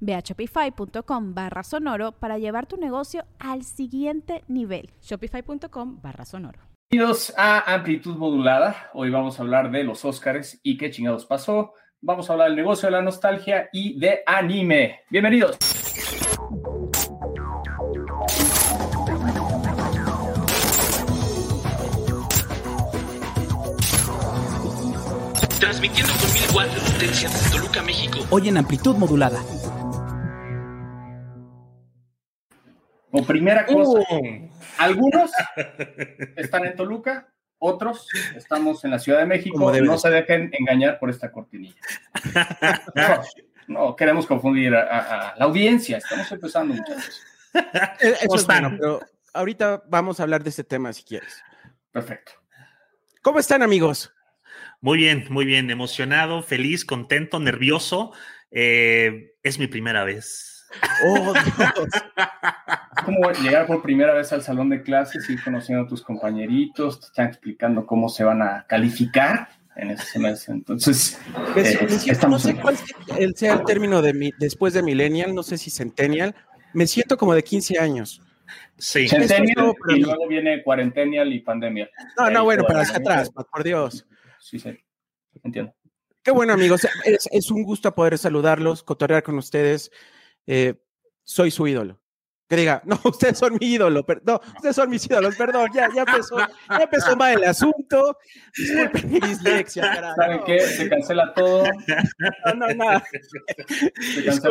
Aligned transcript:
Ve 0.00 0.14
a 0.14 0.20
shopify.com 0.20 1.34
barra 1.34 1.62
sonoro 1.62 2.12
para 2.12 2.38
llevar 2.38 2.66
tu 2.66 2.76
negocio 2.76 3.24
al 3.38 3.62
siguiente 3.64 4.44
nivel. 4.48 4.90
Shopify.com 5.02 6.00
barra 6.02 6.24
sonoro. 6.24 6.60
Bienvenidos 6.90 7.34
a 7.36 7.74
Amplitud 7.74 8.16
Modulada. 8.16 8.90
Hoy 8.94 9.10
vamos 9.10 9.38
a 9.38 9.42
hablar 9.42 9.70
de 9.70 9.84
los 9.84 10.06
Óscares 10.06 10.58
y 10.62 10.78
qué 10.78 10.90
chingados 10.90 11.26
pasó. 11.26 11.74
Vamos 12.00 12.30
a 12.30 12.32
hablar 12.32 12.48
del 12.48 12.56
negocio 12.56 12.86
de 12.86 12.92
la 12.92 13.02
nostalgia 13.02 13.68
y 13.72 13.98
de 13.98 14.22
anime. 14.26 15.00
Bienvenidos. 15.10 15.58
Transmitiendo 25.60 26.12
con 26.20 26.32
mil 26.32 26.42
watts 26.54 26.74
de 26.74 26.92
potencia 26.92 27.28
desde 27.28 27.50
Toluca, 27.50 27.82
México. 27.82 28.18
Hoy 28.30 28.48
en 28.48 28.58
amplitud 28.58 28.94
modulada. 28.96 29.40
O 33.10 33.24
primera 33.24 33.66
cosa, 33.66 34.04
algunos 34.78 35.32
están 36.36 36.66
en 36.66 36.76
Toluca, 36.76 37.32
otros 37.58 38.06
estamos 38.36 38.84
en 38.84 38.92
la 38.92 38.98
Ciudad 38.98 39.18
de 39.18 39.26
México. 39.26 39.72
No 39.80 39.98
se 39.98 40.10
dejen 40.10 40.50
engañar 40.52 40.98
por 41.00 41.10
esta 41.10 41.32
cortinilla. 41.32 41.80
No, 43.66 43.96
queremos 43.96 44.26
confundir 44.26 44.74
a, 44.74 45.34
la 45.36 45.44
audiencia. 45.44 45.98
Estamos 45.98 46.30
empezando, 46.32 46.74
muchachos. 46.74 47.20
Eso 48.00 48.36
es 48.36 48.46
bueno, 48.46 48.70
pero 48.78 49.00
ahorita 49.34 49.82
vamos 49.88 50.20
a 50.20 50.22
hablar 50.22 50.42
de 50.42 50.50
este 50.50 50.64
tema 50.64 50.92
si 50.92 51.02
quieres. 51.02 51.42
Perfecto. 51.90 52.32
¿Cómo 53.22 53.40
están, 53.40 53.62
amigos? 53.62 54.12
Muy 54.80 54.98
bien, 54.98 55.26
muy 55.30 55.44
bien. 55.44 55.70
Emocionado, 55.70 56.42
feliz, 56.42 56.84
contento, 56.84 57.40
nervioso. 57.40 58.12
Eh, 58.50 59.34
es 59.42 59.58
mi 59.58 59.66
primera 59.66 60.04
vez. 60.04 60.66
Oh, 61.04 61.32
Dios. 61.32 61.88
Es 62.98 63.04
como 63.04 63.30
llegar 63.30 63.66
por 63.66 63.80
primera 63.80 64.12
vez 64.12 64.32
al 64.32 64.42
salón 64.42 64.70
de 64.70 64.82
clases, 64.82 65.30
ir 65.30 65.42
conociendo 65.42 65.84
a 65.84 65.86
tus 65.86 66.02
compañeritos, 66.02 66.98
te 66.98 67.06
están 67.06 67.28
explicando 67.28 67.86
cómo 67.86 68.08
se 68.08 68.24
van 68.24 68.42
a 68.42 68.66
calificar 68.68 69.48
en 69.76 69.92
ese 69.92 70.04
semestre. 70.04 70.54
Entonces, 70.54 71.18
pues, 71.54 71.74
eh, 71.76 72.18
no 72.28 72.38
sé 72.38 72.56
cuál 72.56 72.76
sea 73.36 73.54
el 73.54 73.64
término 73.64 74.02
de 74.02 74.32
después 74.38 74.74
de 74.74 74.82
millennial, 74.82 75.32
no 75.34 75.44
sé 75.44 75.56
si 75.56 75.70
centennial. 75.70 76.34
Me 76.74 76.86
siento 76.86 77.16
como 77.16 77.34
de 77.34 77.44
15 77.44 77.78
años. 77.78 78.20
Sí. 78.76 79.08
Centennial 79.08 79.74
y 79.88 80.00
luego 80.00 80.26
viene 80.28 80.62
cuarentenial 80.62 81.32
y 81.32 81.40
pandemia. 81.40 81.88
No, 82.18 82.30
no, 82.30 82.44
bueno, 82.44 82.64
para 82.64 82.80
hacia 82.80 82.96
atrás, 82.96 83.30
por 83.30 83.62
Dios. 83.62 84.06
Sí, 84.48 84.58
sí, 84.58 84.70
entiendo. 85.44 85.74
Qué 86.22 86.30
bueno, 86.30 86.54
amigos. 86.54 86.86
Es, 87.04 87.28
es 87.30 87.50
un 87.50 87.64
gusto 87.64 87.94
poder 87.94 88.16
saludarlos, 88.16 88.82
cotorrear 88.82 89.22
con 89.22 89.36
ustedes. 89.36 89.90
Eh, 90.46 90.74
soy 91.22 91.50
su 91.50 91.66
ídolo. 91.66 92.00
Que 92.48 92.56
diga, 92.56 92.80
no, 92.86 92.98
ustedes 93.04 93.36
son 93.36 93.58
mi 93.60 93.74
ídolo, 93.74 94.06
no, 94.24 94.40
ustedes 94.56 94.74
son 94.74 94.88
mis 94.88 95.04
ídolos, 95.04 95.36
perdón, 95.36 95.68
ya, 95.74 95.90
ya 95.94 96.00
empezó, 96.00 96.38
ya 96.38 96.78
empezó 96.82 97.14
mal 97.14 97.34
el 97.34 97.44
asunto. 97.44 98.16
Disculpen 98.56 99.12
mi 99.12 99.20
dislexia, 99.20 99.82
carajo. 99.82 100.16
¿Saben 100.16 100.40
qué? 100.46 100.60
Se 100.60 100.88
cancela 100.88 101.34
todo. 101.34 101.64
No, 102.46 102.54
no, 102.54 102.68
nada. 102.68 103.04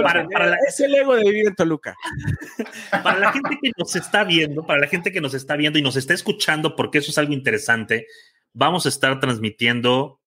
Para, 0.04 0.28
para 0.28 0.58
es 0.68 0.80
el 0.80 0.94
ego 0.94 1.16
de 1.16 1.24
vivir 1.24 1.48
en 1.48 1.56
Toluca. 1.56 1.96
Para 2.92 3.18
la 3.18 3.32
gente 3.32 3.58
que 3.60 3.72
nos 3.76 3.96
está 3.96 4.24
viendo, 4.24 4.64
para 4.64 4.82
la 4.82 4.88
gente 4.88 5.12
que 5.12 5.22
nos 5.22 5.34
está 5.34 5.56
viendo 5.56 5.80
y 5.80 5.82
nos 5.82 5.96
está 5.96 6.14
escuchando, 6.14 6.76
porque 6.76 7.00
eso 7.00 7.10
es 7.10 7.18
algo 7.18 7.34
interesante, 7.34 8.06
vamos 8.58 8.88
a 8.88 8.90
estar 8.90 9.20
transmitiendo 9.20 10.20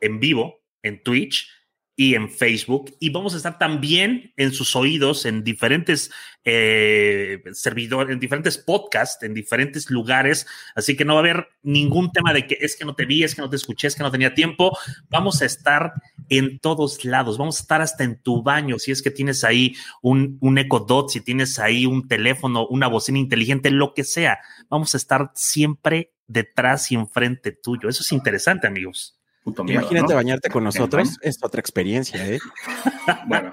en 0.00 0.20
vivo 0.20 0.60
en 0.82 1.02
Twitch 1.02 1.48
y 1.96 2.14
en 2.14 2.30
Facebook. 2.30 2.94
Y 3.00 3.10
vamos 3.10 3.34
a 3.34 3.38
estar 3.38 3.58
también 3.58 4.32
en 4.36 4.52
sus 4.52 4.76
oídos 4.76 5.24
en 5.24 5.42
diferentes 5.42 6.12
eh, 6.44 7.42
servidores, 7.52 8.12
en 8.12 8.20
diferentes 8.20 8.58
podcasts, 8.58 9.24
en 9.24 9.34
diferentes 9.34 9.90
lugares. 9.90 10.46
Así 10.76 10.96
que 10.96 11.04
no 11.04 11.14
va 11.14 11.20
a 11.20 11.22
haber 11.22 11.48
ningún 11.62 12.12
tema 12.12 12.32
de 12.32 12.46
que 12.46 12.58
es 12.60 12.76
que 12.76 12.84
no 12.84 12.94
te 12.94 13.06
vi, 13.06 13.24
es 13.24 13.34
que 13.34 13.42
no 13.42 13.50
te 13.50 13.56
escuché, 13.56 13.88
es 13.88 13.96
que 13.96 14.02
no 14.02 14.12
tenía 14.12 14.34
tiempo. 14.34 14.78
Vamos 15.08 15.40
a 15.40 15.46
estar 15.46 15.94
en 16.28 16.58
todos 16.60 17.04
lados. 17.06 17.38
Vamos 17.38 17.58
a 17.58 17.62
estar 17.62 17.80
hasta 17.80 18.04
en 18.04 18.22
tu 18.22 18.42
baño. 18.42 18.78
Si 18.78 18.92
es 18.92 19.02
que 19.02 19.10
tienes 19.10 19.42
ahí 19.44 19.74
un, 20.02 20.36
un 20.40 20.58
Echo 20.58 20.80
Dot, 20.80 21.10
si 21.10 21.22
tienes 21.22 21.58
ahí 21.58 21.86
un 21.86 22.06
teléfono, 22.06 22.66
una 22.68 22.86
bocina 22.86 23.18
inteligente, 23.18 23.70
lo 23.70 23.94
que 23.94 24.04
sea. 24.04 24.38
Vamos 24.68 24.94
a 24.94 24.98
estar 24.98 25.32
siempre 25.34 26.12
detrás 26.28 26.92
y 26.92 26.94
enfrente 26.94 27.50
tuyo. 27.50 27.88
Eso 27.88 28.02
es 28.02 28.12
interesante, 28.12 28.68
amigos. 28.68 29.18
Imagínate 29.66 30.14
bañarte 30.14 30.50
con 30.50 30.62
nosotros, 30.62 31.18
es 31.22 31.38
otra 31.42 31.60
experiencia, 31.60 32.26
¿eh? 32.26 32.38
bueno, 33.26 33.52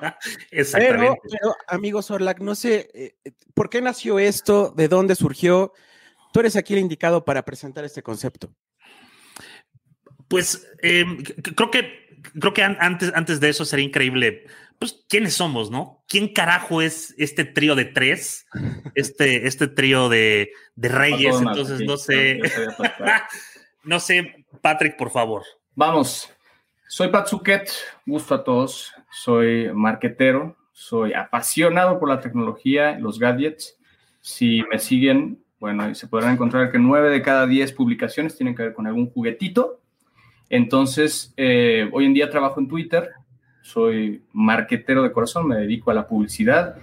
exactamente. 0.52 1.18
Pero, 1.32 1.56
amigo 1.68 2.02
Sorlac, 2.02 2.42
no 2.42 2.54
sé, 2.54 2.90
eh, 2.94 3.34
¿por 3.54 3.70
qué 3.70 3.82
nació 3.82 4.20
esto? 4.20 4.74
¿De 4.76 4.90
dónde 4.90 5.16
surgió? 5.16 5.72
Tú 6.34 6.42
eres 6.42 6.58
aquí 6.58 6.74
el 6.74 6.82
indicado 6.82 7.24
para 7.24 7.46
presentar 7.46 7.86
este 7.86 8.04
concepto. 8.04 8.54
Pues 10.28 10.68
em, 10.82 11.24
creo 11.24 11.72
que 11.72 12.06
creo 12.40 12.54
que 12.54 12.64
antes, 12.64 13.12
antes 13.14 13.40
de 13.40 13.50
eso 13.50 13.66
sería 13.66 13.86
increíble. 13.86 14.46
Pues, 14.80 15.04
¿quiénes 15.08 15.34
somos, 15.34 15.72
no? 15.72 16.04
¿Quién 16.08 16.34
carajo 16.34 16.82
es 16.82 17.16
este 17.18 17.46
trío 17.46 17.76
de 17.76 17.86
tres? 17.86 18.46
Este, 18.96 19.46
este 19.46 19.68
trío 19.68 20.08
de, 20.08 20.52
de 20.76 20.88
reyes. 20.88 21.36
Entonces, 21.38 21.82
no 21.82 21.98
sé. 21.98 22.40
no 23.84 24.00
sé, 24.00 24.46
Patrick, 24.62 24.96
por 24.96 25.12
favor. 25.12 25.44
Vamos, 25.76 26.30
soy 26.88 27.10
Pat 27.10 27.28
gusto 28.06 28.36
a 28.36 28.44
todos, 28.44 28.94
soy 29.12 29.70
marquetero, 29.74 30.56
soy 30.72 31.14
apasionado 31.14 32.00
por 32.00 32.08
la 32.08 32.20
tecnología, 32.20 32.98
los 33.00 33.20
gadgets. 33.20 33.78
Si 34.22 34.64
me 34.72 34.80
siguen, 34.80 35.44
bueno, 35.60 35.94
se 35.96 36.08
podrán 36.08 36.34
encontrar 36.34 36.72
que 36.72 36.78
nueve 36.78 37.10
de 37.10 37.22
cada 37.22 37.48
diez 37.48 37.74
publicaciones 37.74 38.38
tienen 38.38 38.56
que 38.56 38.64
ver 38.64 38.74
con 38.74 38.88
algún 38.88 39.10
juguetito. 39.10 39.82
Entonces, 40.50 41.34
eh, 41.38 41.90
hoy 41.92 42.06
en 42.06 42.14
día 42.14 42.30
trabajo 42.30 42.60
en 42.60 42.68
Twitter, 42.68 43.10
soy 43.66 44.24
marquetero 44.32 45.02
de 45.04 45.12
corazón, 45.12 45.48
me 45.48 45.58
dedico 45.58 45.92
a 45.92 45.94
la 45.94 46.08
publicidad 46.08 46.76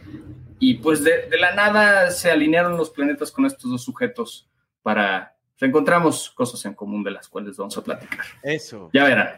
y 0.58 0.74
pues 0.74 1.02
de, 1.04 1.28
de 1.28 1.38
la 1.38 1.54
nada 1.54 2.10
se 2.10 2.30
alinearon 2.30 2.76
los 2.76 2.90
planetas 2.90 3.30
con 3.30 3.46
estos 3.46 3.70
dos 3.70 3.82
sujetos 3.82 4.48
para 4.82 5.32
encontramos 5.66 6.30
cosas 6.30 6.64
en 6.64 6.74
común 6.74 7.02
de 7.02 7.10
las 7.10 7.28
cuales 7.28 7.56
vamos 7.56 7.76
a 7.76 7.82
platicar. 7.82 8.24
Eso. 8.42 8.90
Ya 8.92 9.04
verán. 9.04 9.28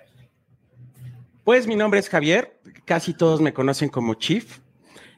Pues 1.44 1.66
mi 1.66 1.76
nombre 1.76 2.00
es 2.00 2.08
Javier, 2.08 2.58
casi 2.84 3.14
todos 3.14 3.40
me 3.40 3.52
conocen 3.52 3.88
como 3.88 4.14
Chief. 4.14 4.60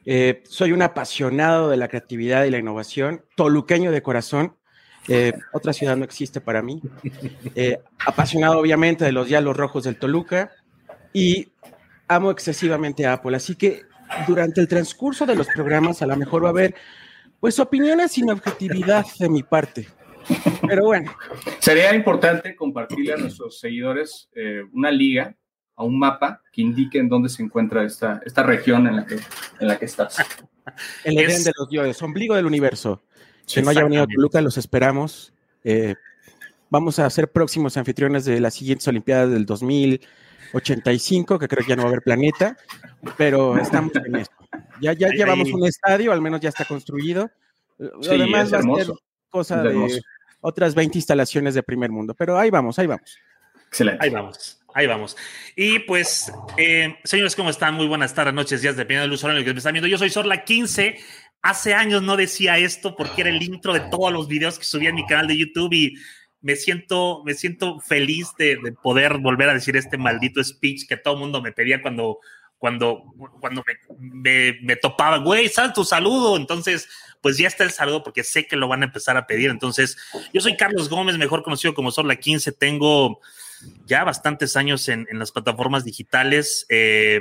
Eh, 0.05 0.43
soy 0.47 0.71
un 0.71 0.81
apasionado 0.81 1.69
de 1.69 1.77
la 1.77 1.87
creatividad 1.87 2.45
y 2.45 2.49
la 2.49 2.57
innovación, 2.57 3.23
toluqueño 3.35 3.91
de 3.91 4.01
corazón. 4.01 4.55
Eh, 5.07 5.33
otra 5.53 5.71
ciudad 5.71 5.95
no 5.95 6.03
existe 6.03 6.41
para 6.41 6.61
mí. 6.61 6.81
Eh, 7.55 7.79
apasionado 8.05 8.59
obviamente 8.59 9.05
de 9.05 9.13
los 9.13 9.27
diálogos 9.27 9.57
rojos 9.57 9.83
del 9.85 9.97
Toluca 9.97 10.51
y 11.13 11.49
amo 12.07 12.31
excesivamente 12.31 13.05
a 13.05 13.13
Apple. 13.13 13.35
Así 13.35 13.55
que 13.55 13.83
durante 14.27 14.61
el 14.61 14.67
transcurso 14.67 15.25
de 15.25 15.35
los 15.35 15.47
programas 15.47 16.01
a 16.01 16.07
lo 16.07 16.15
mejor 16.15 16.43
va 16.43 16.47
a 16.47 16.51
haber 16.51 16.75
pues 17.39 17.59
opiniones 17.59 18.13
sin 18.13 18.29
objetividad 18.29 19.05
de 19.19 19.29
mi 19.29 19.43
parte. 19.43 19.87
Pero 20.67 20.85
bueno. 20.85 21.11
Sería 21.59 21.93
importante 21.95 22.55
compartirle 22.55 23.13
a 23.13 23.17
nuestros 23.17 23.59
seguidores 23.59 24.29
eh, 24.33 24.63
una 24.73 24.91
liga 24.91 25.35
a 25.75 25.83
un 25.83 25.97
mapa 25.97 26.41
que 26.51 26.61
indique 26.61 26.97
en 26.97 27.07
dónde 27.07 27.29
se 27.29 27.43
encuentra 27.43 27.83
esta, 27.83 28.21
esta 28.25 28.43
región 28.43 28.87
en 28.87 28.95
la 28.95 29.05
que, 29.05 29.15
en 29.59 29.67
la 29.67 29.77
que 29.77 29.85
estás. 29.85 30.17
El 31.03 31.17
Edén 31.17 31.43
de 31.43 31.53
los 31.57 31.69
dioses, 31.69 32.01
ombligo 32.01 32.35
del 32.35 32.45
universo. 32.45 33.03
Que 33.47 33.61
no 33.61 33.69
haya 33.69 33.83
venido 33.83 34.03
a 34.03 34.07
Toluca, 34.07 34.41
los 34.41 34.57
esperamos. 34.57 35.33
Eh, 35.63 35.95
vamos 36.69 36.99
a 36.99 37.09
ser 37.09 37.31
próximos 37.31 37.77
anfitriones 37.77 38.25
de 38.25 38.41
las 38.41 38.55
siguientes 38.55 38.87
Olimpiadas 38.87 39.29
del 39.29 39.45
2085, 40.53 41.39
que 41.39 41.47
creo 41.47 41.63
que 41.63 41.69
ya 41.69 41.75
no 41.75 41.83
va 41.83 41.89
a 41.89 41.91
haber 41.91 42.01
planeta, 42.01 42.57
pero 43.17 43.57
estamos 43.61 43.91
en 43.95 44.15
esto. 44.15 44.35
Ya, 44.81 44.93
ya 44.93 45.09
llevamos 45.09 45.51
un 45.51 45.65
estadio, 45.65 46.11
al 46.11 46.21
menos 46.21 46.41
ya 46.41 46.49
está 46.49 46.65
construido. 46.65 47.29
Sí, 48.01 48.31
va 48.31 48.41
a 48.41 48.45
ser 48.45 48.61
cosa 49.29 49.61
de 49.61 50.01
otras 50.41 50.75
20 50.75 50.97
instalaciones 50.97 51.53
de 51.53 51.63
primer 51.63 51.91
mundo, 51.91 52.13
pero 52.13 52.37
ahí 52.37 52.49
vamos, 52.49 52.79
ahí 52.79 52.87
vamos. 52.87 53.17
Excelente. 53.67 54.03
Ahí 54.03 54.09
vamos. 54.09 54.61
Ahí 54.73 54.85
vamos. 54.85 55.17
Y 55.55 55.79
pues, 55.79 56.31
eh, 56.57 56.95
señores, 57.03 57.35
¿cómo 57.35 57.49
están? 57.49 57.73
Muy 57.73 57.87
buenas 57.87 58.13
tardes, 58.13 58.33
noches, 58.33 58.61
días, 58.61 58.75
dependiendo 58.75 59.03
del 59.03 59.13
usuario 59.13 59.37
en 59.37 59.39
el 59.39 59.45
que 59.45 59.53
me 59.53 59.57
están 59.57 59.73
viendo. 59.73 59.87
Yo 59.87 59.97
soy 59.97 60.09
Sorla 60.09 60.43
15. 60.43 60.97
Hace 61.41 61.73
años 61.73 62.03
no 62.03 62.15
decía 62.15 62.57
esto 62.57 62.95
porque 62.95 63.21
era 63.21 63.29
el 63.29 63.41
intro 63.41 63.73
de 63.73 63.79
todos 63.79 64.11
los 64.11 64.27
videos 64.27 64.59
que 64.59 64.65
subía 64.65 64.89
en 64.89 64.95
mi 64.95 65.05
canal 65.05 65.27
de 65.27 65.37
YouTube 65.37 65.73
y 65.73 65.95
me 66.47 66.55
siento, 66.55 67.23
me 67.25 67.33
siento 67.33 67.81
feliz 67.81 68.29
de, 68.37 68.57
poder 68.81 69.17
volver 69.17 69.49
a 69.49 69.53
decir 69.53 69.75
este 69.75 69.97
maldito 69.97 70.41
speech 70.41 70.87
que 70.87 70.95
todo 70.95 71.15
el 71.15 71.19
mundo 71.19 71.41
me 71.41 71.51
pedía 71.51 71.81
cuando, 71.81 72.19
cuando, 72.57 73.03
cuando 73.41 73.65
me, 73.99 74.57
me, 74.61 74.75
topaba, 74.77 75.17
güey, 75.17 75.49
sal 75.49 75.73
tu 75.73 75.83
saludo. 75.83 76.37
Entonces, 76.37 76.87
pues 77.19 77.37
ya 77.37 77.49
está 77.49 77.65
el 77.65 77.71
saludo 77.71 78.01
porque 78.01 78.23
sé 78.23 78.47
que 78.47 78.55
lo 78.55 78.69
van 78.69 78.81
a 78.81 78.85
empezar 78.85 79.17
a 79.17 79.27
pedir. 79.27 79.49
Entonces, 79.49 79.97
yo 80.31 80.39
soy 80.39 80.55
Carlos 80.55 80.87
Gómez, 80.87 81.17
mejor 81.17 81.43
conocido 81.43 81.73
como 81.73 81.91
Sorla 81.91 82.15
15. 82.15 82.53
Tengo 82.53 83.19
ya 83.85 84.05
bastantes 84.05 84.55
años 84.55 84.87
en, 84.87 85.05
las 85.11 85.33
plataformas 85.33 85.83
digitales. 85.83 86.65
Eh, 86.69 87.19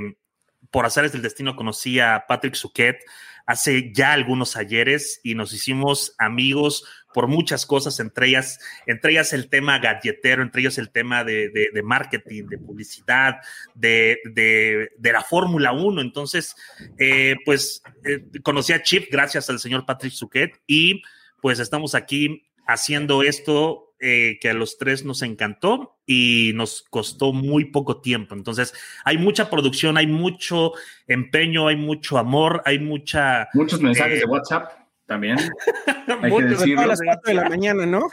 por 0.71 0.87
azares 0.87 1.11
del 1.11 1.23
destino 1.23 1.57
conocí 1.57 1.99
a 1.99 2.27
Patrick 2.29 2.55
Suquet 2.55 3.01
hace 3.45 3.93
ya 3.93 4.13
algunos 4.13 4.57
ayeres 4.57 5.21
y 5.23 5.35
nos 5.35 5.53
hicimos 5.53 6.15
amigos 6.19 6.85
por 7.17 7.29
muchas 7.29 7.65
cosas, 7.65 7.99
entre 7.99 8.29
ellas, 8.29 8.61
entre 8.85 9.13
ellas 9.13 9.33
el 9.33 9.49
tema 9.49 9.79
galletero, 9.79 10.43
entre 10.43 10.61
ellos 10.61 10.77
el 10.77 10.91
tema 10.91 11.25
de, 11.25 11.71
marketing, 11.83 12.45
de 12.45 12.59
publicidad, 12.59 13.37
de, 13.75 14.91
la 15.01 15.23
Fórmula 15.23 15.73
1. 15.73 16.03
Entonces, 16.03 16.55
eh, 16.99 17.37
pues 17.47 17.83
eh, 18.05 18.23
conocí 18.43 18.75
a 18.75 18.83
Chip 18.83 19.11
gracias 19.11 19.49
al 19.49 19.61
señor 19.61 19.87
Patrick 19.87 20.13
Suquet 20.13 20.61
y 20.67 21.01
pues 21.41 21.59
estamos 21.59 21.95
aquí 21.95 22.45
haciendo 22.67 23.23
esto 23.23 23.95
eh, 23.99 24.37
que 24.39 24.51
a 24.51 24.55
los 24.55 24.77
tres 24.77 25.07
nos 25.07 25.23
encantó 25.23 25.97
y 26.05 26.53
nos 26.55 26.83
costó 26.91 27.33
muy 27.33 27.65
poco 27.65 28.03
tiempo. 28.03 28.35
Entonces, 28.35 28.75
hay 29.07 29.17
mucha 29.17 29.49
producción, 29.49 29.97
hay 29.97 30.07
mucho 30.07 30.73
empeño, 31.07 31.69
hay 31.69 31.77
mucho 31.77 32.19
amor, 32.19 32.61
hay 32.67 32.79
mucha... 32.79 33.49
Muchos 33.55 33.81
mensajes 33.81 34.21
de 34.21 34.27
WhatsApp 34.27 34.86
también. 35.07 35.39
hay 36.23 36.37
que 36.37 36.43
decirlo. 36.45 36.83
A 36.83 36.87
las 36.87 37.01
4 37.03 37.21
de 37.27 37.35
la 37.35 37.49
mañana, 37.49 37.87
¿no? 37.87 38.09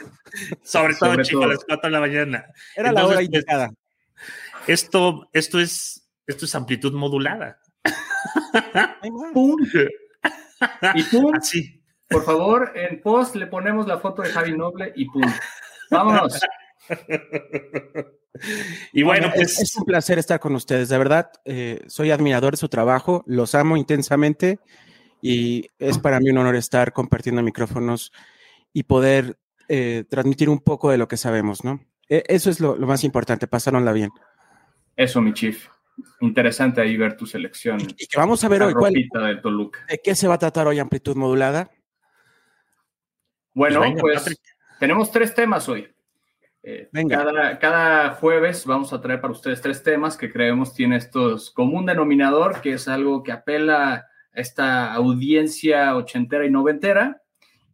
Sobre 0.62 0.94
todo, 0.94 1.22
chicos, 1.22 1.44
a 1.44 1.48
las 1.48 1.64
4 1.64 1.88
de 1.88 1.90
la 1.90 2.00
mañana. 2.00 2.46
Era 2.76 2.92
la 2.92 3.06
hora 3.06 3.22
indicada. 3.22 3.70
esto, 4.66 5.28
esto, 5.32 5.60
es, 5.60 6.08
esto 6.26 6.44
es 6.44 6.54
amplitud 6.54 6.92
modulada. 6.92 7.58
¡Pum! 9.32 9.56
y 10.94 11.02
pum. 11.04 11.34
Así. 11.34 11.80
Por 12.08 12.24
favor, 12.24 12.72
en 12.74 13.00
post 13.00 13.34
le 13.34 13.46
ponemos 13.46 13.86
la 13.86 13.98
foto 13.98 14.22
de 14.22 14.30
Javi 14.30 14.56
Noble 14.56 14.92
y 14.94 15.06
pum. 15.06 15.22
Vámonos. 15.90 16.40
Y 18.92 19.02
bueno, 19.02 19.30
pues 19.34 19.60
es, 19.60 19.76
un 19.76 19.84
placer 19.84 20.18
estar 20.18 20.40
con 20.40 20.54
ustedes, 20.54 20.88
de 20.88 20.98
verdad. 20.98 21.30
Eh, 21.44 21.82
soy 21.86 22.10
admirador 22.10 22.54
de 22.54 22.56
su 22.56 22.68
trabajo, 22.68 23.22
los 23.26 23.54
amo 23.54 23.76
intensamente 23.76 24.58
y 25.26 25.70
es 25.78 25.96
para 25.96 26.20
mí 26.20 26.28
un 26.28 26.36
honor 26.36 26.54
estar 26.54 26.92
compartiendo 26.92 27.42
micrófonos 27.42 28.12
y 28.74 28.82
poder 28.82 29.38
eh, 29.68 30.04
transmitir 30.10 30.50
un 30.50 30.58
poco 30.58 30.90
de 30.90 30.98
lo 30.98 31.08
que 31.08 31.16
sabemos, 31.16 31.64
¿no? 31.64 31.80
E, 32.10 32.24
eso 32.28 32.50
es 32.50 32.60
lo, 32.60 32.76
más 32.76 33.04
importante, 33.04 33.46
pasaronla 33.46 33.94
bien. 33.94 34.10
Eso, 34.94 35.22
mi 35.22 35.32
chief. 35.32 35.66
Interesante 36.20 36.82
ahí 36.82 36.98
ver 36.98 37.16
tu 37.16 37.24
selección. 37.24 37.80
Y, 37.80 38.06
que 38.06 38.18
vamos 38.18 38.44
a 38.44 38.48
ver 38.48 38.64
hoy 38.64 38.74
cuál, 38.74 38.92
de, 38.92 39.36
Toluca. 39.40 39.86
¿De 39.88 39.98
qué 40.04 40.14
se 40.14 40.28
va 40.28 40.34
a 40.34 40.38
tratar 40.38 40.66
hoy 40.66 40.78
amplitud 40.78 41.16
modulada? 41.16 41.70
Bueno, 43.54 43.82
pues 43.98 44.26
tenemos 44.78 45.10
tres 45.10 45.34
temas 45.34 45.66
hoy. 45.70 45.88
Eh, 46.62 46.90
cada, 47.58 48.10
jueves 48.16 48.66
vamos 48.66 48.92
a 48.92 49.00
traer 49.00 49.22
para 49.22 49.32
ustedes 49.32 49.62
tres 49.62 49.82
temas 49.82 50.18
que 50.18 50.30
creemos 50.30 50.74
tiene 50.74 50.96
estos 50.96 51.50
común 51.50 51.86
denominador, 51.86 52.60
que 52.60 52.74
es 52.74 52.88
algo 52.88 53.22
que 53.22 53.32
apela 53.32 54.06
esta 54.34 54.92
audiencia 54.92 55.96
ochentera 55.96 56.44
y 56.44 56.50
noventera. 56.50 57.22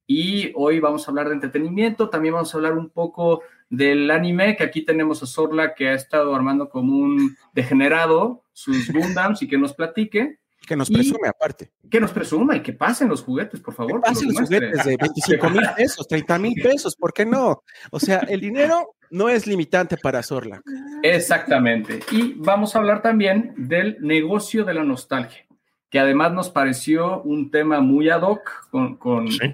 Y 0.07 0.53
hoy 0.55 0.81
vamos 0.81 1.07
a 1.07 1.11
hablar 1.11 1.29
de 1.29 1.35
entretenimiento, 1.35 2.11
también 2.11 2.35
vamos 2.35 2.53
a 2.53 2.59
hablar 2.59 2.73
un 2.73 2.91
poco 2.91 3.43
del 3.69 4.11
anime, 4.11 4.57
que 4.57 4.65
aquí 4.65 4.83
tenemos 4.83 5.23
a 5.23 5.27
Sorla 5.27 5.75
que 5.75 5.89
ha 5.89 5.95
estado 5.95 6.35
armando 6.35 6.69
como 6.69 6.99
un 6.99 7.37
degenerado 7.55 8.43
sus 8.53 8.89
Gundams 8.93 9.41
y 9.43 9.49
que 9.49 9.57
nos 9.57 9.73
platique. 9.73 10.39
Que 10.67 10.77
nos 10.77 10.91
presume 10.91 11.29
aparte. 11.29 11.71
Que 11.89 12.01
nos 12.01 12.13
presuma 12.13 12.57
y 12.57 12.63
que 12.63 12.73
pasen 12.73 13.09
los 13.09 13.23
juguetes, 13.23 13.61
por 13.61 13.75
favor. 13.75 14.03
Que 14.03 14.11
pasen 14.11 14.29
los 14.29 14.41
juguetes 14.43 14.85
de 14.85 14.97
25 14.97 15.51
mil 15.51 15.63
pesos, 15.77 16.07
30 16.07 16.39
mil 16.39 16.55
pesos, 16.61 16.97
¿por 16.97 17.13
qué 17.13 17.25
no? 17.25 17.63
O 17.91 17.99
sea, 17.99 18.19
el 18.29 18.41
dinero 18.41 18.95
no 19.11 19.29
es 19.29 19.47
limitante 19.47 19.97
para 19.97 20.23
Sorla. 20.23 20.61
Exactamente. 21.03 22.01
Y 22.11 22.35
vamos 22.37 22.75
a 22.75 22.79
hablar 22.79 23.03
también 23.03 23.55
del 23.57 23.97
negocio 24.01 24.65
de 24.65 24.75
la 24.75 24.85
nostalgia, 24.85 25.47
que 25.91 25.99
además 25.99 26.33
nos 26.33 26.51
pareció 26.51 27.21
un 27.23 27.51
tema 27.51 27.81
muy 27.81 28.09
ad 28.09 28.23
hoc 28.23 28.69
con, 28.71 28.97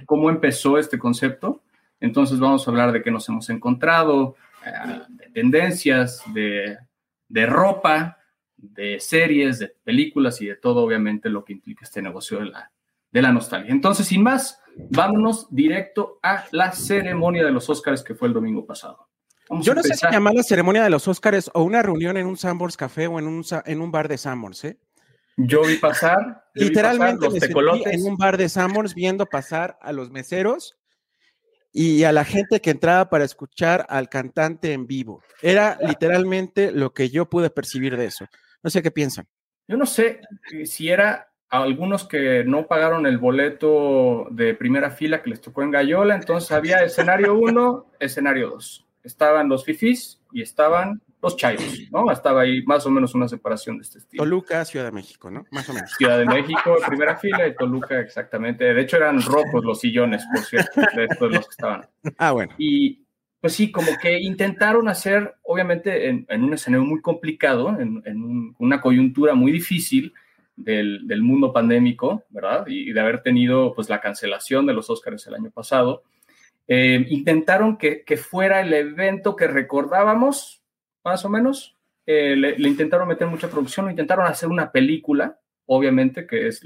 cómo 0.05 0.31
empezó 0.31 0.79
este 0.79 0.99
concepto. 0.99 1.63
Entonces 1.99 2.39
vamos 2.39 2.67
a 2.67 2.71
hablar 2.71 2.93
de 2.93 3.03
qué 3.03 3.11
nos 3.11 3.27
hemos 3.29 3.49
encontrado, 3.49 4.37
eh, 4.65 5.01
de 5.09 5.29
tendencias, 5.31 6.23
de, 6.35 6.77
de 7.29 7.47
ropa, 7.47 8.19
de 8.57 9.01
series, 9.01 9.59
de 9.59 9.75
películas 9.83 10.41
y 10.43 10.47
de 10.47 10.57
todo, 10.57 10.83
obviamente, 10.83 11.31
lo 11.31 11.43
que 11.43 11.55
implica 11.55 11.85
este 11.85 12.03
negocio 12.03 12.39
de 12.39 12.47
la, 12.47 12.71
de 13.11 13.23
la 13.23 13.33
nostalgia. 13.33 13.73
Entonces, 13.73 14.07
sin 14.07 14.23
más, 14.23 14.61
vámonos 14.91 15.47
directo 15.51 16.19
a 16.23 16.45
la 16.53 16.73
ceremonia 16.73 17.47
de 17.47 17.51
los 17.51 17.71
Óscares 17.71 18.03
que 18.03 18.15
fue 18.15 18.29
el 18.29 18.35
domingo 18.35 18.67
pasado. 18.67 19.09
Yo 19.61 19.75
no 19.75 19.83
sé 19.83 19.95
si 19.95 20.07
llamar 20.11 20.35
la 20.35 20.43
ceremonia 20.43 20.83
de 20.83 20.91
los 20.91 21.07
Óscares 21.07 21.51
o 21.55 21.63
una 21.63 21.81
reunión 21.81 22.17
en 22.17 22.27
un 22.27 22.37
Sanborns 22.37 22.77
Café 22.77 23.07
o 23.07 23.19
en 23.19 23.27
un, 23.27 23.45
en 23.65 23.81
un 23.81 23.93
bar 23.93 24.09
de 24.09 24.19
Sanborns, 24.19 24.65
¿eh? 24.65 24.77
Yo 25.37 25.63
vi 25.63 25.77
pasar. 25.77 26.45
Literalmente 26.55 27.27
en 27.91 28.07
un 28.07 28.17
bar 28.17 28.37
de 28.39 28.49
Sanborns 28.49 28.95
viendo 28.95 29.27
pasar 29.27 29.79
a 29.83 29.93
los 29.93 30.11
meseros 30.11 30.79
y 31.73 32.05
a 32.05 32.13
la 32.13 32.25
gente 32.25 32.61
que 32.61 32.71
entraba 32.71 33.11
para 33.11 33.25
escuchar 33.25 33.85
al 33.91 34.09
cantante 34.09 34.73
en 34.73 34.87
vivo. 34.87 35.23
Era 35.43 35.77
literalmente 35.87 36.73
lo 36.73 36.95
que 36.95 37.11
yo 37.11 37.29
pude 37.29 37.51
percibir 37.51 37.99
de 37.99 38.07
eso. 38.07 38.27
No 38.63 38.71
sé 38.71 38.83
qué 38.83 38.91
piensan. 38.91 39.29
Yo 39.69 39.77
no 39.77 39.85
sé 39.85 40.21
eh, 40.53 40.65
si 40.65 40.89
era 40.89 41.29
a 41.51 41.63
algunos 41.63 42.09
que 42.09 42.45
no 42.45 42.67
pagaron 42.67 43.07
el 43.07 43.19
boleto 43.19 44.27
de 44.31 44.55
primera 44.55 44.91
fila 44.91 45.23
que 45.23 45.31
les 45.31 45.41
tocó 45.41 45.63
en 45.63 45.71
Gallola, 45.71 46.15
entonces 46.15 46.51
había 46.51 46.83
escenario 46.83 47.35
1, 47.35 47.93
escenario 48.01 48.51
2. 48.51 48.87
Estaban 49.05 49.49
los 49.49 49.65
fifis 49.65 50.21
y 50.33 50.41
estaban 50.41 51.03
los 51.27 51.37
chayos, 51.37 51.91
¿no? 51.91 52.11
Estaba 52.11 52.43
ahí 52.43 52.63
más 52.63 52.87
o 52.87 52.91
menos 52.91 53.15
una 53.15 53.29
separación 53.29 53.79
de 53.79 53.83
este 53.83 53.99
estilo. 53.99 54.23
Toluca, 54.23 54.65
Ciudad 54.65 54.87
de 54.87 54.93
México, 54.93 55.31
¿no? 55.31 55.45
Más 55.51 55.69
o 55.69 55.75
menos. 55.75 55.91
Ciudad 55.93 56.19
de 56.19 56.27
México, 56.27 56.77
primera 56.87 57.17
fila, 57.17 57.47
y 57.47 57.55
Toluca, 57.55 58.01
exactamente. 58.01 58.73
De 58.73 58.81
hecho, 58.81 58.97
eran 58.97 59.21
rojos 59.21 59.65
los 59.65 59.81
sillones, 59.81 60.25
por 60.33 60.45
cierto, 60.45 60.81
de 60.95 61.05
estos 61.05 61.33
los 61.33 61.47
que 61.47 61.51
estaban. 61.51 61.87
Ah, 62.19 62.33
bueno. 62.33 62.55
Y, 62.59 63.05
pues 63.41 63.55
sí, 63.55 63.71
como 63.71 63.89
que 64.01 64.19
intentaron 64.21 64.89
hacer, 64.89 65.35
obviamente, 65.43 66.09
en, 66.09 66.27
un 66.43 66.55
escenario 66.55 66.87
muy 66.87 67.01
complicado, 67.01 67.77
en, 67.79 68.55
una 68.59 68.81
coyuntura 68.81 69.35
muy 69.35 69.53
difícil 69.53 70.15
del, 70.55 71.23
mundo 71.23 71.53
pandémico, 71.53 72.23
¿verdad? 72.31 72.67
Y, 72.69 72.93
de 72.93 73.01
haber 73.01 73.23
tenido, 73.23 73.75
pues, 73.75 73.89
la 73.89 74.01
cancelación 74.01 74.67
de 74.67 74.75
los 74.75 74.91
Óscares 74.91 75.27
el 75.27 75.35
año 75.35 75.51
pasado. 75.51 76.05
Eh, 76.69 77.07
intentaron 77.11 77.77
que, 77.77 78.05
fuera 78.17 78.61
el 78.61 78.73
evento 78.73 79.37
que 79.37 79.47
recordábamos, 79.47 80.63
más 81.07 81.25
o 81.25 81.29
menos. 81.29 81.77
Eh, 82.05 82.35
le, 82.37 82.69
intentaron 82.69 83.07
meter 83.07 83.29
mucha 83.29 83.49
producción, 83.49 83.89
intentaron 83.89 84.27
hacer 84.27 84.49
una 84.49 84.73
película, 84.73 85.39
obviamente, 85.65 86.27
que 86.27 86.49
es 86.49 86.63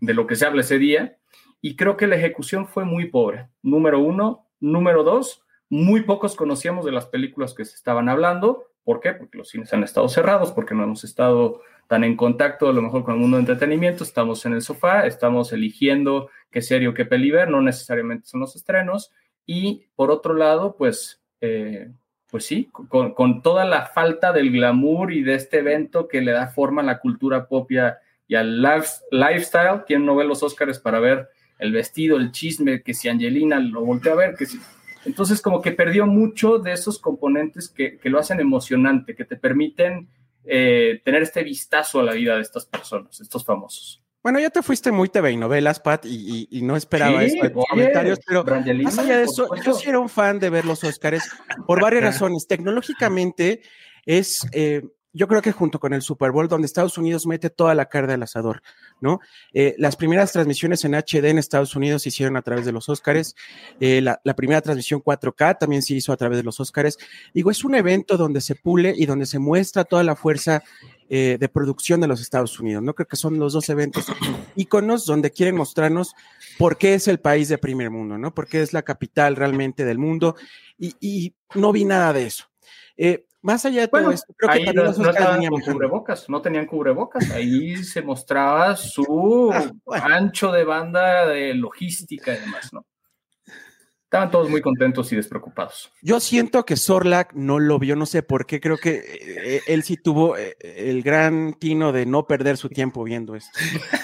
de 0.00 0.14
lo 0.14 0.26
que 0.26 0.36
se 0.36 0.44
habla 0.44 0.60
ese 0.60 0.78
día, 0.78 1.16
y 1.62 1.76
creo 1.76 1.96
que 1.96 2.06
la 2.06 2.16
ejecución 2.16 2.66
fue 2.66 2.84
muy 2.84 3.06
pobre. 3.08 3.48
Número 3.62 3.98
uno. 3.98 4.46
Número 4.60 5.02
dos, 5.02 5.42
muy 5.70 6.02
pocos 6.02 6.36
conocíamos 6.36 6.84
de 6.84 6.92
las 6.92 7.06
películas 7.06 7.54
que 7.54 7.64
se 7.64 7.74
estaban 7.74 8.10
hablando. 8.10 8.66
¿Por 8.84 9.00
qué? 9.00 9.14
Porque 9.14 9.38
los 9.38 9.48
cines 9.48 9.72
han 9.72 9.82
estado 9.82 10.08
cerrados, 10.08 10.52
porque 10.52 10.74
no 10.74 10.84
hemos 10.84 11.02
estado 11.04 11.62
tan 11.86 12.04
en 12.04 12.14
contacto 12.14 12.68
a 12.68 12.72
lo 12.74 12.82
mejor 12.82 13.04
con 13.04 13.14
el 13.14 13.20
mundo 13.20 13.38
de 13.38 13.42
entretenimiento, 13.42 14.04
estamos 14.04 14.44
en 14.44 14.52
el 14.52 14.62
sofá, 14.62 15.06
estamos 15.06 15.52
eligiendo 15.54 16.28
qué 16.50 16.60
serie 16.60 16.88
o 16.88 16.94
qué 16.94 17.06
peli 17.06 17.30
ver, 17.30 17.48
no 17.48 17.62
necesariamente 17.62 18.26
son 18.26 18.40
los 18.40 18.54
estrenos. 18.54 19.10
Y 19.46 19.86
por 19.96 20.10
otro 20.10 20.34
lado, 20.34 20.76
pues, 20.76 21.22
eh, 21.40 21.90
pues 22.30 22.46
sí, 22.46 22.68
con, 22.72 23.12
con, 23.12 23.42
toda 23.42 23.64
la 23.64 23.86
falta 23.86 24.32
del 24.32 24.52
glamour 24.52 25.12
y 25.12 25.22
de 25.22 25.34
este 25.34 25.58
evento 25.58 26.06
que 26.06 26.20
le 26.20 26.32
da 26.32 26.46
forma 26.48 26.82
a 26.82 26.84
la 26.84 27.00
cultura 27.00 27.46
pop 27.46 27.70
y, 27.70 28.34
al 28.34 28.62
lifestyle, 29.10 29.82
¿quién 29.86 30.06
no 30.06 30.14
ve 30.14 30.24
los 30.24 30.42
Oscars 30.42 30.78
para 30.78 31.00
ver 31.00 31.28
el 31.58 31.72
vestido, 31.72 32.16
el 32.16 32.30
chisme, 32.30 32.82
que 32.82 32.94
si 32.94 33.08
Angelina 33.08 33.58
lo 33.58 33.84
voltea 33.84 34.12
a 34.12 34.16
ver, 34.16 34.34
que 34.36 34.46
si 34.46 34.58
Entonces, 35.04 35.42
como 35.42 35.60
que 35.60 35.72
perdió 35.72 36.06
mucho 36.06 36.58
de 36.58 36.72
esos 36.72 36.98
componentes 36.98 37.68
que, 37.68 37.98
que 37.98 38.08
lo 38.08 38.18
hacen 38.18 38.38
emocionante, 38.38 39.14
que 39.14 39.24
te 39.24 39.36
permiten 39.36 40.08
eh, 40.44 41.00
tener 41.04 41.22
este 41.22 41.42
vistazo 41.42 42.00
a 42.00 42.04
la 42.04 42.12
vida 42.12 42.36
de 42.36 42.42
estas 42.42 42.66
personas, 42.66 43.20
estos 43.20 43.44
famosos. 43.44 44.02
Bueno, 44.22 44.38
ya 44.38 44.50
te 44.50 44.62
fuiste 44.62 44.92
muy 44.92 45.08
TV 45.08 45.32
y 45.32 45.36
novelas, 45.36 45.80
Pat, 45.80 46.04
y, 46.04 46.46
y, 46.50 46.60
no 46.62 46.76
esperaba 46.76 47.24
eso 47.24 47.42
de 47.42 47.52
comentarios, 47.52 48.18
pero 48.26 48.44
más 48.44 48.98
allá 48.98 49.16
de 49.16 49.24
eso, 49.24 49.48
yo 49.64 49.72
sí 49.72 49.88
era 49.88 49.98
un 49.98 50.10
fan 50.10 50.38
de 50.38 50.50
ver 50.50 50.66
los 50.66 50.84
Óscares 50.84 51.22
por 51.66 51.80
varias 51.80 52.04
razones. 52.04 52.46
Tecnológicamente 52.46 53.62
es, 54.04 54.46
eh, 54.52 54.82
yo 55.12 55.26
creo 55.26 55.42
que 55.42 55.52
junto 55.52 55.80
con 55.80 55.92
el 55.92 56.02
Super 56.02 56.30
Bowl, 56.30 56.48
donde 56.48 56.66
Estados 56.66 56.96
Unidos 56.96 57.26
mete 57.26 57.50
toda 57.50 57.74
la 57.74 57.86
carne 57.86 58.14
al 58.14 58.22
asador, 58.22 58.62
¿no? 59.00 59.20
Eh, 59.52 59.74
las 59.78 59.96
primeras 59.96 60.32
transmisiones 60.32 60.84
en 60.84 60.94
HD 60.94 61.30
en 61.30 61.38
Estados 61.38 61.74
Unidos 61.74 62.02
se 62.02 62.10
hicieron 62.10 62.36
a 62.36 62.42
través 62.42 62.64
de 62.64 62.72
los 62.72 62.88
Óscares, 62.88 63.34
eh, 63.80 64.00
la, 64.00 64.20
primera 64.34 64.60
transmisión 64.60 65.02
4K 65.02 65.58
también 65.58 65.82
se 65.82 65.94
hizo 65.94 66.12
a 66.12 66.16
través 66.16 66.38
de 66.38 66.44
los 66.44 66.60
Óscares. 66.60 66.96
Digo, 67.34 67.50
es 67.50 67.64
un 67.64 67.74
evento 67.74 68.16
donde 68.16 68.40
se 68.40 68.54
pule 68.54 68.94
y 68.96 69.06
donde 69.06 69.26
se 69.26 69.38
muestra 69.38 69.84
toda 69.84 70.04
la 70.04 70.14
fuerza 70.14 70.62
eh, 71.08 71.36
de 71.40 71.48
producción 71.48 72.00
de 72.00 72.06
los 72.06 72.20
Estados 72.20 72.58
Unidos. 72.60 72.82
No 72.82 72.94
creo 72.94 73.08
que 73.08 73.16
son 73.16 73.38
los 73.38 73.52
dos 73.52 73.68
eventos 73.68 74.06
íconos 74.54 75.06
donde 75.06 75.32
quieren 75.32 75.56
mostrarnos 75.56 76.14
por 76.56 76.78
qué 76.78 76.94
es 76.94 77.08
el 77.08 77.18
país 77.18 77.48
de 77.48 77.58
primer 77.58 77.90
mundo, 77.90 78.16
¿no? 78.16 78.32
Porque 78.32 78.62
es 78.62 78.72
la 78.72 78.82
capital 78.82 79.34
realmente 79.34 79.84
del 79.84 79.98
mundo 79.98 80.36
y, 80.78 81.34
no 81.54 81.72
vi 81.72 81.84
nada 81.84 82.12
de 82.12 82.26
eso. 82.26 82.44
Más 83.42 83.64
allá 83.64 83.82
de 83.82 83.88
todo 83.88 84.02
bueno, 84.02 84.14
esto, 84.14 84.34
creo 84.36 84.50
ahí 84.50 84.64
que 84.64 84.72
no, 84.74 84.82
no 84.84 85.10
estaban 85.10 85.46
con 85.46 85.60
cubrebocas, 85.62 86.28
no 86.28 86.42
tenían 86.42 86.66
cubrebocas. 86.66 87.30
Ahí 87.30 87.76
se 87.76 88.02
mostraba 88.02 88.76
su 88.76 89.50
Ah, 89.54 89.70
bueno. 89.84 90.04
ancho 90.06 90.52
de 90.52 90.64
banda 90.64 91.26
de 91.26 91.54
logística 91.54 92.34
y 92.34 92.40
demás, 92.40 92.72
¿no? 92.72 92.84
Estaban 94.10 94.32
todos 94.32 94.50
muy 94.50 94.60
contentos 94.60 95.12
y 95.12 95.16
despreocupados. 95.16 95.92
Yo 96.02 96.18
siento 96.18 96.64
que 96.64 96.76
Sorlac 96.76 97.32
no 97.34 97.60
lo 97.60 97.78
vio, 97.78 97.94
no 97.94 98.06
sé 98.06 98.24
por 98.24 98.44
qué, 98.44 98.58
creo 98.60 98.76
que 98.76 99.04
eh, 99.04 99.62
él 99.68 99.84
sí 99.84 99.96
tuvo 99.96 100.36
eh, 100.36 100.56
el 100.60 101.04
gran 101.04 101.54
tino 101.60 101.92
de 101.92 102.06
no 102.06 102.26
perder 102.26 102.56
su 102.56 102.68
tiempo 102.70 103.04
viendo 103.04 103.36
esto. 103.36 103.56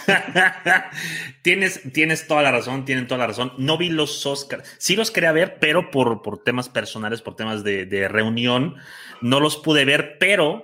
tienes, 1.43 1.81
tienes 1.93 2.29
toda 2.29 2.43
la 2.43 2.53
razón, 2.53 2.85
tienen 2.85 3.09
toda 3.09 3.19
la 3.19 3.27
razón. 3.27 3.53
No 3.59 3.79
vi 3.79 3.89
los 3.89 4.25
Oscars, 4.25 4.77
sí 4.79 4.95
los 4.95 5.11
quería 5.11 5.33
ver, 5.33 5.59
pero 5.61 5.91
por, 5.91 6.23
por 6.23 6.39
temas 6.45 6.69
personales, 6.69 7.21
por 7.21 7.35
temas 7.35 7.65
de, 7.65 7.85
de 7.85 8.07
reunión, 8.07 8.77
no 9.21 9.41
los 9.41 9.57
pude 9.57 9.85
ver, 9.85 10.19
pero 10.21 10.63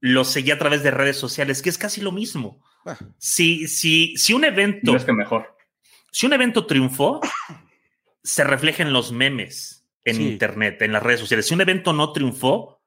los 0.00 0.28
seguí 0.28 0.50
a 0.50 0.58
través 0.58 0.82
de 0.82 0.90
redes 0.90 1.16
sociales, 1.16 1.62
que 1.62 1.70
es 1.70 1.78
casi 1.78 2.02
lo 2.02 2.12
mismo. 2.12 2.62
Ah. 2.84 2.98
Si, 3.16 3.66
si, 3.66 4.14
si 4.18 4.34
un 4.34 4.44
evento, 4.44 4.92
No 4.92 4.98
es 4.98 5.04
que 5.06 5.12
mejor. 5.14 5.56
si 6.10 6.26
un 6.26 6.34
evento 6.34 6.66
triunfó, 6.66 7.22
se 8.24 8.42
refleja 8.42 8.82
en 8.82 8.92
los 8.92 9.12
memes, 9.12 9.86
en 10.04 10.16
Sí. 10.16 10.28
internet, 10.28 10.82
en 10.82 10.92
las 10.92 11.02
redes 11.02 11.20
sociales. 11.20 11.46
Si 11.46 11.54
un 11.54 11.60
evento 11.60 11.92
no 11.92 12.12
triunfó, 12.12 12.80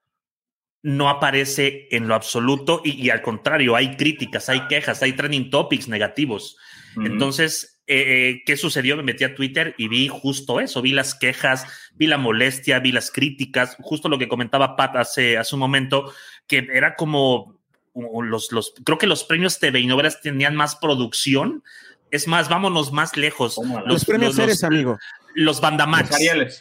no 0.81 1.09
aparece 1.09 1.87
en 1.91 2.07
lo 2.07 2.15
absoluto 2.15 2.81
y, 2.83 2.91
y 2.91 3.09
al 3.09 3.21
contrario, 3.21 3.75
hay 3.75 3.95
críticas, 3.95 4.49
hay 4.49 4.67
quejas, 4.67 5.01
hay 5.03 5.13
trending 5.13 5.49
topics 5.49 5.87
negativos. 5.87 6.57
Entonces, 6.97 7.79
eh, 7.85 8.41
¿qué 8.45 8.57
sucedió? 8.57 8.97
Me 8.97 9.03
metí 9.03 9.23
a 9.23 9.35
Twitter 9.35 9.75
y 9.77 9.87
vi 9.87 10.07
justo 10.07 10.59
eso, 10.59 10.81
vi 10.81 10.91
las 10.91 11.13
quejas, 11.13 11.67
vi 11.93 12.07
la 12.07 12.17
molestia, 12.17 12.79
vi 12.79 12.91
las 12.91 13.11
críticas, 13.11 13.77
justo 13.79 14.09
lo 14.09 14.17
que 14.17 14.27
comentaba 14.27 14.75
Pat 14.75 14.95
hace, 14.95 15.37
hace 15.37 15.55
un 15.55 15.59
momento, 15.59 16.11
que 16.47 16.67
era 16.73 16.95
como 16.95 17.59
los, 17.93 18.51
los, 18.51 18.73
creo 18.83 18.97
que 18.97 19.07
los 19.07 19.23
premios 19.23 19.59
TV 19.59 19.79
y 19.79 19.87
novelas 19.87 20.21
tenían 20.21 20.55
más 20.55 20.75
producción. 20.75 21.63
Es 22.09 22.27
más, 22.27 22.49
vámonos 22.49 22.91
más 22.91 23.17
lejos. 23.17 23.59
Los, 23.85 24.05
premios 24.05 24.29
los, 24.29 24.35
Ceres, 24.37 24.63
amigo. 24.63 24.97
Los 25.37 25.61
Bandamax. 25.61 26.09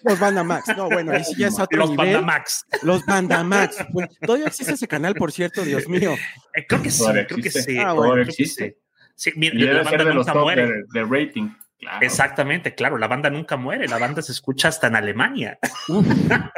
Los 0.04 0.18
Bandamax. 0.20 0.76
No, 0.76 0.88
bueno, 0.90 1.12
ahí 1.12 1.24
sí 1.24 1.34
ya 1.36 1.48
es 1.48 1.58
otro 1.58 1.78
Los 1.78 1.90
nivel. 1.90 2.06
Bandamax. 2.14 2.66
Los 2.82 3.04
Bandamax. 3.06 3.86
Bueno, 3.90 4.08
todavía 4.20 4.46
existe 4.48 4.74
ese 4.74 4.86
canal, 4.86 5.14
por 5.14 5.32
cierto, 5.32 5.62
Dios 5.64 5.88
mío. 5.88 6.14
Eh, 6.54 6.66
creo 6.68 6.82
que 6.82 6.90
sí, 6.90 6.98
Todavía 6.98 7.26
creo 7.26 7.42
que 7.42 7.50
sí. 7.50 7.78
Ah, 7.78 7.94
Todavía 7.94 8.12
creo 8.12 8.24
que 8.24 8.30
existe. 8.30 8.76
sí. 9.14 9.30
Sí, 9.32 9.32
mira, 9.36 9.54
Y 9.56 9.58
la 9.60 9.82
banda 9.82 10.04
de 10.04 10.14
nunca 10.14 10.34
muere. 10.34 10.66
de, 10.66 10.82
de 10.92 11.04
rating. 11.04 11.48
Claro. 11.78 12.04
Exactamente, 12.06 12.74
claro, 12.74 12.98
la 12.98 13.06
banda 13.08 13.28
nunca 13.30 13.56
muere, 13.56 13.86
la 13.88 13.98
banda 13.98 14.20
se 14.22 14.32
escucha 14.32 14.68
hasta 14.68 14.86
en 14.88 14.96
Alemania. 14.96 15.58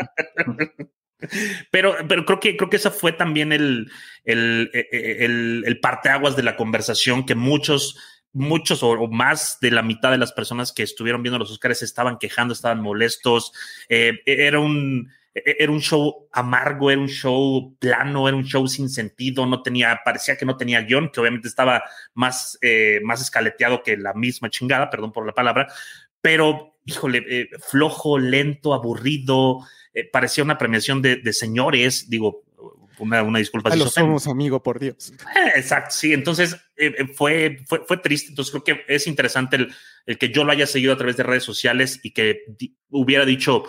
pero, 1.71 1.97
pero 2.09 2.25
creo 2.25 2.39
que 2.41 2.57
creo 2.57 2.71
que 2.71 2.77
ese 2.77 2.91
fue 2.91 3.13
también 3.13 3.53
el, 3.53 3.91
el, 4.25 4.71
el, 4.73 5.65
el 5.67 5.81
parteaguas 5.81 6.37
de 6.37 6.45
la 6.45 6.57
conversación 6.57 7.27
que 7.27 7.35
muchos, 7.35 7.97
muchos 8.33 8.83
o, 8.83 9.09
más 9.09 9.59
de 9.61 9.71
la 9.71 9.83
mitad 9.83 10.11
de 10.11 10.19
las 10.19 10.33
personas 10.33 10.73
que 10.73 10.83
estuvieron 10.83 11.23
viendo 11.23 11.39
los 11.39 11.51
Oscars 11.51 11.83
estaban 11.83 12.19
quejando, 12.19 12.55
estaban 12.55 12.81
molestos. 12.81 13.53
Eh, 13.89 14.21
era 14.27 14.61
un 14.61 15.11
era 15.35 15.71
un 15.71 15.81
show 15.81 16.29
amargo, 16.33 16.91
era 16.91 17.01
un 17.01 17.09
show 17.09 17.77
plano, 17.79 18.27
era 18.27 18.37
un 18.37 18.45
show 18.45 18.67
sin 18.67 18.89
sentido, 18.89 19.47
no 19.47 19.63
tenía, 19.63 20.01
parecía 20.05 20.37
que 20.37 20.45
no 20.45 20.57
tenía 20.57 20.81
guion, 20.81 21.11
que 21.11 21.21
obviamente 21.21 21.47
estaba 21.47 21.85
más, 22.15 22.59
eh, 22.61 23.01
más 23.05 23.21
escaleteado 23.23 23.85
que 23.85 23.97
la 23.97 24.15
misma 24.15 24.51
chingada, 24.51 24.91
perdón 24.91 25.13
por 25.13 25.25
la 25.25 25.35
palabra, 25.35 25.69
pero 26.21 26.75
híjole, 26.87 27.25
eh, 27.29 27.51
flojo, 27.61 28.19
lento, 28.19 28.75
aburrido, 28.75 29.61
parecía 30.13 30.43
una 30.43 30.59
premiación 30.59 31.03
de, 31.03 31.17
de 31.17 31.33
señores, 31.33 32.11
digo, 32.11 32.43
una, 32.99 33.23
una 33.23 33.39
disculpa. 33.39 33.71
A 33.71 33.73
si 33.73 33.79
lo 33.79 33.89
somos, 33.89 34.27
amigo, 34.27 34.63
por 34.63 34.79
Dios. 34.79 35.13
Eh, 35.37 35.53
exacto, 35.57 35.91
sí, 35.93 36.13
entonces 36.13 36.57
eh, 36.77 37.07
fue, 37.15 37.59
fue, 37.67 37.85
fue, 37.87 37.99
triste, 37.99 38.31
entonces 38.31 38.53
creo 38.53 38.65
que 38.65 38.85
es 38.93 39.07
interesante 39.07 39.57
el, 39.57 39.75
el, 40.07 40.19
que 40.19 40.31
yo 40.31 40.45
lo 40.45 40.53
haya 40.53 40.67
seguido 40.67 40.93
a 40.93 40.97
través 40.97 41.17
de 41.17 41.23
redes 41.23 41.45
sociales 41.45 42.01
y 42.03 42.13
que 42.13 42.43
di 42.49 42.77
hubiera 42.91 43.25
dicho, 43.25 43.65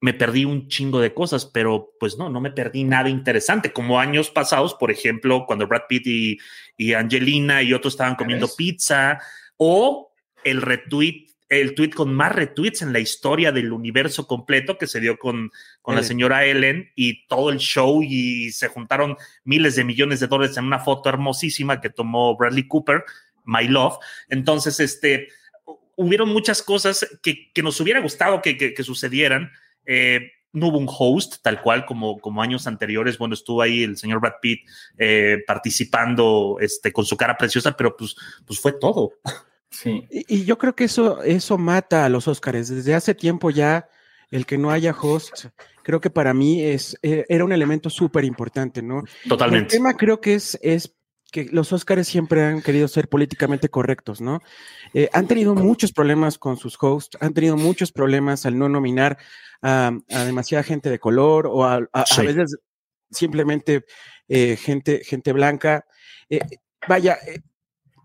me 0.00 0.14
perdí 0.14 0.44
un 0.44 0.68
chingo 0.68 1.00
de 1.00 1.12
cosas, 1.12 1.46
pero 1.46 1.92
pues 2.00 2.16
no, 2.16 2.30
no 2.30 2.40
me 2.40 2.50
perdí 2.50 2.84
nada 2.84 3.08
interesante, 3.08 3.72
como 3.72 4.00
años 4.00 4.30
pasados, 4.30 4.74
por 4.74 4.90
ejemplo, 4.90 5.44
cuando 5.46 5.66
Brad 5.66 5.82
Pitt 5.88 6.06
y, 6.06 6.38
y 6.76 6.94
Angelina 6.94 7.62
y 7.62 7.74
otros 7.74 7.94
estaban 7.94 8.16
comiendo 8.16 8.48
pizza, 8.56 9.18
o 9.56 10.12
el 10.42 10.62
retweet, 10.62 11.26
el 11.50 11.74
tweet 11.74 11.90
con 11.90 12.14
más 12.14 12.32
retweets 12.32 12.80
en 12.80 12.92
la 12.92 13.00
historia 13.00 13.50
del 13.50 13.72
universo 13.72 14.28
completo 14.28 14.78
que 14.78 14.86
se 14.86 15.00
dio 15.00 15.18
con, 15.18 15.50
con 15.82 15.96
la 15.96 16.04
señora 16.04 16.46
Ellen 16.46 16.92
y 16.94 17.26
todo 17.26 17.50
el 17.50 17.58
show 17.58 18.02
y 18.04 18.52
se 18.52 18.68
juntaron 18.68 19.16
miles 19.42 19.74
de 19.74 19.82
millones 19.82 20.20
de 20.20 20.28
dólares 20.28 20.56
en 20.56 20.64
una 20.64 20.78
foto 20.78 21.08
hermosísima 21.08 21.80
que 21.80 21.90
tomó 21.90 22.36
Bradley 22.36 22.68
Cooper, 22.68 23.04
My 23.44 23.66
Love. 23.66 23.96
Entonces, 24.28 24.78
este, 24.78 25.28
hubieron 25.96 26.28
muchas 26.28 26.62
cosas 26.62 27.04
que, 27.20 27.52
que 27.52 27.62
nos 27.64 27.80
hubiera 27.80 28.00
gustado 28.00 28.40
que, 28.42 28.56
que, 28.56 28.72
que 28.72 28.84
sucedieran. 28.84 29.50
Eh, 29.86 30.30
no 30.52 30.68
hubo 30.68 30.78
un 30.78 30.88
host 30.88 31.42
tal 31.42 31.60
cual 31.62 31.84
como, 31.84 32.20
como 32.20 32.42
años 32.42 32.68
anteriores. 32.68 33.18
Bueno, 33.18 33.34
estuvo 33.34 33.60
ahí 33.60 33.82
el 33.82 33.96
señor 33.96 34.20
Brad 34.20 34.34
Pitt 34.40 34.68
eh, 34.98 35.42
participando 35.48 36.58
este, 36.60 36.92
con 36.92 37.04
su 37.04 37.16
cara 37.16 37.36
preciosa, 37.36 37.76
pero 37.76 37.96
pues, 37.96 38.14
pues 38.46 38.60
fue 38.60 38.72
todo. 38.72 39.14
Sí. 39.70 40.06
Y, 40.10 40.24
y, 40.28 40.44
yo 40.44 40.58
creo 40.58 40.74
que 40.74 40.84
eso, 40.84 41.22
eso 41.22 41.56
mata 41.58 42.04
a 42.04 42.08
los 42.08 42.26
Óscares. 42.28 42.68
Desde 42.68 42.94
hace 42.94 43.14
tiempo 43.14 43.50
ya, 43.50 43.88
el 44.30 44.46
que 44.46 44.58
no 44.58 44.70
haya 44.70 44.92
host, 44.92 45.46
creo 45.82 46.00
que 46.00 46.10
para 46.10 46.34
mí 46.34 46.62
es, 46.62 46.98
eh, 47.02 47.24
era 47.28 47.44
un 47.44 47.52
elemento 47.52 47.88
súper 47.90 48.24
importante, 48.24 48.82
¿no? 48.82 49.04
Totalmente. 49.28 49.76
El 49.76 49.80
tema 49.80 49.96
creo 49.96 50.20
que 50.20 50.34
es, 50.34 50.58
es 50.62 50.94
que 51.30 51.44
los 51.44 51.72
Óscares 51.72 52.08
siempre 52.08 52.44
han 52.44 52.62
querido 52.62 52.88
ser 52.88 53.08
políticamente 53.08 53.68
correctos, 53.68 54.20
¿no? 54.20 54.40
Eh, 54.94 55.08
han 55.12 55.26
tenido 55.26 55.54
muchos 55.54 55.92
problemas 55.92 56.38
con 56.38 56.56
sus 56.56 56.76
hosts, 56.80 57.16
han 57.20 57.32
tenido 57.32 57.56
muchos 57.56 57.92
problemas 57.92 58.46
al 58.46 58.58
no 58.58 58.68
nominar 58.68 59.18
a, 59.62 59.92
a 60.10 60.24
demasiada 60.24 60.64
gente 60.64 60.90
de 60.90 60.98
color 60.98 61.46
o 61.46 61.64
a, 61.64 61.80
a, 61.92 62.06
sí. 62.06 62.20
a 62.20 62.24
veces 62.24 62.58
simplemente 63.10 63.84
eh, 64.28 64.56
gente, 64.56 65.02
gente 65.04 65.32
blanca. 65.32 65.84
Eh, 66.28 66.40
vaya, 66.88 67.18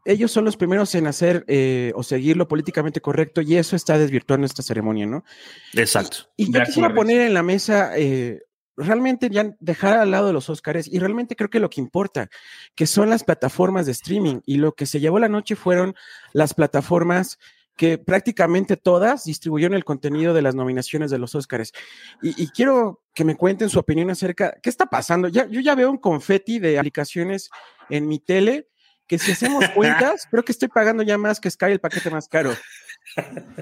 ellos 0.06 0.32
son 0.32 0.46
los 0.46 0.56
primeros 0.56 0.94
en 0.96 1.08
hacer 1.08 1.44
eh, 1.48 1.92
o 1.96 2.04
seguir 2.04 2.38
lo 2.38 2.48
políticamente 2.48 3.02
correcto 3.02 3.42
y 3.42 3.58
eso 3.58 3.76
está 3.76 3.98
desvirtuando 3.98 4.46
esta 4.46 4.62
ceremonia, 4.62 5.08
¿no? 5.08 5.26
Exacto. 5.74 6.30
Y, 6.38 6.50
y 6.50 6.54
yo 6.54 6.64
quisiera 6.64 6.94
poner 6.94 7.22
en 7.22 7.34
la 7.34 7.44
mesa 7.44 7.98
eh, 7.98 8.44
realmente 8.78 9.30
ya 9.30 9.56
dejar 9.60 9.98
al 9.98 10.12
lado 10.12 10.28
de 10.28 10.34
los 10.34 10.50
Óscares 10.50 10.88
y 10.92 11.00
realmente 11.00 11.36
creo 11.36 11.50
que 11.50 11.60
lo 11.60 11.70
que 11.70 11.82
importa, 11.82 12.30
que 12.76 12.86
son 12.86 13.10
las 13.10 13.24
plataformas 13.24 13.88
de 13.88 13.94
streaming 13.94 14.42
y 14.46 14.58
lo 14.58 14.74
que 14.74 14.86
se 14.86 15.00
llevó 15.00 15.20
la 15.20 15.30
noche 15.30 15.56
fueron 15.56 15.96
las 16.34 16.54
plataformas 16.54 17.40
que 17.76 17.98
prácticamente 17.98 18.78
todas 18.78 19.26
distribuyeron 19.26 19.76
el 19.76 19.84
contenido 19.84 20.34
de 20.34 20.42
las 20.42 20.56
nominaciones 20.56 21.12
de 21.12 21.18
los 21.18 21.36
Óscares. 21.36 21.74
Y, 22.22 22.42
y, 22.42 22.48
quiero 22.48 23.02
que 23.14 23.26
me 23.26 23.36
cuenten 23.36 23.70
su 23.70 23.80
opinión 23.80 24.10
acerca, 24.10 24.56
¿qué 24.62 24.70
está 24.70 24.86
pasando? 24.86 25.28
Ya, 25.28 25.46
yo 25.48 25.60
ya 25.60 25.76
veo 25.76 25.92
un 25.92 25.98
confeti 25.98 26.60
de 26.60 26.80
aplicaciones 26.80 27.50
en 27.90 28.08
mi 28.08 28.20
tele, 28.20 28.70
que 29.08 29.18
si 29.18 29.32
hacemos 29.32 29.68
cuentas, 29.70 30.28
creo 30.32 30.44
que 30.44 30.52
estoy 30.52 30.68
pagando 30.68 31.04
ya 31.04 31.18
más 31.18 31.40
que 31.40 31.50
Sky 31.50 31.72
el 31.72 31.80
paquete 31.80 32.10
más 32.10 32.28
caro. 32.28 32.54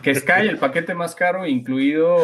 Que 0.02 0.16
Sky 0.16 0.48
el 0.48 0.58
paquete 0.58 0.94
más 0.94 1.16
caro, 1.16 1.46
incluido 1.46 2.18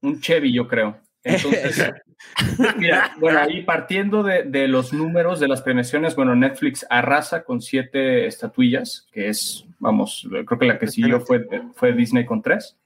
un 0.00 0.20
Chevy, 0.20 0.52
yo 0.52 0.66
creo. 0.68 0.98
Entonces, 1.22 1.92
mira, 2.78 3.14
bueno, 3.18 3.40
ahí 3.40 3.62
partiendo 3.62 4.22
de, 4.22 4.44
de, 4.44 4.68
los 4.68 4.92
números 4.92 5.40
de 5.40 5.48
las 5.48 5.62
premiaciones, 5.62 6.14
bueno, 6.14 6.36
Netflix 6.36 6.86
arrasa 6.90 7.44
con 7.44 7.62
siete 7.62 8.26
estatuillas, 8.26 9.08
que 9.10 9.28
es, 9.28 9.64
vamos, 9.78 10.28
creo 10.30 10.58
que 10.58 10.66
la 10.66 10.78
que 10.78 10.86
siguió 10.86 11.20
fue, 11.20 11.46
fue 11.74 11.94
Disney 11.94 12.26
con 12.26 12.42
tres. 12.42 12.76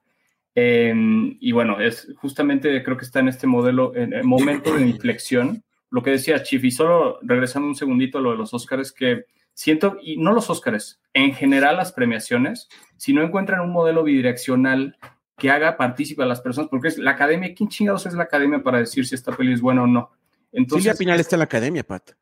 Em, 0.55 1.37
y 1.41 1.53
bueno, 1.53 1.81
es 1.81 2.13
justamente 2.17 2.83
creo 2.83 2.97
que 2.97 3.05
está 3.05 3.21
en 3.21 3.29
este 3.29 3.47
modelo, 3.47 3.95
en 3.95 4.13
el 4.13 4.25
momento 4.25 4.75
de 4.75 4.87
inflexión. 4.87 5.63
Lo 5.91 6.03
que 6.03 6.11
decía 6.11 6.43
Chief, 6.43 6.63
y 6.65 6.71
solo 6.71 7.19
regresando 7.23 7.69
un 7.69 7.77
segundito 7.77 8.19
a 8.19 8.21
lo 8.21 8.33
de 8.33 8.39
los 8.39 8.53
Oscars, 8.53 8.93
que 8.93 9.27
siento, 9.59 9.97
y 10.01 10.17
no 10.19 10.33
los 10.33 10.49
Oscars, 10.51 11.01
en 11.13 11.35
general 11.35 11.79
las 11.79 11.91
premiaciones, 11.91 12.69
si 12.97 13.13
no 13.13 13.25
encuentran 13.25 13.61
un 13.61 13.73
modelo 13.73 14.05
bidireccional 14.05 14.97
que 15.37 15.51
haga 15.51 15.77
partícipe 15.77 16.23
a 16.23 16.27
las 16.27 16.41
personas, 16.41 16.71
porque 16.71 16.87
es 16.87 16.97
la 16.97 17.11
academia, 17.11 17.53
¿quién 17.57 17.69
chingados 17.69 18.07
es 18.07 18.15
la 18.15 18.23
academia 18.23 18.63
para 18.63 18.79
decir 18.79 19.05
si 19.05 19.17
esta 19.17 19.37
peli 19.37 19.53
es 19.53 19.61
buena 19.61 19.83
o 19.83 19.89
no? 19.89 20.13
Entonces, 20.53 20.85
Silvia 20.85 20.97
Pinal 20.97 21.19
está 21.19 21.35
en 21.35 21.39
la 21.41 21.45
academia, 21.47 21.83
Pat. 21.83 22.13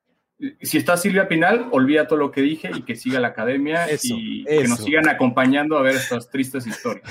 Si 0.63 0.79
está 0.79 0.97
Silvia 0.97 1.29
Pinal, 1.29 1.69
olvida 1.73 2.07
todo 2.07 2.19
lo 2.19 2.31
que 2.31 2.41
dije 2.41 2.71
y 2.75 2.83
que 2.83 2.97
siga 2.97 3.21
la 3.21 3.29
academia 3.29 3.87
y 4.03 4.45
que 4.45 4.67
nos 4.67 4.83
sigan 4.83 5.07
acompañando 5.07 5.77
a 5.77 5.83
ver 5.83 5.97
estas 5.97 6.31
tristes 6.31 6.67
historias. 6.67 7.07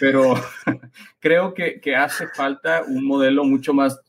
Pero 0.00 0.34
creo 1.20 1.52
que, 1.52 1.78
que, 1.78 1.94
hace 1.94 2.26
falta 2.28 2.84
un 2.88 3.04
modelo 3.04 3.44
mucho 3.44 3.74
más 3.74 4.00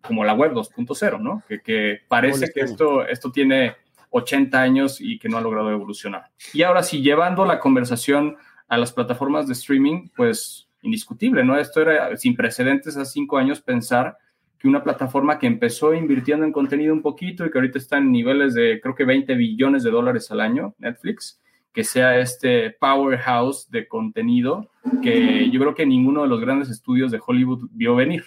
como 0.00 0.24
la 0.24 0.32
web 0.32 0.52
2.0, 0.52 1.20
¿no? 1.20 1.42
Que, 1.46 1.60
que 1.60 2.00
parece 2.08 2.50
que 2.50 2.60
esto, 2.60 3.06
esto 3.06 3.30
tiene 3.30 3.76
80 4.10 4.60
años 4.60 5.00
y 5.00 5.18
que 5.18 5.28
no 5.28 5.38
ha 5.38 5.40
logrado 5.40 5.70
evolucionar. 5.70 6.30
Y 6.52 6.62
ahora 6.62 6.82
sí, 6.82 7.02
llevando 7.02 7.44
la 7.44 7.60
conversación 7.60 8.36
a 8.68 8.76
las 8.76 8.92
plataformas 8.92 9.46
de 9.46 9.54
streaming, 9.54 10.08
pues 10.14 10.68
indiscutible, 10.82 11.44
¿no? 11.44 11.58
Esto 11.58 11.80
era 11.80 12.16
sin 12.16 12.36
precedentes 12.36 12.96
hace 12.96 13.12
cinco 13.12 13.38
años 13.38 13.60
pensar 13.60 14.16
que 14.58 14.68
una 14.68 14.82
plataforma 14.82 15.38
que 15.38 15.46
empezó 15.46 15.94
invirtiendo 15.94 16.44
en 16.44 16.52
contenido 16.52 16.92
un 16.92 17.02
poquito 17.02 17.46
y 17.46 17.50
que 17.50 17.58
ahorita 17.58 17.78
está 17.78 17.98
en 17.98 18.12
niveles 18.12 18.54
de 18.54 18.78
creo 18.80 18.94
que 18.94 19.04
20 19.04 19.34
billones 19.34 19.82
de 19.82 19.90
dólares 19.90 20.30
al 20.30 20.40
año, 20.40 20.74
Netflix, 20.78 21.40
que 21.72 21.84
sea 21.84 22.18
este 22.18 22.70
powerhouse 22.70 23.70
de 23.70 23.86
contenido 23.86 24.70
que 25.02 25.50
yo 25.50 25.60
creo 25.60 25.74
que 25.74 25.86
ninguno 25.86 26.22
de 26.22 26.28
los 26.28 26.40
grandes 26.40 26.68
estudios 26.68 27.10
de 27.10 27.20
Hollywood 27.24 27.68
vio 27.72 27.94
venir, 27.94 28.24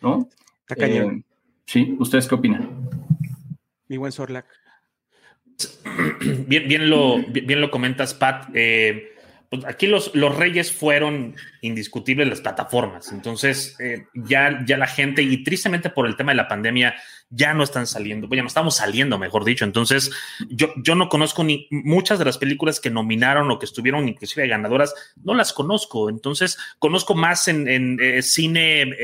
¿no? 0.00 0.28
Eh, 0.76 1.22
sí, 1.66 1.96
¿ustedes 1.98 2.28
qué 2.28 2.34
opinan? 2.34 2.88
Mi 3.88 3.96
buen 3.96 4.12
Sorlac. 4.12 4.46
Bien, 6.46 6.68
bien, 6.68 6.90
lo, 6.90 7.18
bien 7.18 7.60
lo 7.60 7.70
comentas, 7.70 8.14
Pat. 8.14 8.48
Eh, 8.54 9.10
pues 9.50 9.64
aquí 9.64 9.88
los, 9.88 10.14
los 10.14 10.36
reyes 10.36 10.70
fueron 10.70 11.34
indiscutibles 11.60 12.28
las 12.28 12.40
plataformas. 12.40 13.10
Entonces, 13.10 13.76
eh, 13.80 14.06
ya, 14.14 14.64
ya 14.64 14.76
la 14.76 14.86
gente, 14.86 15.22
y 15.22 15.42
tristemente 15.42 15.90
por 15.90 16.06
el 16.06 16.16
tema 16.16 16.30
de 16.30 16.36
la 16.36 16.46
pandemia, 16.46 16.94
ya 17.30 17.52
no 17.52 17.64
están 17.64 17.88
saliendo, 17.88 18.28
ya 18.30 18.42
no 18.42 18.48
estamos 18.48 18.76
saliendo, 18.76 19.18
mejor 19.18 19.44
dicho. 19.44 19.64
Entonces, 19.64 20.12
yo, 20.48 20.68
yo 20.76 20.94
no 20.94 21.08
conozco 21.08 21.42
ni 21.42 21.66
muchas 21.70 22.20
de 22.20 22.26
las 22.26 22.38
películas 22.38 22.78
que 22.78 22.90
nominaron 22.90 23.50
o 23.50 23.58
que 23.58 23.66
estuvieron 23.66 24.08
inclusive 24.08 24.46
ganadoras, 24.46 24.94
no 25.24 25.34
las 25.34 25.52
conozco. 25.52 26.10
Entonces, 26.10 26.56
conozco 26.78 27.16
más 27.16 27.48
en, 27.48 27.66
en 27.66 27.98
eh, 28.00 28.22
cine. 28.22 28.94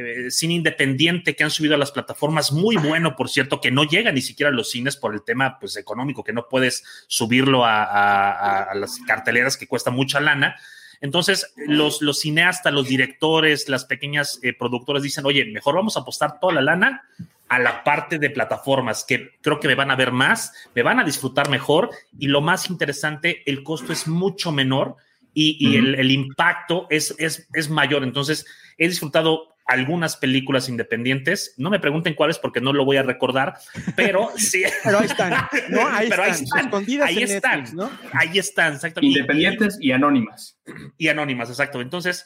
Eh, 0.00 0.30
cine 0.30 0.54
independiente 0.54 1.34
que 1.34 1.42
han 1.42 1.50
subido 1.50 1.74
a 1.74 1.78
las 1.78 1.90
plataformas, 1.90 2.52
muy 2.52 2.76
bueno, 2.76 3.16
por 3.16 3.28
cierto, 3.28 3.60
que 3.60 3.72
no 3.72 3.82
llega 3.82 4.12
ni 4.12 4.20
siquiera 4.20 4.50
a 4.50 4.52
los 4.52 4.70
cines 4.70 4.96
por 4.96 5.12
el 5.12 5.22
tema 5.22 5.58
pues, 5.58 5.76
económico, 5.76 6.22
que 6.22 6.32
no 6.32 6.46
puedes 6.48 6.84
subirlo 7.08 7.64
a, 7.64 8.70
las 8.74 9.00
carteleras 9.08 9.56
que 9.56 9.66
cuesta 9.66 9.90
mucha 9.90 10.20
lana. 10.20 10.54
Entonces, 11.00 11.52
los, 11.56 12.00
los 12.00 12.20
cineastas, 12.20 12.72
los 12.72 12.86
directores, 12.86 13.68
las 13.68 13.86
pequeñas 13.86 14.38
eh, 14.44 14.52
productoras 14.52 15.02
dicen, 15.02 15.26
oye, 15.26 15.44
mejor 15.46 15.74
vamos 15.74 15.96
a 15.96 16.00
apostar 16.00 16.38
toda 16.38 16.54
la 16.54 16.62
lana 16.62 17.02
a 17.48 17.58
la 17.58 17.82
parte 17.82 18.20
de 18.20 18.30
plataformas, 18.30 19.02
que 19.02 19.32
creo 19.40 19.58
que 19.58 19.66
me 19.66 19.74
van 19.74 19.90
a 19.90 19.96
ver 19.96 20.12
más, 20.12 20.52
me 20.76 20.84
van 20.84 21.00
a 21.00 21.04
disfrutar 21.04 21.48
mejor 21.48 21.90
y 22.20 22.28
lo 22.28 22.40
más 22.40 22.70
interesante, 22.70 23.42
el 23.46 23.64
costo 23.64 23.92
es 23.92 24.06
mucho 24.06 24.52
menor 24.52 24.94
y, 25.34 25.76
el, 25.76 26.10
impacto 26.10 26.86
es, 26.90 27.14
es, 27.18 27.48
es 27.52 27.68
mayor. 27.68 28.02
Entonces, 28.02 28.44
he 28.76 28.88
disfrutado 28.88 29.56
algunas 29.68 30.16
películas 30.16 30.68
independientes. 30.68 31.54
No 31.58 31.70
me 31.70 31.78
pregunten 31.78 32.14
cuáles 32.14 32.38
porque 32.38 32.60
no 32.60 32.72
lo 32.72 32.84
voy 32.84 32.96
a 32.96 33.02
recordar, 33.02 33.54
pero 33.94 34.30
sí. 34.36 34.64
pero 34.82 34.98
ahí 34.98 35.06
están, 35.06 35.30
¿no? 35.68 35.88
Ahí 35.88 36.08
pero 36.08 36.24
están, 36.24 36.64
escondidas 36.64 37.08
ahí 37.08 37.22
están, 37.22 37.64
¿no? 37.74 37.90
Ahí 38.14 38.38
están, 38.38 38.74
exactamente. 38.74 39.18
Independientes 39.18 39.78
y, 39.80 39.92
anónimas. 39.92 40.58
Y 40.96 41.08
anónimas, 41.08 41.50
exacto. 41.50 41.82
Entonces, 41.82 42.24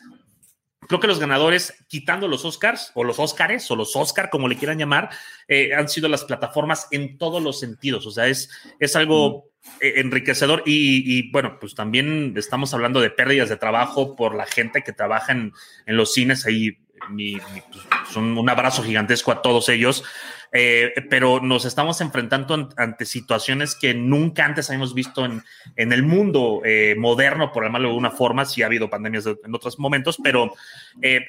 creo 0.87 1.01
que 1.01 1.09
los 1.09 1.19
ganadores, 1.19 1.75
quitando 1.88 2.29
los 2.29 2.45
Oscars 2.45 2.93
o 2.95 3.03
los 3.03 3.19
Oscars 3.19 3.69
o 3.73 3.77
los 3.77 3.97
Oscar, 3.97 4.31
como 4.31 4.47
le 4.47 4.57
quieran 4.57 4.79
llamar, 4.79 5.11
eh, 5.49 5.75
han 5.75 5.88
sido 5.88 6.09
las 6.09 6.25
plataformas 6.25 6.87
en 6.93 7.19
todos 7.19 7.43
los 7.43 7.59
sentidos. 7.59 8.07
O 8.07 8.12
sea, 8.12 8.29
es, 8.29 8.51
es 8.79 8.95
algo 8.95 9.51
eh, 9.81 9.95
enriquecedor 9.97 10.62
y, 10.64 11.29
bueno, 11.33 11.59
pues 11.61 11.75
también 11.75 12.35
estamos 12.37 12.73
hablando 12.73 13.01
de 13.01 13.11
pérdidas 13.11 13.49
de 13.49 13.57
trabajo 13.57 14.14
por 14.14 14.37
la 14.37 14.47
gente 14.47 14.83
que 14.83 14.93
trabaja 14.93 15.33
en, 15.33 15.53
en 15.87 15.97
los 15.97 16.12
cines 16.12 16.47
ahí 16.47 16.79
pues, 17.09 18.17
un, 18.17 18.49
abrazo 18.49 18.83
gigantesco 18.83 19.33
a 19.33 19.43
todos 19.43 19.69
ellos, 19.69 20.05
eh, 20.53 20.93
pero 21.09 21.41
nos 21.41 21.65
estamos 21.65 22.01
enfrentando 22.01 22.69
ante 22.77 23.05
situaciones 23.05 23.75
que 23.75 23.95
nunca 23.95 24.45
antes 24.45 24.69
habíamos 24.69 24.95
visto 24.95 25.25
en, 25.25 25.43
en 25.77 25.93
el 25.93 26.03
mundo 26.03 26.62
eh, 26.65 26.95
moderno, 26.99 27.53
por 27.53 27.65
llamarlo 27.65 27.88
de 27.88 27.93
alguna 27.93 28.11
forma, 28.11 28.45
si 28.45 28.62
ha 28.62 28.67
habido 28.67 28.91
pandemias 28.91 29.27
en 29.27 29.55
otros 29.55 29.79
momentos, 29.79 30.19
pero 30.23 30.55
eh, 31.01 31.21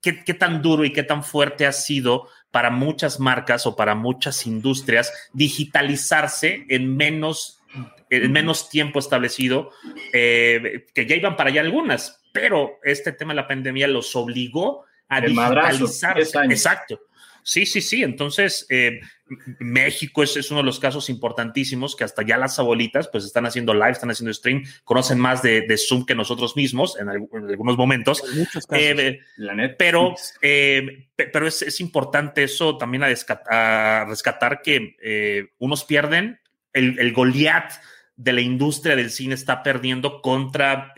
¿qué, 0.00 0.24
¿qué 0.24 0.34
tan 0.34 0.62
duro 0.62 0.84
y 0.84 0.92
qué 0.92 1.02
tan 1.02 1.24
fuerte 1.24 1.66
ha 1.66 1.72
sido 1.72 2.28
para 2.50 2.70
muchas 2.70 3.20
marcas 3.20 3.66
o 3.66 3.76
para 3.76 3.94
muchas 3.94 4.46
industrias 4.46 5.12
digitalizarse 5.32 6.64
en 6.68 6.96
menos 6.96 7.52
en 8.08 8.30
menos 8.30 8.70
tiempo 8.70 9.00
establecido, 9.00 9.72
que 10.12 11.06
ya 11.08 11.16
iban 11.16 11.36
para 11.36 11.50
allá 11.50 11.60
algunas, 11.60 12.22
pero 12.32 12.78
este 12.82 13.12
tema 13.12 13.32
de 13.32 13.36
la 13.36 13.48
pandemia 13.48 13.88
los 13.88 14.14
obligó 14.14 14.84
a 15.08 15.20
digitalizar. 15.20 16.18
Exacto. 16.50 17.00
Sí, 17.46 17.64
sí, 17.64 17.80
sí. 17.80 18.02
Entonces, 18.02 18.66
eh, 18.70 18.98
México 19.60 20.24
es, 20.24 20.50
uno 20.50 20.60
de 20.60 20.66
los 20.66 20.80
casos 20.80 21.08
importantísimos 21.08 21.94
que 21.94 22.02
hasta 22.02 22.22
ya 22.22 22.36
las 22.38 22.58
abuelitas 22.58 23.06
pues 23.06 23.24
están 23.24 23.46
haciendo 23.46 23.72
live, 23.72 23.92
están 23.92 24.10
haciendo 24.10 24.34
stream, 24.34 24.64
conocen 24.82 25.20
más 25.20 25.42
de, 25.42 25.64
Zoom 25.78 26.04
que 26.04 26.16
nosotros 26.16 26.56
mismos 26.56 26.98
en, 26.98 27.08
algunos 27.08 27.76
momentos. 27.76 28.24
Eh, 28.72 29.20
pero 29.78 30.16
eh, 30.42 31.08
pero 31.14 31.46
es, 31.46 31.80
importante 31.80 32.42
eso 32.42 32.76
también 32.78 33.04
a, 33.04 34.04
rescatar 34.08 34.60
que 34.60 35.52
unos 35.58 35.84
pierden 35.84 36.40
el, 36.72 36.98
el 36.98 37.12
Goliat 37.12 37.74
de 38.16 38.32
la 38.32 38.40
industria 38.40 38.96
del 38.96 39.10
cine 39.10 39.36
está 39.36 39.62
perdiendo 39.62 40.20
contra 40.20 40.92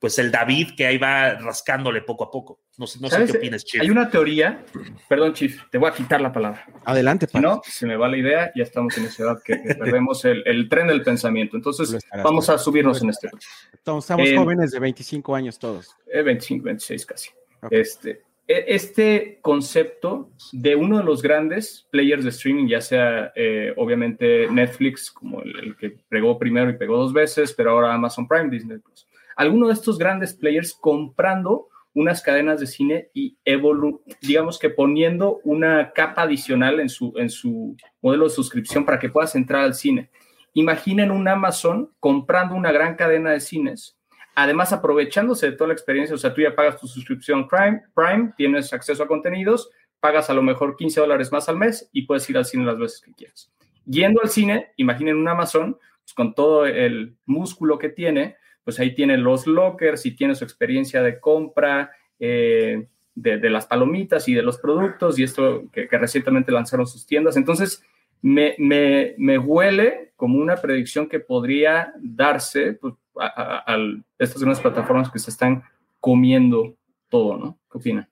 pues 0.00 0.18
el 0.18 0.30
David 0.30 0.70
que 0.76 0.86
ahí 0.86 0.96
va 0.96 1.34
rascándole 1.34 2.00
poco 2.00 2.24
a 2.24 2.30
poco. 2.30 2.60
No, 2.78 2.86
sé, 2.86 2.98
no 3.00 3.10
sé 3.10 3.26
qué 3.26 3.36
opinas, 3.36 3.64
Chief. 3.64 3.82
Hay 3.82 3.90
una 3.90 4.08
teoría, 4.08 4.64
perdón, 5.08 5.34
Chief, 5.34 5.60
te 5.70 5.76
voy 5.76 5.90
a 5.90 5.92
quitar 5.92 6.22
la 6.22 6.32
palabra. 6.32 6.64
Adelante, 6.86 7.26
Si 7.30 7.38
no, 7.38 7.60
se 7.62 7.86
me 7.86 7.96
va 7.96 8.08
la 8.08 8.16
idea, 8.16 8.50
ya 8.56 8.62
estamos 8.62 8.96
en 8.96 9.04
esa 9.04 9.24
edad 9.24 9.42
que, 9.44 9.56
perdemos 9.78 10.24
el, 10.24 10.68
tren 10.70 10.86
del 10.86 11.02
pensamiento. 11.02 11.56
Entonces, 11.56 11.98
vamos 12.24 12.48
a 12.48 12.56
subirnos 12.56 13.02
en 13.02 13.10
este. 13.10 13.28
estamos 13.72 14.10
eh, 14.28 14.36
jóvenes 14.36 14.70
de 14.70 14.78
25 14.78 15.34
años 15.34 15.58
todos. 15.58 15.94
25, 16.12 16.62
eh, 16.62 16.64
26 16.64 17.06
casi. 17.06 17.30
Este, 17.70 18.22
e, 18.48 18.64
este 18.68 19.38
concepto 19.42 20.30
de 20.52 20.76
uno 20.76 20.96
de 20.96 21.04
los 21.04 21.20
grandes 21.20 21.86
players 21.90 22.24
de 22.24 22.30
streaming, 22.30 22.68
ya 22.68 22.80
sea 22.80 23.32
eh, 23.36 23.74
obviamente 23.76 24.48
Netflix, 24.50 25.10
como 25.10 25.42
el, 25.42 25.58
el, 25.58 25.76
que 25.76 25.90
pegó 26.08 26.38
primero 26.38 26.70
y 26.70 26.78
pegó 26.78 26.96
dos 26.96 27.12
veces, 27.12 27.52
pero 27.52 27.72
ahora 27.72 27.92
Amazon 27.92 28.26
Prime, 28.26 28.48
Disney 28.48 28.78
Plus. 28.78 29.06
Alguno 29.40 29.68
de 29.68 29.72
estos 29.72 29.96
grandes 29.96 30.34
players 30.34 30.74
comprando 30.74 31.68
unas 31.94 32.20
cadenas 32.20 32.60
de 32.60 32.66
cine 32.66 33.08
y 33.14 33.38
evolu 33.42 34.02
digamos 34.20 34.58
que 34.58 34.68
poniendo 34.68 35.40
una 35.44 35.92
capa 35.94 36.24
adicional 36.24 36.78
en 36.78 36.90
su, 36.90 37.14
en 37.16 37.30
su 37.30 37.74
modelo 38.02 38.24
de 38.24 38.34
suscripción 38.34 38.84
para 38.84 38.98
que 38.98 39.08
puedas 39.08 39.34
entrar 39.34 39.62
al 39.62 39.72
cine. 39.72 40.10
Imaginen 40.52 41.10
un 41.10 41.26
Amazon 41.26 41.90
comprando 42.00 42.54
una 42.54 42.70
gran 42.70 42.96
cadena 42.96 43.30
de 43.30 43.40
cines, 43.40 43.98
además 44.34 44.74
aprovechándose 44.74 45.52
de 45.52 45.56
toda 45.56 45.68
la 45.68 45.72
experiencia, 45.72 46.14
o 46.14 46.18
sea, 46.18 46.34
tú 46.34 46.42
ya 46.42 46.54
pagas 46.54 46.78
tu 46.78 46.86
suscripción 46.86 47.48
Prime, 47.48 47.80
Prime 47.94 48.34
tienes 48.36 48.70
acceso 48.74 49.04
a 49.04 49.08
contenidos, 49.08 49.70
pagas 50.00 50.28
a 50.28 50.34
lo 50.34 50.42
mejor 50.42 50.76
15 50.76 51.00
dólares 51.00 51.32
más 51.32 51.48
al 51.48 51.56
mes 51.56 51.88
y 51.94 52.02
puedes 52.02 52.28
ir 52.28 52.36
al 52.36 52.44
cine 52.44 52.66
las 52.66 52.76
veces 52.76 53.00
que 53.00 53.14
quieras. 53.14 53.50
Yendo 53.86 54.20
al 54.20 54.28
cine, 54.28 54.72
imaginen 54.76 55.16
un 55.16 55.28
Amazon 55.28 55.78
pues, 56.04 56.12
con 56.12 56.34
todo 56.34 56.66
el 56.66 57.16
músculo 57.24 57.78
que 57.78 57.88
tiene, 57.88 58.36
pues 58.64 58.78
ahí 58.80 58.94
tiene 58.94 59.16
los 59.16 59.46
lockers 59.46 60.06
y 60.06 60.14
tiene 60.14 60.34
su 60.34 60.44
experiencia 60.44 61.02
de 61.02 61.18
compra 61.20 61.92
eh, 62.18 62.86
de, 63.14 63.50
las 63.50 63.66
palomitas 63.66 64.28
y 64.28 64.34
de 64.34 64.42
los 64.42 64.58
productos 64.58 65.18
y 65.18 65.24
esto 65.24 65.70
que, 65.72 65.86
recientemente 65.90 66.52
lanzaron 66.52 66.86
sus 66.86 67.06
tiendas. 67.06 67.36
Entonces, 67.36 67.82
me, 68.22 69.38
huele 69.38 70.12
como 70.16 70.38
una 70.38 70.56
predicción 70.56 71.08
que 71.08 71.20
podría 71.20 71.92
darse 72.00 72.74
pues, 72.74 72.94
a, 73.18 73.76
estas 74.18 74.40
grandes 74.40 74.60
plataformas 74.60 75.10
que 75.10 75.18
se 75.18 75.30
están 75.30 75.62
comiendo 75.98 76.76
todo, 77.08 77.36
¿no? 77.36 77.58
¿Qué 77.70 77.78
opina? 77.78 78.08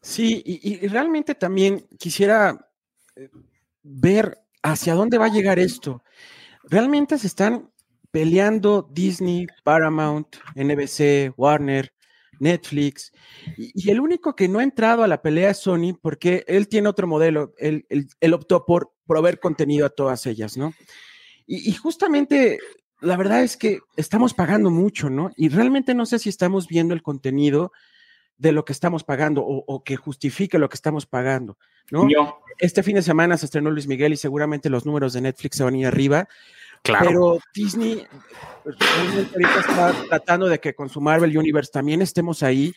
Sí, 0.00 0.42
y, 0.44 0.86
realmente 0.88 1.34
también 1.34 1.86
quisiera 1.98 2.68
eh, 3.14 3.30
ver 3.82 4.38
hacia 4.62 4.94
dónde 4.94 5.18
va 5.18 5.26
a 5.26 5.32
llegar 5.32 5.58
esto. 5.58 6.02
Realmente 6.64 7.18
se 7.18 7.26
están 7.26 7.71
peleando 8.12 8.88
Disney, 8.92 9.46
Paramount, 9.64 10.36
NBC, 10.54 11.32
Warner, 11.36 11.92
Netflix. 12.38 13.12
Y, 13.56 13.90
el 13.90 14.00
único 14.00 14.36
que 14.36 14.48
no 14.48 14.58
ha 14.58 14.62
entrado 14.62 15.02
a 15.02 15.08
la 15.08 15.22
pelea 15.22 15.50
es 15.50 15.58
Sony 15.58 15.98
porque 16.00 16.44
él 16.46 16.68
tiene 16.68 16.88
otro 16.88 17.06
modelo. 17.06 17.54
Él, 17.56 17.86
optó 18.32 18.64
por 18.64 18.92
proveer 19.06 19.40
contenido 19.40 19.86
a 19.86 19.90
todas 19.90 20.26
ellas, 20.26 20.56
¿no? 20.56 20.74
Y, 21.46 21.72
justamente 21.72 22.58
la 23.00 23.16
verdad 23.16 23.42
es 23.42 23.56
que 23.56 23.80
estamos 23.96 24.32
pagando 24.32 24.70
mucho, 24.70 25.10
¿no? 25.10 25.30
Y 25.36 25.48
realmente 25.48 25.92
no 25.94 26.06
sé 26.06 26.20
si 26.20 26.28
estamos 26.28 26.68
viendo 26.68 26.94
el 26.94 27.02
contenido 27.02 27.72
de 28.38 28.52
lo 28.52 28.64
que 28.64 28.72
estamos 28.72 29.02
pagando 29.04 29.42
o, 29.44 29.84
que 29.84 29.96
justifique 29.96 30.58
lo 30.58 30.68
que 30.68 30.76
estamos 30.76 31.06
pagando, 31.06 31.58
¿no? 31.90 32.06
Este 32.58 32.82
fin 32.82 32.94
de 32.94 33.02
semana 33.02 33.36
se 33.36 33.46
estrenó 33.46 33.70
Luis 33.70 33.88
Miguel 33.88 34.12
y 34.12 34.16
seguramente 34.16 34.70
los 34.70 34.86
números 34.86 35.12
de 35.12 35.20
Netflix 35.20 35.56
se 35.56 35.64
van 35.64 35.74
a 35.74 35.78
ir 35.78 35.86
arriba. 35.86 36.28
Pero 36.82 37.38
Disney 37.54 38.06
ahorita 38.64 39.60
está 39.60 39.92
tratando 40.08 40.48
de 40.48 40.58
que 40.58 40.74
con 40.74 40.88
su 40.88 41.00
Marvel 41.00 41.36
Universe 41.36 41.70
también 41.72 42.02
estemos 42.02 42.42
ahí. 42.42 42.72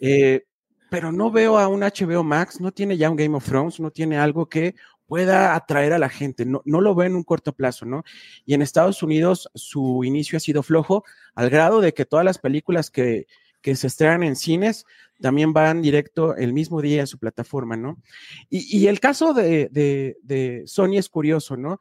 Eh, 0.00 0.44
pero 0.90 1.10
no 1.12 1.30
veo 1.30 1.58
a 1.58 1.68
un 1.68 1.80
HBO 1.80 2.22
Max, 2.22 2.60
no 2.60 2.72
tiene 2.72 2.96
ya 2.96 3.10
un 3.10 3.16
Game 3.16 3.36
of 3.36 3.44
Thrones, 3.44 3.80
no 3.80 3.90
tiene 3.90 4.18
algo 4.18 4.48
que 4.48 4.74
pueda 5.06 5.54
atraer 5.54 5.92
a 5.92 5.98
la 5.98 6.08
gente, 6.08 6.44
no, 6.44 6.62
no 6.64 6.80
lo 6.80 6.94
ve 6.94 7.06
en 7.06 7.16
un 7.16 7.22
corto 7.22 7.52
plazo, 7.52 7.86
¿no? 7.86 8.04
Y 8.44 8.54
en 8.54 8.62
Estados 8.62 9.02
Unidos 9.02 9.48
su 9.54 10.04
inicio 10.04 10.36
ha 10.36 10.40
sido 10.40 10.62
flojo, 10.62 11.04
al 11.34 11.50
grado 11.50 11.80
de 11.80 11.94
que 11.94 12.04
todas 12.04 12.24
las 12.24 12.38
películas 12.38 12.90
que, 12.90 13.26
se 13.62 13.88
estrenan 13.88 14.22
en 14.22 14.36
cines 14.36 14.84
también 15.20 15.52
van 15.52 15.82
directo 15.82 16.36
el 16.36 16.52
mismo 16.52 16.80
día 16.80 17.02
a 17.02 17.06
su 17.06 17.18
plataforma, 17.18 17.76
¿no? 17.76 18.00
Y, 18.48 18.86
el 18.86 19.00
caso 19.00 19.34
de, 19.34 19.68
de, 19.72 20.62
Sony 20.66 20.98
es 20.98 21.08
curioso, 21.08 21.56
¿no? 21.56 21.80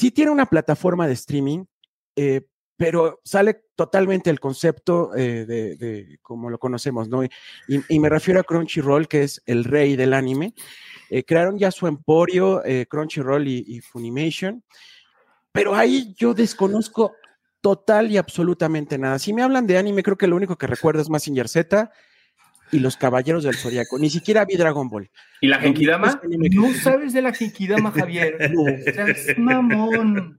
Sí 0.00 0.12
tiene 0.12 0.30
una 0.30 0.46
plataforma 0.46 1.06
de 1.06 1.12
streaming, 1.12 1.66
eh, 2.16 2.40
pero 2.74 3.20
sale 3.22 3.64
totalmente 3.74 4.30
el 4.30 4.40
concepto 4.40 5.14
eh, 5.14 5.44
de, 5.44 6.18
como 6.22 6.48
lo 6.48 6.58
conocemos, 6.58 7.06
¿no? 7.06 7.22
Y, 7.22 8.00
me 8.00 8.08
refiero 8.08 8.40
a 8.40 8.42
Crunchyroll, 8.42 9.08
que 9.08 9.24
es 9.24 9.42
el 9.44 9.62
rey 9.62 9.96
del 9.96 10.14
anime. 10.14 10.54
Eh, 11.10 11.22
crearon 11.22 11.58
ya 11.58 11.70
su 11.70 11.86
emporio, 11.86 12.62
Crunchyroll 12.88 13.46
y, 13.46 13.78
Funimation, 13.82 14.64
pero 15.52 15.74
ahí 15.74 16.14
yo 16.16 16.32
desconozco 16.32 17.12
total 17.60 18.10
y 18.10 18.16
absolutamente 18.16 18.96
nada. 18.96 19.18
Si 19.18 19.34
me 19.34 19.42
hablan 19.42 19.66
de 19.66 19.76
anime, 19.76 20.02
creo 20.02 20.16
que 20.16 20.28
lo 20.28 20.36
único 20.36 20.56
que 20.56 20.66
recuerdo 20.66 21.02
es 21.02 21.10
Massinger 21.10 21.46
Z, 21.46 21.92
y 22.72 22.78
los 22.78 22.96
Caballeros 22.96 23.44
del 23.44 23.56
Zodiaco. 23.56 23.98
Ni 23.98 24.10
siquiera 24.10 24.44
vi 24.44 24.56
Dragon 24.56 24.88
Ball. 24.88 25.10
¿Y 25.40 25.48
la 25.48 25.58
Genkidama? 25.58 26.20
No 26.52 26.72
sabes 26.74 27.12
de 27.12 27.22
la 27.22 27.32
Genkidama, 27.32 27.90
Javier. 27.90 28.52
No. 29.38 29.62
mamón. 29.62 30.38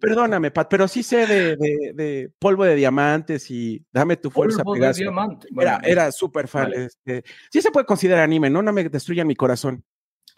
Perdóname, 0.00 0.50
Pat, 0.50 0.68
pero 0.70 0.88
sí 0.88 1.02
sé 1.02 1.26
de, 1.26 2.30
polvo 2.38 2.64
de 2.64 2.74
diamantes 2.74 3.50
y 3.50 3.84
dame 3.92 4.16
tu 4.16 4.30
fuerza, 4.30 4.62
polvo 4.62 4.84
De 4.84 4.92
diamante. 4.92 5.48
era, 5.58 5.80
era 5.82 6.12
súper 6.12 6.48
fan. 6.48 6.72
Este, 6.72 7.24
sí 7.50 7.60
se 7.60 7.70
puede 7.70 7.86
considerar 7.86 8.24
anime, 8.24 8.48
¿no? 8.48 8.62
No 8.62 8.72
me 8.72 8.88
destruyan 8.88 9.26
mi 9.26 9.36
corazón. 9.36 9.84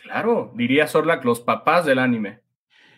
Claro, 0.03 0.53
diría 0.57 0.87
Sorlac, 0.87 1.25
los 1.25 1.41
papás 1.41 1.87
del 1.87 1.99
anime. 1.99 2.41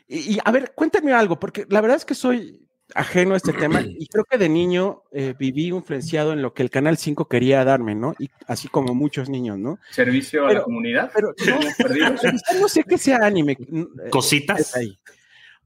Y, 0.06 0.34
y, 0.34 0.38
a 0.44 0.50
ver, 0.50 0.72
cuéntame 0.74 1.12
algo, 1.12 1.38
porque 1.38 1.66
la 1.68 1.80
verdad 1.80 1.96
es 1.96 2.04
que 2.04 2.14
soy 2.14 2.62
ajeno 2.94 3.34
a 3.34 3.36
este 3.36 3.52
tema 3.52 3.80
y 3.98 4.06
creo 4.06 4.24
que 4.24 4.38
de 4.38 4.48
niño 4.48 5.02
eh, 5.12 5.34
viví 5.38 5.68
influenciado 5.68 6.32
en 6.32 6.42
lo 6.42 6.54
que 6.54 6.62
el 6.62 6.70
Canal 6.70 6.96
5 6.96 7.28
quería 7.28 7.64
darme, 7.64 7.94
¿no? 7.94 8.14
Y 8.18 8.30
así 8.46 8.68
como 8.68 8.94
muchos 8.94 9.28
niños, 9.28 9.58
¿no? 9.58 9.78
Servicio 9.90 10.46
a 10.46 10.52
la 10.52 10.62
comunidad. 10.62 11.10
Pero 11.14 11.34
no, 12.60 12.68
sé 12.68 12.84
qué 12.84 12.98
sea 12.98 13.18
anime. 13.22 13.52
Eh, 13.52 14.10
Cositas. 14.10 14.74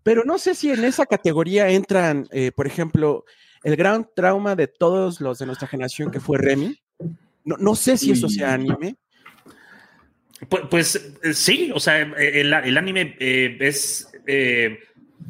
Pero 0.02 0.24
no 0.24 0.38
sé 0.38 0.54
si 0.54 0.70
en 0.70 0.84
esa 0.84 1.06
categoría 1.06 1.68
entran, 1.68 2.28
eh, 2.30 2.52
por 2.52 2.66
ejemplo, 2.66 3.24
el 3.64 3.76
gran 3.76 4.08
trauma 4.14 4.54
de 4.54 4.68
todos 4.68 5.20
los 5.20 5.38
de 5.38 5.46
nuestra 5.46 5.66
generación 5.66 6.10
que 6.10 6.20
fue 6.20 6.38
Remy. 6.38 6.78
No, 7.44 7.56
no 7.58 7.74
sé 7.74 7.96
si 7.96 8.12
eso 8.12 8.28
sea 8.28 8.54
anime. 8.54 8.96
Pues, 10.48 10.64
pues 10.70 11.12
sí, 11.32 11.72
o 11.74 11.80
sea, 11.80 12.00
el, 12.00 12.52
el 12.52 12.76
anime 12.76 13.16
es 13.18 14.12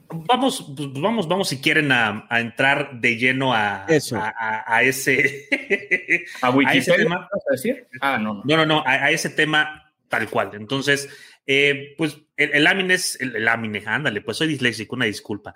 Vamos, 0.08 0.72
pues, 0.76 0.92
vamos, 0.94 1.28
vamos 1.28 1.48
si 1.48 1.60
quieren 1.60 1.92
a, 1.92 2.26
entrar 2.30 3.00
de 3.00 3.16
lleno 3.16 3.52
a, 3.54 3.86
a, 3.86 4.82
ese 4.82 5.46
a 6.42 6.50
Wikipedia, 6.50 6.96
tema. 6.96 7.28
decir? 7.50 7.86
Ah, 8.00 8.18
no, 8.18 8.42
no, 8.44 8.56
no, 8.56 8.66
no, 8.66 8.82
a, 8.86 9.10
ese 9.10 9.30
tema 9.30 9.92
tal 10.08 10.28
cual. 10.28 10.50
Entonces, 10.54 11.08
eh, 11.46 11.94
pues 11.96 12.18
el, 12.36 12.54
el 12.54 12.64
lámine 12.64 12.94
es 12.94 13.20
el, 13.20 13.44
lámine, 13.44 13.82
ándale, 13.86 14.20
pues 14.20 14.36
soy 14.36 14.48
disléxico, 14.48 14.96
una 14.96 15.06
disculpa. 15.06 15.54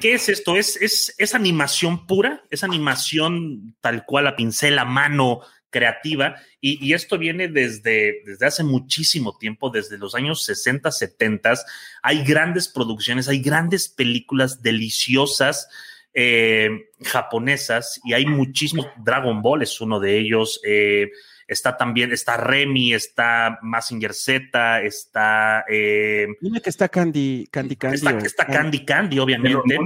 ¿Qué 0.00 0.14
es 0.14 0.28
esto? 0.28 0.56
¿Es, 0.56 0.76
es, 0.80 1.14
es 1.18 1.34
animación 1.34 2.06
pura? 2.06 2.44
¿Es 2.50 2.62
animación 2.62 3.74
tal 3.80 4.04
cual 4.04 4.28
a 4.28 4.36
pincel, 4.36 4.78
a 4.78 4.84
mano, 4.84 5.40
creativa 5.74 6.36
y, 6.60 6.92
esto 6.94 7.18
viene 7.18 7.48
desde, 7.48 8.22
desde 8.24 8.46
hace 8.46 8.62
muchísimo 8.62 9.36
tiempo, 9.36 9.70
desde 9.70 9.98
los 9.98 10.14
años 10.14 10.44
60, 10.44 10.92
70. 10.92 11.54
Hay 12.02 12.22
grandes 12.22 12.68
producciones, 12.68 13.28
hay 13.28 13.40
grandes 13.40 13.88
películas 13.88 14.62
deliciosas 14.62 15.68
eh, 16.14 16.90
japonesas 17.02 18.00
y 18.04 18.12
hay 18.12 18.24
muchísimos. 18.24 18.86
Dragon 18.96 19.42
Ball 19.42 19.62
es 19.62 19.80
uno 19.80 19.98
de 19.98 20.16
ellos. 20.18 20.60
Eh, 20.64 21.10
está 21.48 21.76
también, 21.76 22.12
está 22.12 22.36
Remy, 22.36 22.94
está 22.94 23.58
Massinger 23.62 24.14
Z, 24.14 24.82
está. 24.82 25.64
Eh, 25.68 26.28
Dime 26.40 26.60
que 26.60 26.70
está 26.70 26.88
Candy, 26.88 27.48
Candy 27.50 27.74
Candy. 27.74 27.96
Está, 28.24 28.46
Candy 28.46 28.84
Candy, 28.84 29.18
obviamente. 29.18 29.76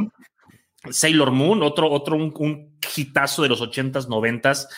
Sailor 0.90 1.33
Moon, 1.33 1.62
otro, 1.62 1.90
otro 1.90 2.14
un, 2.14 2.33
un 2.37 2.79
hitazo 2.94 3.42
de 3.42 3.48
los 3.48 3.61
80s, 3.61 4.07
90s. 4.07 4.68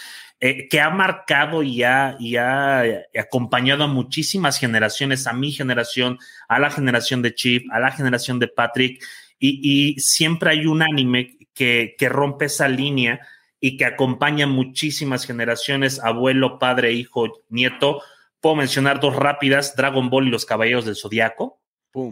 Eh, 0.42 0.68
que 0.68 0.80
ha 0.80 0.88
marcado 0.88 1.62
y 1.62 1.82
ha, 1.82 2.16
y 2.18 2.36
ha, 2.36 2.82
acompañado 3.18 3.84
a 3.84 3.88
muchísimas 3.88 4.58
generaciones, 4.58 5.26
a 5.26 5.34
mi 5.34 5.52
generación, 5.52 6.18
a 6.48 6.58
la 6.58 6.70
generación 6.70 7.20
de 7.20 7.34
Chip, 7.34 7.70
a 7.70 7.78
la 7.78 7.90
generación 7.90 8.38
de 8.38 8.48
Patrick, 8.48 9.04
y, 9.38 10.00
siempre 10.00 10.50
hay 10.50 10.64
un 10.66 10.80
anime 10.80 11.36
que, 11.52 11.94
que, 11.98 12.08
rompe 12.08 12.46
esa 12.46 12.68
línea 12.68 13.20
y 13.60 13.76
que 13.76 13.84
acompaña 13.84 14.46
muchísimas 14.46 15.26
generaciones, 15.26 16.00
abuelo, 16.00 16.58
padre, 16.58 16.92
hijo, 16.92 17.42
nieto. 17.50 18.00
Puedo 18.40 18.56
mencionar 18.56 18.98
dos 18.98 19.16
rápidas, 19.16 19.76
Dragon 19.76 20.08
Ball 20.08 20.28
y 20.28 20.30
los 20.30 20.46
Caballeros 20.46 20.86
del 20.86 20.96
Zodiaco, 20.96 21.60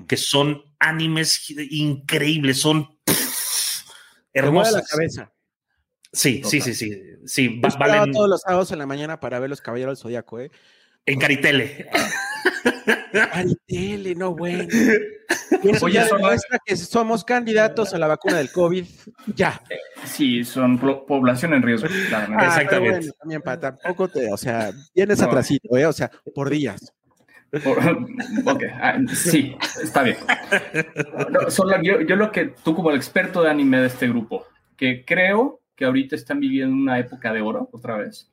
que 0.06 0.18
son 0.18 0.64
animes 0.78 1.48
increíbles, 1.70 2.60
son 2.60 2.98
hermosos. 4.34 4.74
la 4.74 4.82
cabeza. 4.82 5.32
Sí, 6.12 6.42
sí, 6.44 6.60
sí, 6.60 6.74
sí, 6.74 7.02
sí. 7.26 7.60
valen... 7.78 8.12
todos 8.12 8.28
los 8.28 8.40
sábados 8.40 8.72
en 8.72 8.78
la 8.78 8.86
mañana 8.86 9.20
para 9.20 9.38
ver 9.38 9.50
los 9.50 9.60
Caballeros 9.60 9.98
del 9.98 10.02
Zodíaco, 10.02 10.40
¿eh? 10.40 10.50
En 11.04 11.18
Caritele. 11.18 11.88
Caritele, 13.12 14.14
no 14.14 14.34
bueno. 14.34 14.68
Oye, 15.82 16.04
que 16.64 16.76
somos 16.76 17.24
candidatos 17.24 17.94
a 17.94 17.98
la 17.98 18.06
vacuna 18.06 18.36
del 18.36 18.50
COVID. 18.52 18.84
Ya. 19.34 19.60
Sí, 20.04 20.44
son 20.44 20.78
población 20.78 21.54
en 21.54 21.62
riesgo. 21.62 21.88
Ah, 22.12 22.46
Exactamente. 22.46 23.10
también, 23.18 23.42
para 23.42 23.58
tampoco 23.60 24.08
te, 24.08 24.32
o 24.32 24.36
sea, 24.36 24.70
tienes 24.92 25.20
atrasito, 25.20 25.76
¿eh? 25.76 25.86
O 25.86 25.92
sea, 25.92 26.10
por 26.34 26.50
días. 26.50 26.92
ok, 28.44 28.62
ah, 28.74 28.98
sí, 29.14 29.56
está 29.82 30.02
bien. 30.02 30.18
yo, 31.82 32.00
yo 32.02 32.16
lo 32.16 32.30
que 32.30 32.52
tú 32.62 32.74
como 32.74 32.90
el 32.90 32.96
experto 32.96 33.42
de 33.42 33.50
anime 33.50 33.80
de 33.80 33.86
este 33.86 34.06
grupo, 34.08 34.46
que 34.76 35.04
creo 35.06 35.60
que 35.78 35.84
ahorita 35.84 36.16
están 36.16 36.40
viviendo 36.40 36.74
una 36.74 36.98
época 36.98 37.32
de 37.32 37.40
oro 37.40 37.68
otra 37.72 37.96
vez. 37.96 38.28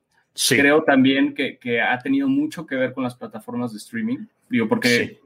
Creo 0.49 0.83
también 0.83 1.35
que, 1.35 1.59
que, 1.59 1.79
ha 1.79 1.97
tenido 1.99 2.27
mucho 2.27 2.65
que 2.65 2.75
ver 2.75 2.91
con 2.91 3.03
las 3.03 3.13
plataformas 3.13 3.71
de 3.71 3.77
streaming, 3.77 4.25
digo, 4.49 4.67
porque, 4.67 5.03
eh, 5.03 5.19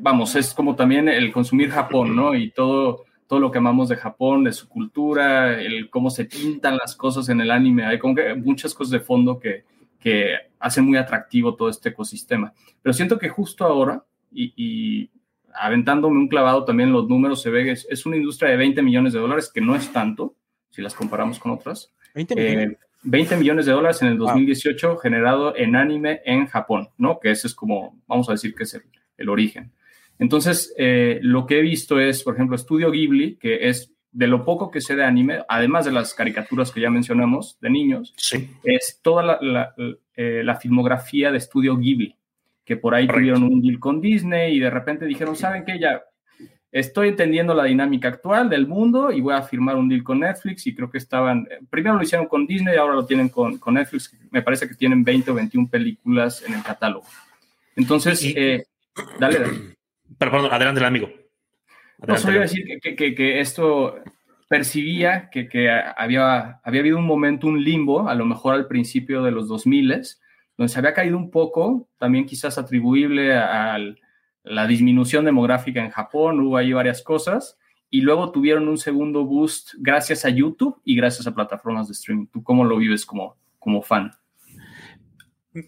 vamos, 0.00 0.34
es 0.34 0.52
como 0.52 0.74
también 0.74 1.08
el 1.08 1.32
consumir 1.32 1.70
Japón, 1.70 2.16
¿no? 2.16 2.34
Y 2.34 2.50
todo, 2.50 3.04
todo 3.28 3.38
lo 3.38 3.52
que 3.52 3.58
amamos 3.58 3.88
de 3.88 3.96
Japón, 3.96 4.42
de 4.42 4.52
su 4.52 4.68
cultura, 4.68 5.58
el 5.60 5.88
cómo 5.90 6.10
se 6.10 6.24
pintan 6.24 6.76
las 6.76 6.96
cosas 6.96 7.28
en 7.28 7.40
el 7.40 7.52
anime, 7.52 7.86
hay 7.86 8.00
como 8.00 8.16
que 8.16 8.34
muchas 8.34 8.74
cosas 8.74 8.90
de 8.90 9.00
fondo 9.00 9.38
que, 9.38 9.62
que 10.00 10.34
hacen 10.58 10.84
muy 10.84 10.98
atractivo 10.98 11.54
todo 11.54 11.68
este 11.68 11.90
ecosistema. 11.90 12.52
Pero 12.82 12.92
siento 12.92 13.16
que 13.16 13.28
justo 13.28 13.64
ahora, 13.64 14.04
y, 14.32 14.52
y 14.56 15.10
aventándome 15.54 16.18
un 16.18 16.28
clavado 16.28 16.64
también 16.64 16.92
los 16.92 17.08
números, 17.08 17.40
se 17.40 17.50
ve 17.50 17.62
que 17.62 17.70
es, 17.70 17.86
es 17.88 18.04
una 18.06 18.16
industria 18.16 18.50
de 18.50 18.56
20 18.56 18.82
millones 18.82 19.12
de 19.12 19.20
dólares, 19.20 19.50
que 19.54 19.60
no 19.60 19.76
es 19.76 19.92
tanto, 19.92 20.34
si 20.74 20.82
las 20.82 20.94
comparamos 20.94 21.38
con 21.38 21.52
otras. 21.52 21.92
20 22.14 22.34
eh, 22.36 23.36
millones. 23.36 23.66
de 23.66 23.72
dólares 23.72 24.02
en 24.02 24.08
el 24.08 24.18
2018 24.18 24.96
generado 24.96 25.56
en 25.56 25.76
anime 25.76 26.20
en 26.24 26.46
Japón, 26.46 26.88
¿no? 26.98 27.20
Que 27.20 27.30
ese 27.30 27.46
es 27.46 27.54
como, 27.54 28.00
vamos 28.08 28.28
a 28.28 28.32
decir 28.32 28.54
que 28.54 28.64
es 28.64 28.80
el, 29.16 29.28
origen. 29.28 29.70
Entonces, 30.18 30.74
eh, 30.76 31.20
lo 31.22 31.46
que 31.46 31.58
he 31.58 31.62
visto 31.62 32.00
es, 32.00 32.24
por 32.24 32.34
ejemplo, 32.34 32.56
Estudio 32.56 32.90
Ghibli, 32.90 33.36
que 33.36 33.68
es 33.68 33.92
de 34.10 34.26
lo 34.26 34.44
poco 34.44 34.70
que 34.70 34.80
sé 34.80 34.96
de 34.96 35.04
anime, 35.04 35.44
además 35.48 35.84
de 35.84 35.92
las 35.92 36.12
caricaturas 36.14 36.72
que 36.72 36.80
ya 36.80 36.90
mencionamos 36.90 37.58
de 37.60 37.70
niños, 37.70 38.14
es 38.64 39.00
toda 39.02 39.38
la, 39.40 39.74
eh, 40.16 40.42
la, 40.44 40.56
filmografía 40.56 41.30
de 41.30 41.38
Estudio 41.38 41.76
Ghibli, 41.76 42.16
que 42.64 42.76
por 42.76 42.94
ahí 42.94 43.06
tuvieron 43.06 43.42
un 43.44 43.60
deal 43.60 43.78
con 43.78 44.00
Disney 44.00 44.56
y 44.56 44.60
de 44.60 44.70
repente 44.70 45.04
dijeron, 45.04 45.36
¿saben 45.36 45.64
qué? 45.64 45.78
Ya 45.78 46.02
estoy 46.74 47.10
entendiendo 47.10 47.54
la 47.54 47.64
dinámica 47.64 48.08
actual 48.08 48.50
del 48.50 48.66
mundo 48.66 49.12
y 49.12 49.20
voy 49.20 49.32
a 49.32 49.42
firmar 49.42 49.76
un 49.76 49.88
deal 49.88 50.02
con 50.02 50.18
Netflix 50.18 50.66
y 50.66 50.74
creo 50.74 50.90
que 50.90 50.98
estaban, 50.98 51.46
primero 51.70 51.94
lo 51.94 52.02
hicieron 52.02 52.26
con 52.26 52.48
Disney, 52.48 52.76
ahora 52.76 52.96
lo 52.96 53.06
tienen 53.06 53.28
con, 53.28 53.58
con 53.58 53.74
Netflix, 53.74 54.12
me 54.32 54.42
parece 54.42 54.66
que 54.66 54.74
tienen 54.74 55.04
20 55.04 55.30
o 55.30 55.34
21 55.34 55.68
películas 55.68 56.42
en 56.44 56.54
el 56.54 56.64
catálogo. 56.64 57.06
Entonces, 57.76 58.24
eh, 58.24 58.64
dale, 59.20 59.38
dale. 59.38 59.58
Perdón, 60.18 60.48
adelante, 60.50 60.84
amigo. 60.84 61.08
no, 62.04 62.18
solo 62.18 62.34
iba 62.34 62.42
a 62.42 62.48
decir 62.48 62.64
que, 62.82 62.96
que, 62.96 63.14
que, 63.14 63.38
esto 63.38 63.94
percibía 64.48 65.30
que, 65.30 65.48
que, 65.48 65.70
había, 65.70 66.60
había 66.64 66.80
habido 66.80 66.98
un 66.98 67.06
momento, 67.06 67.46
un 67.46 67.62
limbo, 67.62 68.08
a 68.08 68.16
lo 68.16 68.26
mejor 68.26 68.54
al 68.54 68.66
principio 68.66 69.22
de 69.22 69.30
los 69.30 69.46
2000, 69.46 70.02
donde 70.56 70.72
se 70.72 70.78
había 70.80 70.92
caído 70.92 71.16
un 71.16 71.30
poco, 71.30 71.88
también 71.98 72.26
quizás 72.26 72.58
atribuible 72.58 73.32
a 73.32 73.78
la 74.44 74.66
disminución 74.66 75.24
demográfica 75.24 75.82
en 75.82 75.90
Japón, 75.90 76.40
hubo 76.40 76.56
ahí 76.56 76.72
varias 76.72 77.02
cosas, 77.02 77.58
y 77.90 78.02
luego 78.02 78.30
tuvieron 78.30 78.68
un 78.68 78.78
segundo 78.78 79.24
boost 79.24 79.74
gracias 79.78 80.24
a 80.24 80.28
YouTube 80.28 80.80
y 80.84 80.96
gracias 80.96 81.26
a 81.26 81.34
plataformas 81.34 81.88
de 81.88 81.92
streaming. 81.92 82.26
¿Tú 82.26 82.42
cómo 82.42 82.64
lo 82.64 82.76
vives 82.76 83.06
como, 83.06 83.36
como 83.58 83.82
fan? 83.82 84.12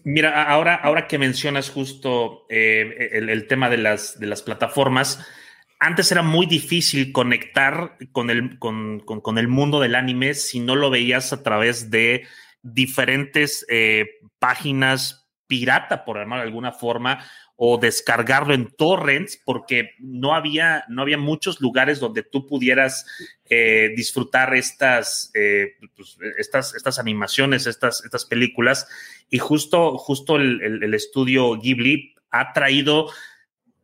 Mira, 0.03 0.43
ahora, 0.43 0.75
ahora 0.75 1.07
que 1.07 1.17
mencionas 1.17 1.69
justo 1.69 2.45
eh, 2.49 3.09
el, 3.13 3.47
tema 3.47 3.69
de 3.69 3.77
las, 3.77 4.19
de 4.19 4.27
las 4.27 4.41
plataformas, 4.41 5.25
antes 5.79 6.11
era 6.11 6.21
muy 6.21 6.45
difícil 6.45 7.13
conectar 7.13 7.97
con 8.11 8.29
el, 8.29 8.59
con, 8.59 8.99
con, 8.99 9.37
el 9.37 9.47
mundo 9.47 9.79
del 9.79 9.95
anime 9.95 10.33
si 10.33 10.59
no 10.59 10.75
lo 10.75 10.89
veías 10.89 11.31
a 11.31 11.41
través 11.41 11.89
de 11.89 12.27
diferentes 12.61 13.65
eh, 13.69 14.19
páginas 14.39 15.29
pirata, 15.47 16.03
por 16.03 16.17
de 16.17 16.35
alguna 16.35 16.73
forma, 16.73 17.23
o 17.59 17.79
descargarlo 17.79 18.53
en 18.53 18.67
torrents, 18.67 19.41
porque 19.43 19.95
no 19.99 20.35
había, 20.35 20.85
no 20.89 21.01
había 21.01 21.17
muchos 21.17 21.59
lugares 21.59 21.99
donde 21.99 22.21
tú 22.21 22.45
pudieras 22.45 23.07
eh, 23.49 23.93
disfrutar 23.95 24.53
estas, 24.53 25.31
pues, 25.95 26.17
estas, 26.37 26.75
estas 26.75 26.99
animaciones, 26.99 27.65
estas, 27.65 28.05
estas 28.05 28.25
películas. 28.25 28.87
Y 29.29 29.39
justo, 29.39 29.97
justo 29.97 30.35
el, 30.35 30.93
estudio 30.93 31.57
Ghibli 31.57 32.13
ha 32.29 32.53
traído 32.53 33.09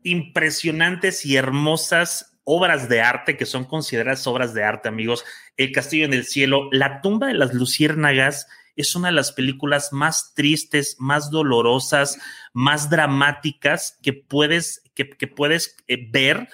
impresionantes 0.04 1.26
y 1.26 1.36
hermosas 1.36 2.38
obras 2.44 2.90
de 2.90 3.02
arte 3.02 3.38
que 3.38 3.46
son 3.48 3.66
consideradas 3.66 4.28
obras 4.28 4.54
de 4.54 4.64
arte, 4.64 4.88
amigos. 4.88 5.26
El 5.58 5.72
Castillo 5.72 6.06
en 6.06 6.14
el 6.14 6.26
Cielo, 6.26 6.70
La 6.72 7.02
tumba 7.02 7.28
de 7.28 7.34
las 7.34 7.56
luciérnagas 7.56 8.48
es 8.76 8.96
una 8.96 9.10
de 9.10 9.14
las 9.14 9.32
películas 9.32 9.94
más 9.94 10.34
tristes, 10.34 10.96
más 11.00 11.30
dolorosas, 11.30 12.18
más 12.54 12.90
dramáticas 12.90 13.98
que 14.02 14.14
puedes, 14.14 14.84
que, 14.96 15.06
puedes 15.28 15.78
eh, 15.88 16.08
ver 16.10 16.50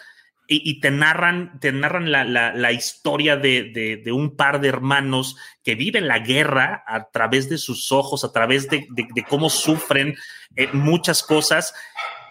y, 0.52 0.80
te 0.80 0.90
narran, 0.90 1.60
te 1.60 1.72
narran 1.72 2.12
la, 2.12 2.72
historia 2.72 3.38
de, 3.38 4.02
un 4.12 4.36
par 4.36 4.60
de 4.60 4.70
hermanos 4.70 5.38
que 5.64 5.76
viven 5.76 6.08
la 6.08 6.20
guerra 6.20 6.84
a 6.88 7.12
través 7.12 7.50
de 7.50 7.60
sus 7.60 7.92
ojos, 7.92 8.24
a 8.24 8.32
través 8.32 8.68
de, 8.68 8.88
cómo 9.28 9.52
sufren 9.52 10.16
eh, 10.56 10.68
muchas 10.74 11.22
cosas. 11.22 11.76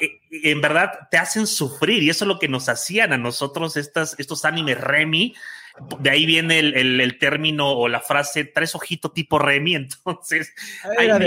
Eh, 0.00 0.20
en 0.30 0.60
verdad 0.60 1.08
te 1.12 1.16
hacen 1.16 1.46
sufrir 1.46 2.02
y 2.02 2.10
eso 2.10 2.24
es 2.24 2.28
lo 2.28 2.40
que 2.40 2.48
nos 2.48 2.68
hacían 2.68 3.12
a 3.12 3.18
nosotros 3.18 3.76
estas, 3.76 4.16
estos 4.18 4.44
animes 4.44 4.80
Remy 4.80 5.36
de 6.00 6.10
ahí 6.10 6.26
viene 6.26 6.58
el, 6.58 7.18
término 7.18 7.70
o 7.72 7.88
la 7.88 8.00
frase 8.00 8.44
tres 8.44 8.74
ojitos 8.74 9.12
tipo 9.12 9.38
Remy, 9.38 9.74
entonces... 9.76 10.52
Era 10.98 11.18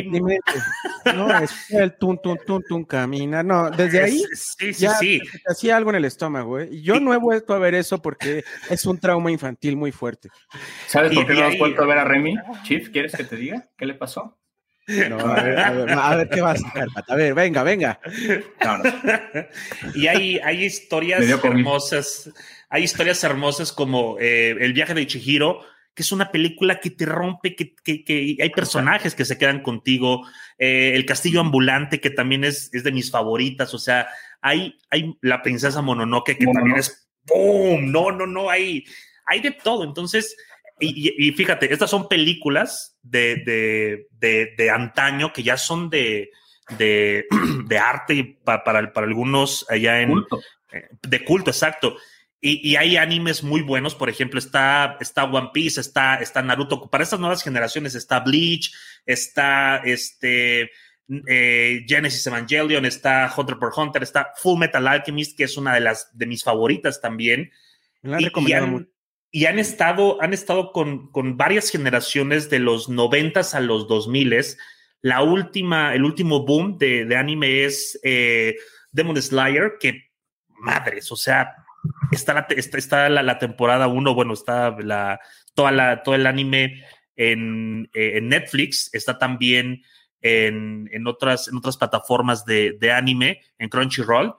No, 1.14 1.38
es 1.40 1.72
el 1.72 1.98
tun, 1.98 2.22
tun, 2.22 2.38
tun, 2.46 2.64
tun, 2.68 2.86
camina. 2.86 3.44
No, 3.44 3.70
desde 3.70 4.04
ahí 4.04 4.24
sí, 4.34 4.74
sí, 4.74 4.88
sí. 5.00 5.22
hacía 5.48 5.78
algo 5.78 5.90
en 5.92 5.98
el 5.98 6.06
estómago. 6.06 6.60
¿eh? 6.60 6.70
Y 6.72 6.82
yo 6.82 7.00
no 7.00 7.14
he 7.14 7.18
vuelto 7.18 7.54
a 7.54 7.60
ver 7.60 7.76
eso 7.76 8.02
porque 8.02 8.44
es 8.70 8.86
un 8.86 9.00
trauma 9.00 9.32
infantil 9.32 9.76
muy 9.76 9.92
fuerte. 9.92 10.30
¿Sabes 10.88 11.14
por 11.14 11.26
qué 11.26 11.34
no 11.34 11.46
has 11.46 11.58
vuelto 11.58 11.84
a 11.84 11.88
ver 11.88 11.98
a 11.98 12.06
Remy? 12.06 12.36
Chief, 12.64 12.90
¿quieres 12.90 13.16
que 13.16 13.24
te 13.24 13.36
diga 13.36 13.70
qué 13.78 13.86
le 13.86 13.96
pasó? 13.96 14.38
No, 14.88 15.20
a, 15.20 15.44
ver, 15.44 15.60
a, 15.60 16.16
ver, 16.16 16.30
qué 16.30 16.42
vas 16.42 16.62
a 16.64 16.68
hacer, 16.68 16.88
A 17.08 17.16
ver, 17.16 17.34
venga, 17.34 17.64
venga. 17.64 18.00
Y 19.96 20.08
hay, 20.08 20.40
hay 20.40 20.66
historias 20.66 21.22
hermosas 21.30 22.32
hay 22.72 22.84
historias 22.84 23.22
hermosas 23.26 23.74
como 23.74 24.18
eh, 24.18 24.56
El 24.60 24.72
viaje 24.72 24.94
de 24.94 25.06
Chihiro, 25.06 25.60
que 25.94 26.04
es 26.04 26.12
una 26.14 26.32
película 26.32 26.80
que 26.80 26.90
te 26.90 27.06
rompe, 27.06 27.54
que, 27.54 28.38
hay 28.42 28.50
personajes 28.52 29.14
que 29.14 29.26
se 29.26 29.38
quedan 29.38 29.62
contigo. 29.62 30.26
Eh, 30.58 30.94
el 30.96 31.06
castillo 31.06 31.42
ambulante, 31.42 32.00
que 32.00 32.10
también 32.10 32.46
es, 32.46 32.74
es, 32.74 32.86
de 32.86 32.94
mis 32.94 33.12
favoritas. 33.12 33.74
O 33.74 33.78
sea, 33.78 34.08
hay, 34.42 34.80
hay 34.90 35.14
La 35.20 35.42
princesa 35.42 35.82
Mononoke, 35.82 36.38
que 36.38 36.46
también 36.46 36.78
es 36.78 37.10
¡boom! 37.26 37.92
No, 37.92 38.10
no, 38.10 38.26
no, 38.26 38.50
hay, 38.50 38.86
hay 39.26 39.42
de 39.42 39.52
todo. 39.52 39.84
Entonces, 39.84 40.38
y, 40.80 41.32
fíjate, 41.34 41.72
estas 41.74 41.90
son 41.90 42.08
películas 42.08 42.98
de, 43.04 44.08
de, 44.18 44.70
antaño 44.70 45.34
que 45.34 45.44
ya 45.44 45.58
son 45.58 45.90
de, 45.90 46.32
de, 46.78 47.28
arte 47.82 48.40
para, 48.46 48.64
para, 48.64 48.94
para, 48.94 49.08
algunos 49.08 49.66
allá 49.70 50.02
en... 50.02 50.24
Eh, 50.72 50.88
de 51.02 51.26
culto, 51.26 51.52
exacto. 51.52 51.98
Y, 52.44 52.76
hay 52.76 52.98
animes 52.98 53.44
muy 53.44 53.62
buenos, 53.62 53.94
por 53.94 54.10
ejemplo, 54.10 54.40
está, 54.40 54.98
está 55.00 55.26
One 55.26 55.52
Piece, 55.54 55.80
está, 55.80 56.16
está 56.16 56.42
Naruto. 56.42 56.90
Para 56.90 57.04
estas 57.04 57.20
nuevas 57.20 57.44
generaciones 57.44 57.94
está 57.94 58.20
Bleach, 58.22 58.74
está 59.06 59.78
este, 59.86 60.72
eh, 61.28 61.86
Genesis 61.88 62.26
Evangelion, 62.26 62.86
está 62.86 63.32
Hunter 63.38 63.58
por 63.60 63.72
Hunter, 63.78 64.02
está 64.02 64.34
Full 64.38 64.58
Metal 64.58 64.88
Alchemist, 64.88 65.38
que 65.38 65.44
es 65.44 65.56
una 65.56 65.76
de 65.76 65.82
las 65.82 66.18
de 66.18 66.26
mis 66.26 66.44
favoritas 66.44 67.00
también. 67.00 67.52
y, 68.02 68.54
han, 68.54 68.90
y, 69.30 69.46
han, 69.46 69.60
estado, 69.60 70.20
han 70.20 70.34
estado 70.34 70.72
con, 70.72 71.12
con 71.12 71.38
varias 71.38 71.70
generaciones 71.70 72.50
de 72.50 72.58
los 72.58 72.90
noventas 72.90 73.54
a 73.54 73.60
los 73.60 73.88
dos 73.88 74.08
miles. 74.08 74.58
La 75.02 75.22
última, 75.22 75.94
el 75.94 76.04
último 76.04 76.44
boom 76.44 76.80
de, 76.80 77.06
de 77.06 77.16
anime 77.16 77.66
es 77.66 78.00
eh, 78.02 78.56
Demon 78.92 79.22
Slayer, 79.22 79.74
que 79.80 80.10
madres, 80.48 81.12
o 81.12 81.16
sea, 81.16 81.61
está 82.12 82.34
la, 82.34 82.48
está, 82.50 83.10
la, 83.10 83.40
temporada 83.40 83.88
1, 83.88 84.14
bueno, 84.14 84.34
está 84.34 84.76
la, 84.80 85.20
toda 85.54 85.72
la, 85.72 86.04
todo 86.04 86.16
el 86.16 86.26
anime 86.28 86.84
en, 87.16 87.90
eh, 87.94 88.18
en 88.18 88.30
Netflix, 88.30 88.90
está 88.94 89.18
también 89.18 89.84
en, 90.22 90.90
en, 90.92 91.08
otras, 91.08 91.48
en 91.48 91.58
otras 91.58 91.78
plataformas 91.78 92.46
de, 92.46 92.78
de 92.80 92.92
anime, 92.92 93.42
en 93.58 93.70
Crunchyroll. 93.70 94.36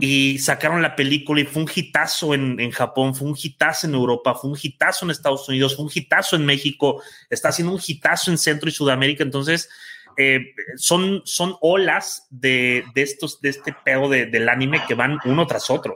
Y 0.00 0.38
sacaron 0.38 0.82
la 0.82 0.96
película 0.96 1.40
y 1.40 1.44
fue 1.44 1.62
un 1.62 1.70
hitazo 1.72 2.34
en, 2.34 2.58
en, 2.58 2.72
Japón, 2.72 3.14
fue 3.14 3.28
un 3.28 3.36
hitazo 3.40 3.86
en 3.86 3.94
Europa, 3.94 4.34
fue 4.34 4.50
un 4.50 4.58
hitazo 4.60 5.04
en 5.04 5.12
Estados 5.12 5.48
Unidos, 5.48 5.76
fue 5.76 5.84
un 5.84 5.90
hitazo 5.94 6.34
en 6.34 6.44
México, 6.44 7.02
está 7.30 7.50
haciendo 7.50 7.72
un 7.72 7.80
hitazo 7.86 8.32
en 8.32 8.38
Centro 8.38 8.68
y 8.68 8.72
Sudamérica. 8.72 9.22
Entonces, 9.22 9.68
eh, 10.16 10.54
son, 10.76 11.22
son 11.24 11.56
olas 11.60 12.26
de, 12.30 12.84
de, 12.94 13.02
estos, 13.02 13.40
de 13.40 13.50
este 13.50 13.74
pedo 13.84 14.08
de, 14.08 14.26
del 14.26 14.48
anime 14.48 14.82
que 14.88 14.94
van 14.94 15.18
uno 15.24 15.46
tras 15.46 15.70
otro. 15.70 15.94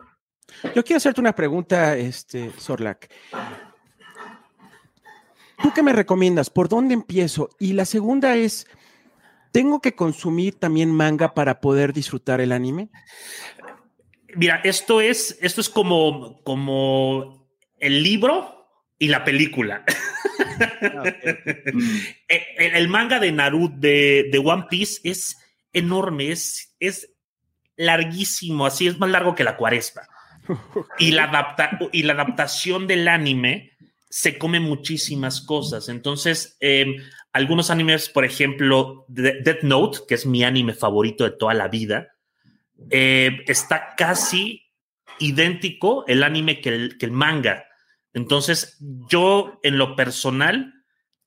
Yo 0.74 0.84
quiero 0.84 0.98
hacerte 0.98 1.20
una 1.20 1.34
pregunta, 1.34 1.96
este, 1.96 2.50
Sorlac. 2.58 3.10
¿Tú 5.62 5.72
qué 5.74 5.82
me 5.82 5.92
recomiendas? 5.92 6.50
¿Por 6.50 6.68
dónde 6.68 6.94
empiezo? 6.94 7.50
Y 7.58 7.74
la 7.74 7.84
segunda 7.84 8.36
es, 8.36 8.66
¿tengo 9.52 9.80
que 9.80 9.94
consumir 9.94 10.58
también 10.58 10.90
manga 10.90 11.34
para 11.34 11.60
poder 11.60 11.92
disfrutar 11.92 12.40
el 12.40 12.52
anime? 12.52 12.90
Mira, 14.34 14.60
esto 14.64 15.00
es, 15.00 15.38
esto 15.40 15.60
es 15.60 15.68
como, 15.68 16.42
como 16.44 17.50
el 17.78 18.02
libro 18.02 18.68
y 18.98 19.08
la 19.08 19.24
película. 19.24 19.84
Ah, 20.82 21.02
el, 22.56 22.88
manga 22.88 23.18
de 23.18 23.32
Naruto, 23.32 23.74
de, 23.78 24.28
de, 24.30 24.38
One 24.38 24.66
Piece, 24.68 25.00
es 25.04 25.38
enorme, 25.72 26.32
es, 26.32 26.74
es 26.80 27.12
larguísimo, 27.76 28.66
así 28.66 28.86
es 28.86 28.98
más 28.98 29.10
largo 29.10 29.34
que 29.34 29.44
la 29.44 29.56
cuaresma. 29.56 30.02
Y 30.98 31.12
la, 31.12 31.24
adapta 31.24 31.78
y 31.92 32.02
la 32.02 32.12
adaptación 32.14 32.86
del 32.86 33.08
anime 33.08 33.72
se 34.08 34.38
come 34.38 34.60
muchísimas 34.60 35.40
cosas. 35.40 35.88
Entonces, 35.88 36.56
em, 36.60 36.96
algunos 37.32 37.70
animes, 37.70 38.08
por 38.08 38.24
ejemplo, 38.24 39.04
Death 39.08 39.62
Note, 39.62 40.00
que 40.08 40.14
es 40.14 40.26
mi 40.26 40.42
anime 40.42 40.74
favorito 40.74 41.24
de 41.24 41.30
toda 41.30 41.54
la 41.54 41.68
vida, 41.68 42.08
em, 42.90 43.42
está 43.46 43.94
casi 43.96 44.66
idéntico 45.18 46.04
el 46.08 46.22
anime 46.22 46.60
que 46.60 46.70
el, 46.70 46.98
que 46.98 47.06
el 47.06 47.12
manga. 47.12 47.66
Entonces, 48.12 48.76
yo 49.08 49.60
en 49.62 49.78
lo 49.78 49.94
personal 49.94 50.74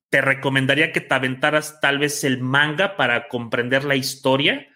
te 0.09 0.21
recomendaría 0.21 0.91
que 0.91 1.01
te 1.01 1.13
aventaras 1.13 1.79
tal 1.79 1.99
vez 1.99 2.23
el 2.23 2.39
manga 2.39 2.97
para 2.97 3.27
comprender 3.29 3.83
la 3.83 3.95
historia 3.95 4.67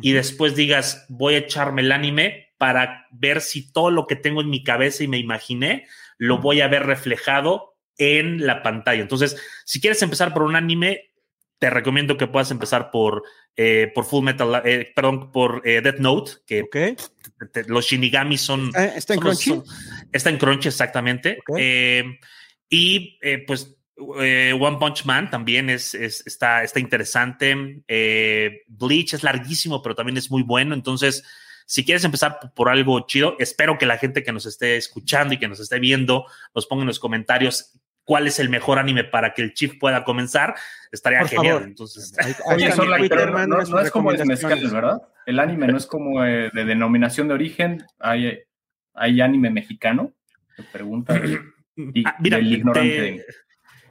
y 0.00 0.12
después 0.12 0.54
digas, 0.54 1.04
voy 1.08 1.34
a 1.34 1.38
echarme 1.38 1.82
el 1.82 1.92
anime 1.92 2.45
para 2.58 3.06
ver 3.10 3.40
si 3.40 3.72
todo 3.72 3.90
lo 3.90 4.06
que 4.06 4.16
tengo 4.16 4.40
en 4.40 4.50
mi 4.50 4.64
cabeza 4.64 5.04
y 5.04 5.08
me 5.08 5.18
imaginé 5.18 5.86
lo 6.18 6.38
voy 6.38 6.60
a 6.62 6.68
ver 6.68 6.84
reflejado 6.86 7.76
en 7.98 8.46
la 8.46 8.62
pantalla. 8.62 9.02
Entonces, 9.02 9.36
si 9.64 9.80
quieres 9.80 10.00
empezar 10.02 10.32
por 10.32 10.42
un 10.42 10.56
anime, 10.56 11.10
te 11.58 11.70
recomiendo 11.70 12.16
que 12.16 12.26
puedas 12.26 12.50
empezar 12.50 12.90
por, 12.90 13.22
eh, 13.56 13.90
por 13.94 14.04
Full 14.04 14.24
Metal, 14.24 14.62
eh, 14.64 14.92
perdón, 14.94 15.32
por 15.32 15.62
eh, 15.64 15.80
Death 15.80 15.98
Note, 15.98 16.32
que 16.46 16.62
Ok. 16.62 16.70
te- 16.72 17.46
te- 17.52 17.68
los 17.68 17.86
Shinigami 17.86 18.36
son... 18.38 18.68
¿Está, 18.74 19.14
en 19.14 19.20
son 19.20 19.20
Crunchy? 19.20 19.50
son- 19.50 19.64
está 20.12 20.30
en 20.30 20.36
Crunchy, 20.38 20.68
exactamente. 20.68 21.38
Eh, 21.56 22.04
y 22.68 23.18
eh, 23.22 23.44
pues 23.46 23.74
One 23.98 24.76
Punch 24.78 25.04
Man 25.06 25.30
también 25.30 25.70
es, 25.70 25.94
es- 25.94 26.26
está, 26.26 26.62
está 26.62 26.80
interesante. 26.80 27.54
Bleach 28.68 29.14
es 29.14 29.22
larguísimo, 29.22 29.82
pero 29.82 29.94
también 29.94 30.18
es 30.18 30.30
muy 30.30 30.42
bueno. 30.42 30.74
Entonces, 30.74 31.24
si 31.66 31.84
quieres 31.84 32.04
empezar 32.04 32.38
por 32.54 32.68
algo 32.70 33.00
chido, 33.06 33.36
espero 33.38 33.76
que 33.76 33.84
la 33.86 33.98
gente 33.98 34.22
que 34.22 34.32
nos 34.32 34.46
esté 34.46 34.76
escuchando 34.76 35.34
y 35.34 35.38
que 35.38 35.48
nos 35.48 35.60
esté 35.60 35.78
viendo 35.80 36.24
nos 36.54 36.66
ponga 36.66 36.82
en 36.82 36.86
los 36.88 36.98
comentarios 36.98 37.78
cuál 38.04 38.28
es 38.28 38.38
el 38.38 38.48
mejor 38.48 38.78
anime 38.78 39.02
para 39.02 39.34
que 39.34 39.42
el 39.42 39.52
Chief 39.52 39.74
pueda 39.80 40.04
comenzar. 40.04 40.54
Estaría 40.92 41.18
Por 41.20 41.28
genial. 41.28 41.54
favor. 41.54 41.68
Entonces, 41.68 42.14
Oye, 42.46 42.70
Twitter, 42.70 43.32
no, 43.32 43.46
no- 43.48 43.62
no 43.62 43.80
es 43.80 43.90
como 43.90 44.12
el 44.12 44.24
mezcales, 44.24 44.72
¿verdad? 44.72 45.02
El 45.26 45.40
anime 45.40 45.66
no 45.66 45.76
es 45.76 45.86
como 45.86 46.24
eh, 46.24 46.50
de 46.54 46.64
denominación 46.64 47.26
de 47.26 47.34
origen. 47.34 47.84
Hay, 47.98 48.38
hay 48.94 49.20
anime 49.20 49.50
mexicano. 49.50 50.12
Te 50.56 50.62
pregunta 50.62 51.16
y- 51.18 51.36
Ah, 52.06 52.16
mira, 52.20 52.36
del 52.38 52.52
ignorante. 52.52 52.90
te-. 52.90 53.26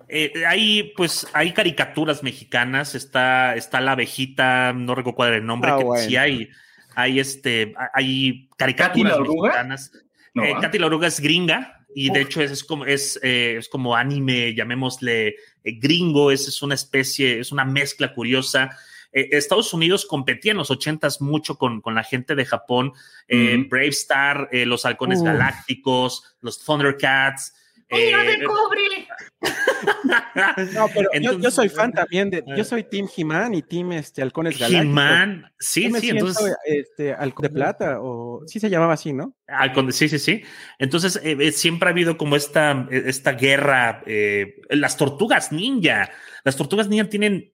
Eh, 0.07 0.45
hay, 0.47 0.93
pues, 0.95 1.27
hay 1.33 1.51
caricaturas 1.51 2.23
mexicanas. 2.23 2.95
Está, 2.95 3.55
está 3.55 3.81
la 3.81 3.91
abejita, 3.91 4.71
no 4.73 4.95
recuerdo 4.95 5.15
cuál 5.17 5.27
era 5.29 5.37
el 5.39 5.45
nombre, 5.45 5.71
Ah, 5.71 5.77
que 5.77 5.83
bueno. 5.83 6.03
sí 6.07 6.15
hay, 6.15 6.49
hay 6.95 7.19
este, 7.19 7.73
hay 7.93 8.47
¿Katy 8.57 8.73
caricaturas 8.73 9.13
la 9.13 9.19
oruga? 9.21 9.49
mexicanas. 9.49 9.91
No, 10.33 10.43
Eh, 10.43 10.53
¿ah? 10.55 10.59
Katy 10.61 10.79
la 10.79 10.87
oruga 10.87 11.07
es 11.07 11.19
gringa 11.19 11.85
y 11.93 12.09
de 12.09 12.21
hecho 12.21 12.41
es, 12.41 12.51
es 12.51 12.63
como 12.63 12.85
es, 12.85 13.19
eh, 13.23 13.55
es 13.59 13.69
como 13.69 13.95
anime, 13.95 14.53
llamémosle 14.53 15.27
eh, 15.27 15.35
gringo. 15.79 16.31
Es, 16.31 16.47
es 16.47 16.61
una 16.61 16.75
especie, 16.75 17.39
es 17.39 17.51
una 17.51 17.63
mezcla 17.65 18.13
curiosa. 18.13 18.71
Eh, 19.13 19.29
Estados 19.31 19.73
Unidos 19.73 20.05
competía 20.05 20.51
en 20.51 20.57
los 20.57 20.71
ochentas 20.71 21.21
mucho 21.21 21.57
con, 21.57 21.79
con 21.79 21.95
la 21.95 22.03
gente 22.03 22.35
de 22.35 22.43
Japón. 22.45 22.91
Eh. 23.29 23.65
Brave 23.69 23.87
Star, 23.89 24.49
eh, 24.51 24.65
los 24.65 24.85
halcones 24.85 25.19
Uf. 25.19 25.25
galácticos, 25.25 26.35
los 26.41 26.59
Thundercats. 26.63 27.53
Eh, 27.89 28.11
No, 30.73 30.87
pero 30.93 31.09
yo- 31.39 31.51
soy 31.51 31.69
fan 31.69 31.91
también 31.91 32.29
de. 32.29 32.39
Eh. 32.39 32.43
Yo 32.57 32.63
soy 32.63 32.83
Team 32.83 33.07
He-Man 33.15 33.53
y 33.53 33.61
Team 33.61 33.91
este, 33.93 34.21
Halcones 34.21 34.57
Galácticos. 34.57 34.85
He-Man, 34.85 35.45
sí, 35.59 35.83
Yo 35.83 35.89
me 35.91 35.99
sí, 35.99 36.05
siento, 36.07 36.27
entonces, 36.27 36.55
este, 36.65 37.13
Halcón 37.13 37.43
de 37.43 37.49
Plata, 37.49 37.97
o 38.01 38.41
sí 38.47 38.59
se 38.59 38.69
llamaba 38.69 38.93
así, 38.93 39.13
¿no? 39.13 39.35
halcón- 39.47 39.91
sí, 39.91 40.09
sí, 40.09 40.19
sí. 40.19 40.43
Entonces, 40.79 41.17
eh, 41.23 41.37
eh, 41.39 41.51
siempre 41.51 41.89
ha 41.89 41.91
habido 41.91 42.17
como 42.17 42.35
esta, 42.35 42.87
eh, 42.91 43.03
esta 43.05 43.33
guerra, 43.33 44.01
eh, 44.05 44.55
las 44.69 44.97
tortugas 44.97 45.51
ninja, 45.51 46.09
las 46.43 46.55
tortugas 46.55 46.87
ninja 46.89 47.09
tienen 47.09 47.53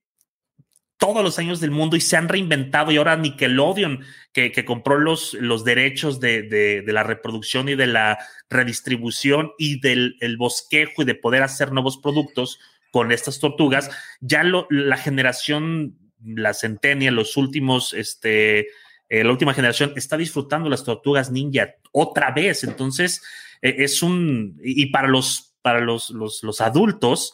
todos 1.02 1.24
los 1.24 1.40
años 1.40 1.58
del 1.58 1.72
mundo 1.72 1.96
y 1.96 2.00
se 2.00 2.16
han 2.16 2.28
reinventado 2.28 2.92
y 2.92 2.96
ahora 2.96 3.16
Nickelodeon, 3.16 4.04
que, 4.32 4.64
compró 4.64 5.00
los, 5.00 5.34
derechos 5.64 6.20
de, 6.20 6.84
la 6.86 7.02
reproducción 7.02 7.68
y 7.68 7.74
de 7.74 7.88
la 7.88 8.20
redistribución 8.48 9.50
y 9.58 9.80
del 9.80 10.14
el 10.20 10.36
bosquejo 10.36 11.02
y 11.02 11.04
de 11.04 11.16
poder 11.16 11.42
hacer 11.42 11.72
nuevos 11.72 11.98
productos 11.98 12.60
con 12.92 13.10
estas 13.10 13.40
tortugas, 13.40 13.90
ya 14.20 14.44
lo- 14.44 14.68
la 14.70 14.96
generación, 14.96 15.98
la 16.24 16.54
centenia, 16.54 17.10
los 17.10 17.36
últimos, 17.36 17.94
este, 17.94 18.68
eh, 19.08 19.24
la 19.24 19.32
última 19.32 19.54
generación 19.54 19.94
está 19.96 20.16
disfrutando 20.16 20.70
las 20.70 20.84
tortugas 20.84 21.32
ninja 21.32 21.74
otra 21.90 22.30
vez. 22.30 22.62
Entonces, 22.62 23.24
eh, 23.60 23.74
es 23.78 24.04
un, 24.04 24.56
y 24.62 24.86
para 24.86 25.08
los, 25.08 25.56
para 25.62 25.80
los, 25.80 26.10
los 26.10 26.60
adultos, 26.60 27.32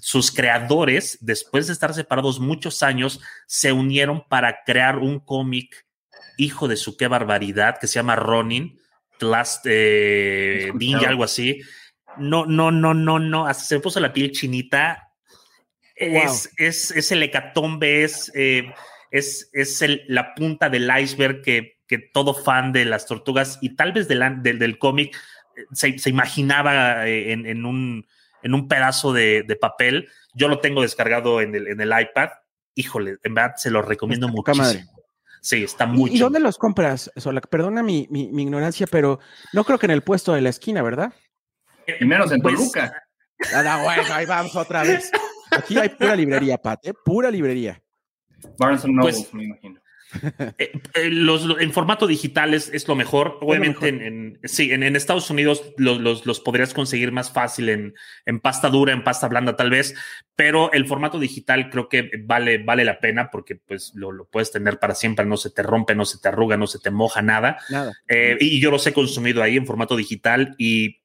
sus 0.00 0.30
creadores, 0.30 1.18
después 1.20 1.66
de 1.66 1.72
estar 1.72 1.94
separados 1.94 2.40
muchos 2.40 2.82
años, 2.82 3.20
se 3.46 3.72
unieron 3.72 4.26
para 4.28 4.62
crear 4.64 4.98
un 4.98 5.20
cómic, 5.20 5.86
hijo 6.36 6.68
de 6.68 6.76
su 6.76 6.96
qué 6.96 7.08
barbaridad, 7.08 7.78
que 7.80 7.86
se 7.86 7.94
llama 7.94 8.16
Ronin, 8.16 8.78
Last 9.20 9.64
eh. 9.66 10.70
Ninja, 10.74 11.08
algo 11.08 11.24
así. 11.24 11.60
No, 12.16 12.46
no, 12.46 12.70
no, 12.70 12.94
no, 12.94 13.18
no, 13.18 13.46
hasta 13.46 13.64
se 13.64 13.74
me 13.76 13.80
puso 13.80 14.00
la 14.00 14.12
piel 14.12 14.32
chinita. 14.32 15.10
Es, 15.96 16.50
es, 16.56 16.90
es 16.90 17.12
el 17.12 17.22
hecatombe, 17.22 18.02
es, 18.02 18.30
eh, 18.34 18.72
es, 19.10 19.48
es 19.52 19.80
el- 19.82 20.02
la 20.08 20.34
punta 20.34 20.68
del 20.68 20.90
iceberg 21.00 21.42
que, 21.42 21.78
que 21.86 21.98
todo 21.98 22.34
fan 22.34 22.72
de 22.72 22.84
las 22.84 23.06
tortugas 23.06 23.58
y 23.62 23.76
tal 23.76 23.92
vez 23.92 24.08
del, 24.08 24.42
del, 24.42 24.58
del 24.58 24.78
cómic 24.78 25.16
eh, 25.56 25.62
se, 25.72 25.98
se 25.98 26.10
imaginaba 26.10 27.06
eh, 27.06 27.32
en, 27.32 27.46
en 27.46 27.64
un, 27.64 28.06
en 28.44 28.54
un 28.54 28.68
pedazo 28.68 29.12
de, 29.12 29.42
de 29.42 29.56
papel. 29.56 30.08
Yo 30.34 30.46
lo 30.48 30.60
tengo 30.60 30.82
descargado 30.82 31.40
en 31.40 31.54
el, 31.56 31.66
en 31.66 31.80
el 31.80 31.92
iPad. 32.00 32.28
Híjole, 32.76 33.16
en 33.24 33.34
verdad 33.34 33.54
se 33.56 33.70
lo 33.70 33.82
recomiendo 33.82 34.26
Está 34.28 34.36
muchísimo. 34.36 34.64
madre. 34.64 34.84
Sí, 35.40 35.64
está 35.64 35.84
¿Y, 35.84 35.88
muy 35.88 36.10
y 36.14 36.18
dónde 36.18 36.40
los 36.40 36.56
compras, 36.56 37.10
Sola? 37.16 37.40
Perdona 37.40 37.82
mi, 37.82 38.06
mi, 38.10 38.30
mi 38.32 38.42
ignorancia, 38.44 38.86
pero 38.90 39.18
no 39.52 39.64
creo 39.64 39.78
que 39.78 39.86
en 39.86 39.90
el 39.92 40.02
puesto 40.02 40.32
de 40.32 40.40
la 40.40 40.48
esquina, 40.48 40.82
¿verdad? 40.82 41.12
Y 42.00 42.04
menos 42.06 42.32
en 42.32 42.40
Pues, 42.40 42.54
Toluca. 42.56 43.02
Ah, 43.54 43.62
no, 43.62 43.82
bueno, 43.84 44.02
ahí 44.14 44.24
vamos 44.26 44.54
otra 44.56 44.82
vez. 44.84 45.10
Aquí 45.50 45.78
hay 45.78 45.90
pura 45.90 46.16
librería, 46.16 46.56
Pat, 46.56 46.80
¿eh? 46.86 46.94
Pura 47.04 47.30
librería. 47.30 47.82
Barnes 48.58 48.84
and 48.84 48.94
Noble, 48.94 49.12
Pues- 49.12 49.34
me 49.34 49.44
imagino. 49.44 49.80
Eh, 50.58 50.72
eh, 50.94 51.10
los, 51.10 51.44
lo- 51.44 51.58
en 51.60 51.72
formato 51.72 52.06
digital 52.06 52.54
es, 52.54 52.68
es 52.72 52.86
lo 52.88 52.94
mejor. 52.94 53.38
Obviamente, 53.40 53.88
En, 53.88 54.02
en- 54.02 54.40
sí, 54.44 54.72
en, 54.72 54.82
en 54.82 54.96
Estados 54.96 55.30
Unidos 55.30 55.62
los, 55.76 55.98
los- 56.00 56.26
los 56.26 56.40
podrías 56.40 56.72
conseguir 56.74 57.12
más 57.12 57.32
fácil 57.32 57.68
en, 57.68 57.94
en 58.26 58.40
pasta 58.40 58.68
dura, 58.70 58.92
en 58.92 59.04
pasta 59.04 59.28
blanda, 59.28 59.56
tal 59.56 59.70
vez, 59.70 59.94
pero 60.36 60.72
el 60.72 60.86
formato 60.86 61.18
digital 61.18 61.70
creo 61.70 61.88
que 61.88 62.10
vale, 62.24 62.58
vale 62.58 62.84
la 62.84 63.00
pena 63.00 63.30
porque 63.30 63.56
pues 63.56 63.92
lo, 63.94 64.12
lo 64.12 64.26
puedes 64.26 64.50
tener 64.52 64.78
para 64.78 64.94
siempre, 64.94 65.24
no 65.24 65.36
se 65.36 65.50
te 65.50 65.62
rompe, 65.62 65.94
no 65.94 66.04
se 66.04 66.18
te 66.18 66.28
arruga, 66.28 66.56
no 66.56 66.66
se 66.66 66.78
te 66.78 66.90
moja 66.90 67.22
nada. 67.22 67.58
Nada. 67.70 67.92
Eh, 68.08 68.36
y 68.40 68.60
yo 68.60 68.70
los 68.70 68.86
he 68.86 68.92
consumido 68.92 69.42
ahí 69.42 69.56
en 69.56 69.66
formato 69.66 69.96
digital 69.96 70.54
y 70.58 71.00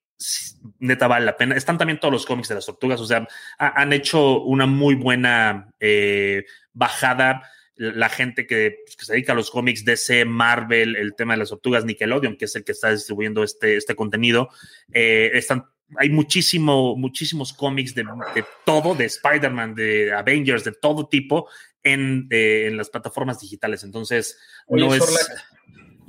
neta 0.79 1.07
vale 1.07 1.25
la 1.25 1.37
pena. 1.37 1.55
Están 1.55 1.77
también 1.77 1.99
todos 1.99 2.11
los 2.11 2.25
cómics 2.25 2.49
de 2.49 2.55
las 2.55 2.65
tortugas, 2.65 2.99
o 2.99 3.05
sea, 3.05 3.25
ha- 3.57 3.81
han 3.81 3.93
hecho 3.93 4.41
una 4.41 4.65
muy 4.65 4.95
buena 4.95 5.69
eh, 5.79 6.43
bajada. 6.73 7.43
La 7.79 8.09
gente 8.09 8.45
que, 8.45 8.79
pues, 8.83 8.97
que 8.97 9.05
se 9.05 9.13
dedica 9.13 9.31
a 9.31 9.35
los 9.35 9.49
cómics 9.49 9.85
DC, 9.85 10.25
Marvel, 10.25 10.95
el 10.97 11.15
tema 11.15 11.33
de 11.33 11.39
las 11.39 11.49
tortugas, 11.49 11.85
Nickelodeon, 11.85 12.35
que 12.35 12.45
es 12.45 12.55
el 12.55 12.65
que 12.65 12.73
está 12.73 12.91
distribuyendo 12.91 13.41
este, 13.41 13.77
este 13.77 13.95
contenido, 13.95 14.49
eh, 14.91 15.31
están, 15.33 15.65
hay 15.95 16.09
muchísimo, 16.09 16.97
muchísimos 16.97 17.53
cómics 17.53 17.95
de, 17.95 18.03
de 18.35 18.43
todo, 18.65 18.95
de 18.95 19.05
Spider-Man, 19.05 19.75
de 19.75 20.11
Avengers, 20.13 20.65
de 20.65 20.73
todo 20.73 21.07
tipo, 21.07 21.47
en, 21.81 22.27
eh, 22.31 22.67
en 22.67 22.75
las 22.75 22.89
plataformas 22.89 23.39
digitales. 23.39 23.83
Entonces, 23.83 24.37
Oye, 24.67 24.85
no 24.85 24.93
es. 24.93 25.03
Sorla, 25.03 25.19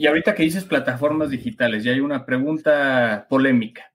y 0.01 0.07
ahorita 0.07 0.35
que 0.35 0.45
dices 0.45 0.65
plataformas 0.65 1.29
digitales, 1.29 1.85
ya 1.85 1.93
hay 1.93 2.01
una 2.01 2.25
pregunta 2.25 3.27
polémica. 3.29 3.90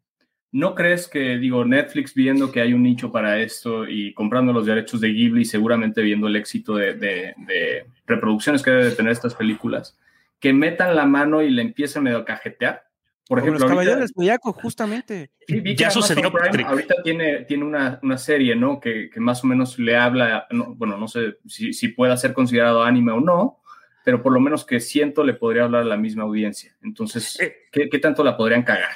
¿No 0.57 0.73
crees 0.73 1.09
que, 1.09 1.37
digo, 1.37 1.65
Netflix 1.65 2.13
viendo 2.13 2.49
que 2.49 2.61
hay 2.61 2.71
un 2.71 2.81
nicho 2.81 3.11
para 3.11 3.39
esto 3.41 3.89
y 3.89 4.13
comprando 4.13 4.53
los 4.53 4.65
derechos 4.65 5.01
de 5.01 5.09
Ghibli, 5.09 5.43
seguramente 5.43 6.01
viendo 6.01 6.27
el 6.27 6.37
éxito 6.37 6.75
de, 6.77 6.93
de- 6.93 7.33
de 7.45 7.85
reproducciones 8.07 8.63
que 8.63 8.71
debe 8.71 8.85
de 8.85 8.91
tener 8.95 9.11
estas 9.11 9.35
películas, 9.35 9.97
que 10.39 10.53
metan 10.53 10.95
la 10.95 11.05
mano 11.05 11.41
y 11.41 11.49
le 11.49 11.61
empiecen 11.61 12.03
medio 12.03 12.19
a 12.19 12.23
cajetear? 12.25 12.83
Por 13.27 13.39
Como 13.39 13.51
los 13.51 13.59
ejemplo, 13.59 13.67
caballeros 13.67 13.95
ahorita, 13.99 14.05
del 14.05 14.13
Zodiaco, 14.15 14.53
justamente. 14.53 15.31
sí, 15.45 15.59
vi 15.59 15.71
que 15.75 15.83
ya 15.83 15.89
sucedió, 15.89 16.31
Prime 16.31 16.63
ahorita 16.63 16.95
tiene, 17.03 17.43
tiene 17.43 17.65
una, 17.65 17.99
una 18.01 18.17
serie, 18.17 18.55
¿no? 18.55 18.79
Que, 18.79 19.09
que 19.09 19.19
más 19.19 19.43
o 19.43 19.47
menos 19.47 19.77
le 19.77 19.97
habla, 19.97 20.47
no, 20.51 20.73
bueno, 20.75 20.95
no 20.95 21.09
sé 21.09 21.37
si, 21.47 21.73
si 21.73 21.89
pueda 21.89 22.15
ser 22.15 22.31
considerado 22.33 22.81
anime 22.83 23.11
o 23.11 23.19
no, 23.19 23.59
pero 24.05 24.21
por 24.23 24.31
lo 24.31 24.39
menos 24.39 24.63
que 24.63 24.79
siento 24.79 25.25
le 25.25 25.33
podría 25.33 25.63
hablar 25.63 25.81
a 25.81 25.85
la 25.85 25.97
misma 25.97 26.23
audiencia. 26.23 26.77
Entonces, 26.81 27.37
Eh, 27.41 27.55
¿qué, 27.73 27.89
qué 27.89 27.99
tanto 27.99 28.23
la 28.23 28.37
podrían 28.37 28.63
cagar? 28.63 28.91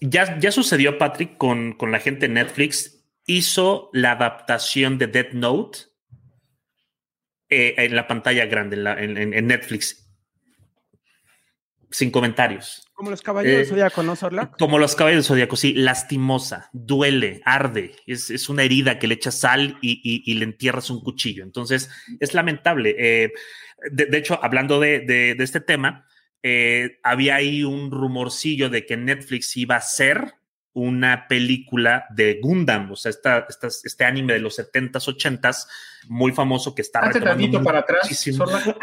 Ya, 0.00 0.38
ya 0.38 0.52
sucedió, 0.52 0.98
Patrick, 0.98 1.36
con, 1.38 1.72
con 1.72 1.90
la 1.92 2.00
gente 2.00 2.28
de 2.28 2.34
Netflix. 2.34 3.04
Hizo 3.26 3.90
la 3.92 4.12
adaptación 4.12 4.98
de 4.98 5.06
Death 5.08 5.32
Note 5.32 5.78
eh, 7.48 7.74
en 7.78 7.96
la 7.96 8.06
pantalla 8.06 8.46
grande, 8.46 8.76
en, 8.76 8.84
la- 8.84 9.02
en- 9.02 9.16
en- 9.16 9.34
en 9.34 9.46
Netflix. 9.46 10.02
Sin 11.90 12.10
comentarios. 12.10 12.82
Como 12.94 13.10
los 13.10 13.22
caballeros 13.22 13.54
Eh, 13.54 13.58
del 13.58 13.66
Zodiaco, 13.68 14.02
¿no, 14.02 14.16
Sorla? 14.16 14.50
Como 14.58 14.78
los 14.78 14.96
caballos 14.96 15.18
del 15.18 15.24
zodiaco, 15.24 15.56
sí, 15.56 15.72
lastimosa, 15.74 16.68
duele, 16.72 17.40
arde. 17.44 17.94
Es, 18.06 18.30
es 18.30 18.48
una 18.48 18.64
herida 18.64 18.98
que 18.98 19.06
le 19.06 19.14
echas 19.14 19.38
sal 19.38 19.78
y, 19.80 20.00
y- 20.02 20.30
y 20.30 20.34
le 20.34 20.44
entierras 20.44 20.90
un 20.90 21.00
cuchillo. 21.02 21.42
Entonces, 21.44 21.88
es 22.20 22.34
lamentable. 22.34 22.96
Eh, 22.98 23.32
de, 23.92 24.06
de 24.06 24.18
hecho, 24.18 24.38
hablando 24.42 24.80
de, 24.80 25.00
de- 25.00 25.34
de 25.36 25.44
este 25.44 25.60
tema, 25.60 26.06
eh, 26.48 27.00
había 27.02 27.34
ahí 27.34 27.64
un 27.64 27.90
rumorcillo 27.90 28.70
de 28.70 28.86
que 28.86 28.96
Netflix 28.96 29.56
iba 29.56 29.74
a 29.74 29.78
hacer 29.78 30.34
una 30.74 31.26
película 31.26 32.06
de 32.10 32.38
Gundam, 32.40 32.92
o 32.92 32.94
sea, 32.94 33.10
esta, 33.10 33.48
este 33.82 34.04
anime 34.04 34.34
de 34.34 34.38
los 34.38 34.56
70s, 34.56 34.92
80s, 34.92 35.66
muy 36.06 36.30
famoso 36.30 36.72
que 36.72 36.82
está 36.82 37.00
Hazte 37.00 37.20
tantito 37.20 37.60
para 37.64 37.80
atrás, 37.80 38.08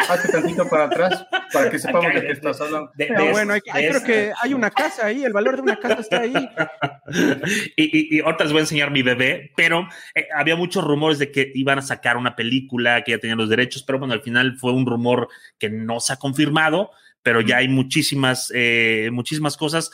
hazte 0.09 0.29
tantito 0.29 0.67
para 0.67 0.85
atrás, 0.85 1.25
para 1.53 1.69
que 1.69 1.79
sepamos 1.79 2.13
de 2.13 2.21
qué 2.21 2.31
estás 2.33 2.59
hablando. 2.59 2.91
bueno, 3.31 3.53
hay, 3.53 3.61
creo 3.61 4.03
que 4.03 4.33
hay 4.41 4.53
una 4.53 4.69
casa 4.69 5.05
ahí, 5.05 5.23
el 5.23 5.31
valor 5.31 5.55
de 5.55 5.61
una 5.61 5.79
casa 5.79 6.01
está 6.01 6.19
ahí. 6.19 6.33
y, 7.77 8.17
y, 8.17 8.19
ahorita 8.19 8.43
les 8.43 8.51
voy 8.51 8.59
a 8.59 8.63
enseñar 8.63 8.91
mi 8.91 9.03
bebé, 9.03 9.53
pero 9.55 9.87
eh, 10.15 10.27
había 10.35 10.57
muchos 10.57 10.83
rumores 10.83 11.17
de 11.17 11.31
que 11.31 11.49
iban 11.55 11.79
a 11.79 11.81
sacar 11.81 12.17
una 12.17 12.35
película, 12.35 13.03
que 13.03 13.11
ya 13.11 13.19
tenían 13.19 13.37
los 13.37 13.49
derechos, 13.49 13.83
pero 13.83 13.99
bueno, 13.99 14.13
al 14.13 14.21
final 14.21 14.57
fue 14.57 14.73
un 14.73 14.85
rumor 14.85 15.29
que 15.57 15.69
no 15.69 16.01
se 16.01 16.11
ha 16.11 16.17
confirmado, 16.17 16.91
pero 17.23 17.41
ya 17.41 17.57
hay 17.57 17.67
muchísimas, 17.67 18.51
eh, 18.53 19.09
muchísimas 19.11 19.57
cosas 19.57 19.91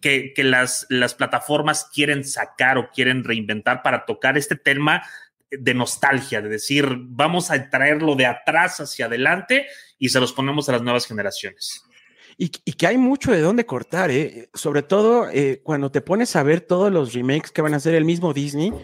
que, 0.00 0.32
las, 0.38 0.86
las 0.88 1.14
plataformas 1.14 1.88
quieren 1.92 2.24
sacar 2.24 2.78
o 2.78 2.90
quieren 2.90 3.22
reinventar 3.22 3.82
para 3.82 4.04
tocar 4.04 4.36
este 4.36 4.56
tema 4.56 5.02
de 5.50 5.74
nostalgia, 5.74 6.42
de 6.42 6.48
decir, 6.48 6.86
vamos 6.98 7.50
a 7.50 7.70
traerlo 7.70 8.16
de 8.16 8.26
atrás 8.26 8.80
hacia 8.80 9.06
adelante 9.06 9.66
y 9.98 10.08
se 10.08 10.18
los 10.18 10.32
ponemos 10.32 10.68
a 10.68 10.72
las 10.72 10.82
nuevas 10.82 11.06
generaciones. 11.06 11.82
Y, 12.38 12.48
que 12.50 12.86
hay 12.86 12.98
mucho 12.98 13.32
de 13.32 13.40
dónde 13.40 13.64
cortar, 13.64 14.10
¿eh? 14.10 14.50
sobre 14.52 14.82
todo 14.82 15.30
eh, 15.30 15.62
cuando 15.62 15.90
te 15.90 16.02
pones 16.02 16.36
a 16.36 16.42
ver 16.42 16.60
todos 16.60 16.92
los 16.92 17.14
remakes 17.14 17.50
que 17.50 17.62
van 17.62 17.72
a 17.72 17.78
hacer 17.78 17.94
el 17.94 18.04
mismo 18.04 18.34
Disney, 18.34 18.74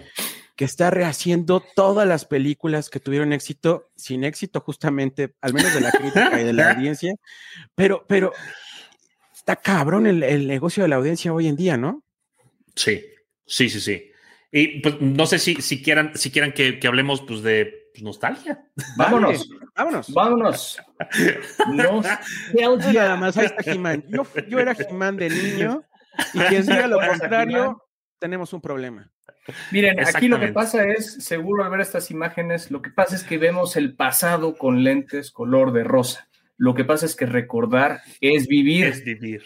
que 0.57 0.65
está 0.65 0.91
rehaciendo 0.91 1.63
todas 1.75 2.07
las 2.07 2.25
películas 2.25 2.91
que 2.91 3.01
tuvieron 3.01 3.33
éxito, 3.33 3.91
sin 3.97 4.25
éxito 4.25 4.61
justamente, 4.61 5.35
al 5.41 5.55
menos 5.55 5.75
de 5.75 5.81
la 5.81 5.93
crítica 5.93 6.41
y 6.41 6.45
de 6.45 6.53
la 6.53 6.73
audiencia, 6.73 7.15
pero, 7.75 8.05
pero 8.07 8.33
está 9.35 9.57
cabrón 9.57 10.07
el, 10.07 10.47
negocio 10.47 10.83
de 10.83 10.89
la 10.89 10.97
audiencia 10.97 11.33
hoy 11.33 11.49
en 11.49 11.57
día, 11.57 11.77
¿no? 11.77 12.03
Sí, 12.77 13.05
sí, 13.47 13.69
sí, 13.69 13.81
sí. 13.81 14.11
Y 14.51 14.81
pues 14.81 15.01
no 15.01 15.27
sé 15.27 15.39
si, 15.39 15.57
si 15.57 15.83
quieran, 15.83 16.13
si 16.15 16.31
quieran 16.31 16.53
que, 16.53 16.79
hablemos 16.87 17.23
pues, 17.23 17.43
de 17.43 17.91
pues, 17.93 18.03
nostalgia. 18.03 18.67
Vámonos, 18.97 19.49
vámonos. 19.75 20.13
Vámonos. 20.13 20.79
Nada 22.93 23.17
más, 23.17 23.37
ahí 23.39 23.47
está 23.47 23.63
Jimán. 23.63 24.05
Yo, 24.09 24.27
yo 24.49 24.59
era 24.59 24.75
Jimán 24.75 25.17
de 25.17 25.31
niño 25.31 25.83
y 26.35 26.39
quien 26.41 26.67
diga 26.67 26.87
lo 26.87 27.01
contrario, 27.01 27.83
tenemos 28.19 28.53
un 28.53 28.61
problema. 28.61 29.12
Miren, 29.71 29.99
aquí 30.01 30.29
lo 30.29 30.39
que 30.39 30.49
pasa 30.49 30.87
es, 30.87 31.25
seguro 31.25 31.65
al 31.65 31.71
ver 31.71 31.81
estas 31.81 32.11
imágenes, 32.11 32.71
lo 32.71 32.81
que 32.81 32.91
pasa 32.91 33.17
es 33.17 33.25
que 33.25 33.39
vemos 33.39 33.77
el 33.77 33.95
pasado 33.95 34.57
con 34.57 34.85
lentes 34.85 35.31
color 35.31 35.73
de 35.73 35.85
rosa. 35.85 36.29
Lo 36.57 36.75
que 36.75 36.85
pasa 36.85 37.07
es 37.07 37.17
que 37.17 37.27
recordar 37.27 38.03
es 38.21 38.47
vivir. 38.47 38.87
Es 38.87 39.05
vivir. 39.05 39.43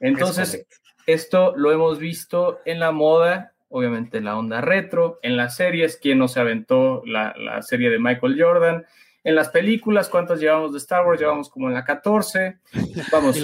Entonces, 0.00 0.66
esto 1.06 1.54
lo 1.56 1.72
hemos 1.72 1.98
visto 1.98 2.60
en 2.64 2.80
la 2.80 2.90
moda, 2.92 3.52
obviamente 3.68 4.18
en 4.18 4.24
la 4.24 4.38
onda 4.38 4.60
retro, 4.60 5.18
en 5.22 5.36
las 5.36 5.56
series, 5.56 5.96
quien 5.96 6.18
no 6.18 6.28
se 6.28 6.40
aventó 6.40 7.02
la, 7.04 7.60
serie 7.62 7.90
de 7.90 7.98
Michael 7.98 8.40
Jordan, 8.40 8.86
en 9.24 9.34
las 9.34 9.48
películas, 9.48 10.08
¿cuántas 10.08 10.40
llevamos 10.40 10.72
de 10.72 10.78
Star 10.78 11.06
Wars? 11.06 11.18
Llevamos 11.18 11.48
como 11.48 11.68
en 11.68 11.74
la 11.74 11.84
14. 11.84 12.58
Vamos, 13.12 13.42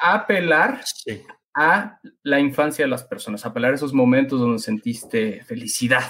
a 0.00 0.14
apelar 0.14 0.80
a 1.58 1.98
la 2.22 2.38
infancia 2.38 2.84
de 2.84 2.90
las 2.90 3.02
personas, 3.02 3.44
apelar 3.44 3.72
a 3.72 3.74
esos 3.74 3.92
momentos 3.92 4.38
donde 4.38 4.60
sentiste 4.60 5.42
felicidad. 5.44 6.08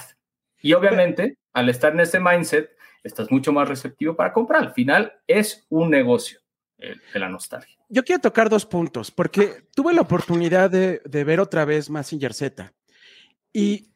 Y 0.60 0.74
obviamente, 0.74 1.38
al 1.54 1.70
estar 1.70 1.94
en 1.94 2.00
ese 2.00 2.20
mindset, 2.20 2.70
estás 3.02 3.30
mucho 3.30 3.50
más 3.50 3.66
receptivo 3.66 4.14
para 4.14 4.34
comprar. 4.34 4.60
Al 4.62 4.74
final 4.74 5.14
es 5.26 5.64
un 5.70 5.90
negocio 5.90 6.40
de 6.76 7.18
la 7.18 7.30
nostalgia. 7.30 7.78
Yo 7.88 8.04
quiero 8.04 8.20
tocar 8.20 8.50
dos 8.50 8.66
puntos, 8.66 9.10
porque 9.10 9.64
tuve 9.74 9.94
la 9.94 10.02
oportunidad 10.02 10.70
de, 10.70 11.00
ver 11.24 11.40
otra 11.40 11.64
vez 11.64 11.88
Massinger 11.88 12.34
Z. 12.34 12.70
Y 13.50 13.90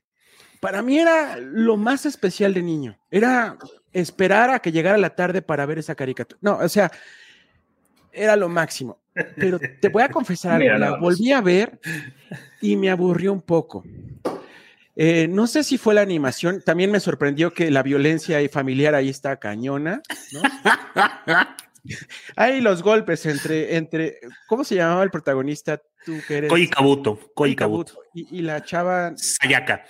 para 0.58 0.80
mí 0.80 0.98
era 0.98 1.36
lo 1.36 1.76
más 1.76 2.06
especial 2.06 2.54
de 2.54 2.62
niño. 2.62 2.98
Era 3.10 3.58
esperar 3.92 4.48
a 4.48 4.60
que 4.60 4.72
llegara 4.72 4.96
la 4.96 5.14
tarde 5.14 5.42
para 5.42 5.66
ver 5.66 5.78
esa 5.78 5.94
caricatura. 5.94 6.38
No, 6.40 6.56
o 6.56 6.68
sea, 6.70 6.90
era 8.12 8.36
lo 8.36 8.48
máximo. 8.48 9.00
Pero 9.36 9.58
te 9.58 9.88
voy 9.88 10.02
a 10.02 10.08
confesar 10.10 10.62
algo, 10.62 10.78
la 10.78 10.96
volví 10.96 11.32
a 11.32 11.40
ver 11.40 11.80
y 12.60 12.76
me 12.76 12.90
aburrió 12.90 13.32
un 13.32 13.42
poco. 13.42 13.84
Eh, 14.94 15.26
no 15.28 15.46
sé 15.46 15.64
si 15.64 15.78
fue 15.78 15.94
la 15.94 16.02
animación, 16.02 16.62
también 16.64 16.90
me 16.90 17.00
sorprendió 17.00 17.52
que 17.52 17.70
la 17.70 17.82
violencia 17.82 18.38
familiar 18.50 18.94
ahí 18.94 19.08
está 19.08 19.38
cañona, 19.38 20.02
¿no? 20.32 20.42
Hay 22.36 22.60
los 22.60 22.82
golpes 22.82 23.26
entre, 23.26 23.76
entre, 23.76 24.20
¿cómo 24.46 24.62
se 24.64 24.76
llamaba 24.76 25.02
el 25.02 25.10
protagonista? 25.10 25.82
Tú 26.04 26.20
que 26.28 26.38
eres. 26.38 26.70
Kabuto, 26.70 27.18
Kabuto. 27.56 27.98
Y, 28.14 28.38
y, 28.38 28.42
la 28.42 28.62
chava. 28.62 29.12
Sayaka. 29.16 29.84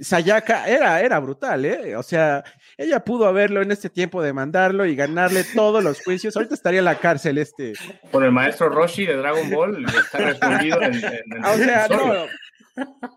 Sayaka 0.00 0.66
era, 0.66 1.02
era 1.02 1.18
brutal, 1.18 1.64
¿eh? 1.66 1.96
O 1.96 2.02
sea, 2.02 2.42
ella 2.76 3.04
pudo 3.04 3.26
haberlo 3.26 3.62
en 3.62 3.70
este 3.70 3.90
tiempo 3.90 4.22
de 4.22 4.32
mandarlo 4.32 4.86
y 4.86 4.96
ganarle 4.96 5.44
todos 5.54 5.82
los 5.82 6.02
juicios. 6.02 6.36
Ahorita 6.36 6.54
estaría 6.54 6.80
en 6.80 6.84
la 6.84 6.98
cárcel 6.98 7.38
este. 7.38 7.74
Por 8.10 8.24
el 8.24 8.32
maestro 8.32 8.68
Roshi 8.68 9.06
de 9.06 9.16
Dragon 9.16 9.50
Ball, 9.50 9.84
está 9.84 10.18
respondido 10.18 10.82
en, 10.82 10.94
en, 10.94 11.44
O 11.44 11.56
sea, 11.56 11.88
no. 11.88 12.26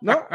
¿No? 0.01 0.25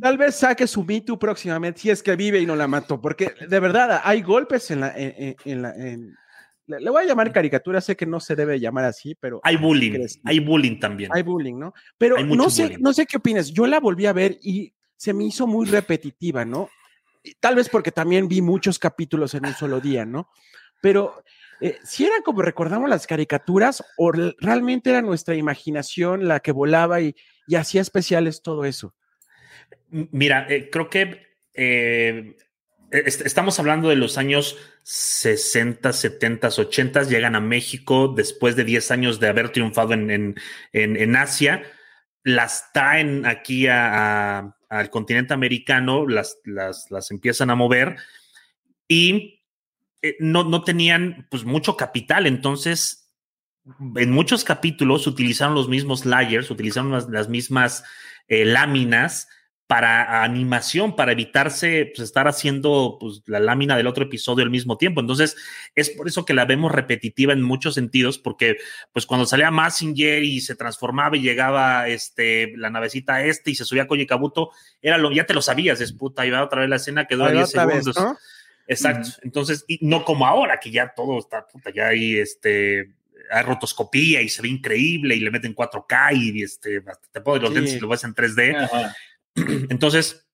Tal 0.00 0.18
vez 0.18 0.34
saque 0.34 0.66
su 0.66 0.84
Me 0.84 1.02
próximamente, 1.18 1.80
si 1.80 1.90
es 1.90 2.02
que 2.02 2.16
vive 2.16 2.40
y 2.40 2.46
no 2.46 2.56
la 2.56 2.66
mató, 2.66 3.00
porque 3.00 3.34
de 3.48 3.60
verdad 3.60 4.00
hay 4.04 4.22
golpes 4.22 4.70
en 4.70 4.80
la. 4.80 4.92
En, 4.96 5.62
la 5.62 5.74
le 6.66 6.90
voy 6.90 7.02
a 7.02 7.06
llamar 7.06 7.32
caricatura, 7.32 7.80
sé 7.80 7.96
que 7.96 8.06
no 8.06 8.20
se 8.20 8.34
debe 8.34 8.58
llamar 8.58 8.84
así, 8.84 9.14
pero. 9.14 9.40
Hay 9.42 9.56
bullying, 9.56 10.06
hay 10.24 10.40
bullying 10.40 10.78
también. 10.78 11.10
Hay 11.12 11.22
bullying, 11.22 11.58
¿no? 11.58 11.74
Pero 11.98 12.16
no 12.24 12.50
sé, 12.50 12.78
no 12.80 12.92
sé 12.92 13.06
qué 13.06 13.18
opinas. 13.18 13.52
Yo 13.52 13.66
la 13.66 13.80
volví 13.80 14.06
a 14.06 14.12
ver 14.12 14.38
y 14.42 14.72
se 14.96 15.12
me 15.12 15.24
hizo 15.24 15.46
muy 15.46 15.66
repetitiva, 15.66 16.44
¿no? 16.44 16.68
Tal 17.40 17.54
vez 17.54 17.68
porque 17.68 17.92
también 17.92 18.28
vi 18.28 18.42
muchos 18.42 18.78
capítulos 18.78 19.34
en 19.34 19.46
un 19.46 19.54
solo 19.54 19.80
día, 19.80 20.04
¿no? 20.04 20.28
Pero 20.80 21.22
eh, 21.60 21.78
si 21.84 22.04
eran 22.04 22.22
como 22.22 22.42
recordamos 22.42 22.90
las 22.90 23.06
caricaturas 23.06 23.84
o 23.96 24.10
realmente 24.10 24.90
era 24.90 25.02
nuestra 25.02 25.36
imaginación 25.36 26.26
la 26.26 26.40
que 26.40 26.50
volaba 26.50 27.00
y, 27.00 27.14
y 27.46 27.54
hacía 27.54 27.80
especiales 27.80 28.42
todo 28.42 28.64
eso. 28.64 28.94
Mira, 29.90 30.46
eh, 30.48 30.70
creo 30.70 30.88
que 30.88 31.26
eh, 31.54 32.36
estamos 32.90 33.58
hablando 33.58 33.88
de 33.88 33.96
los 33.96 34.18
años 34.18 34.56
60, 34.84 35.92
70, 35.92 36.48
80, 36.48 37.02
llegan 37.04 37.36
a 37.36 37.40
México 37.40 38.08
después 38.08 38.56
de 38.56 38.64
10 38.64 38.90
años 38.90 39.20
de 39.20 39.28
haber 39.28 39.50
triunfado 39.50 39.92
en, 39.94 41.16
Asia, 41.16 41.62
las 42.24 42.72
traen 42.72 43.26
aquí 43.26 43.66
al 44.72 44.88
continente 44.88 45.34
americano, 45.34 46.06
las, 46.08 46.38
las, 46.44 47.10
empiezan 47.10 47.50
a 47.50 47.54
mover 47.54 47.96
y 48.88 49.42
eh, 50.00 50.16
no, 50.18 50.64
tenían 50.64 51.26
pues 51.30 51.44
mucho 51.44 51.76
capital, 51.76 52.26
entonces 52.26 53.12
en 53.96 54.10
muchos 54.10 54.44
capítulos 54.44 55.06
utilizaron 55.06 55.54
los 55.54 55.68
mismos 55.68 56.06
layers, 56.06 56.50
utilizaron 56.50 56.90
las, 56.90 57.28
mismas 57.28 57.84
láminas 58.28 59.28
para 59.72 60.22
animación, 60.22 60.96
para 60.96 61.12
evitarse 61.12 61.86
pues, 61.86 62.00
estar 62.00 62.28
haciendo 62.28 62.98
pues, 63.00 63.22
la 63.24 63.40
lámina 63.40 63.74
del 63.74 63.86
otro 63.86 64.04
episodio 64.04 64.44
al 64.44 64.50
mismo 64.50 64.76
tiempo. 64.76 65.00
Entonces, 65.00 65.34
es 65.74 65.88
por 65.88 66.06
eso 66.06 66.26
que 66.26 66.34
la 66.34 66.44
vemos 66.44 66.70
repetitiva 66.70 67.32
en 67.32 67.40
muchos 67.40 67.72
sentidos, 67.72 68.18
porque 68.18 68.58
pues 68.92 69.06
cuando 69.06 69.24
salía 69.24 69.50
Massinger 69.50 70.24
y 70.24 70.42
se 70.42 70.56
transformaba 70.56 71.16
y 71.16 71.22
llegaba 71.22 71.88
este, 71.88 72.54
la 72.58 72.68
navecita 72.68 73.24
este 73.24 73.52
y 73.52 73.54
se 73.54 73.64
subía 73.64 73.86
Koji 73.86 74.04
Kabuto, 74.04 74.50
era 74.82 74.98
lo, 74.98 75.10
ya 75.10 75.24
te 75.24 75.32
lo 75.32 75.40
sabías, 75.40 75.80
es 75.80 75.94
puta, 75.94 76.26
iba 76.26 76.44
otra 76.44 76.60
vez 76.60 76.68
la 76.68 76.76
escena, 76.76 77.06
quedó 77.06 77.24
a 77.24 77.32
10 77.32 77.50
segundos. 77.50 77.96
Exacto. 78.66 79.08
Entonces, 79.22 79.64
y 79.68 79.78
no 79.80 80.04
como 80.04 80.26
ahora, 80.26 80.60
que 80.60 80.70
ya 80.70 80.92
todo 80.94 81.18
está, 81.18 81.46
puta, 81.46 81.70
ya 81.74 81.88
hay 81.88 82.18
este 82.18 82.90
hay 83.30 83.44
rotoscopía 83.44 84.20
y 84.20 84.28
se 84.28 84.42
ve 84.42 84.48
increíble 84.48 85.16
y 85.16 85.20
le 85.20 85.30
meten 85.30 85.54
4K 85.54 86.14
y 86.14 86.42
este, 86.42 86.82
te 87.10 87.20
puedo 87.22 87.38
los 87.38 87.54
lentes 87.54 87.76
y 87.76 87.80
lo 87.80 87.88
ves 87.88 88.04
en 88.04 88.14
3D. 88.14 88.68
Entonces, 89.70 90.28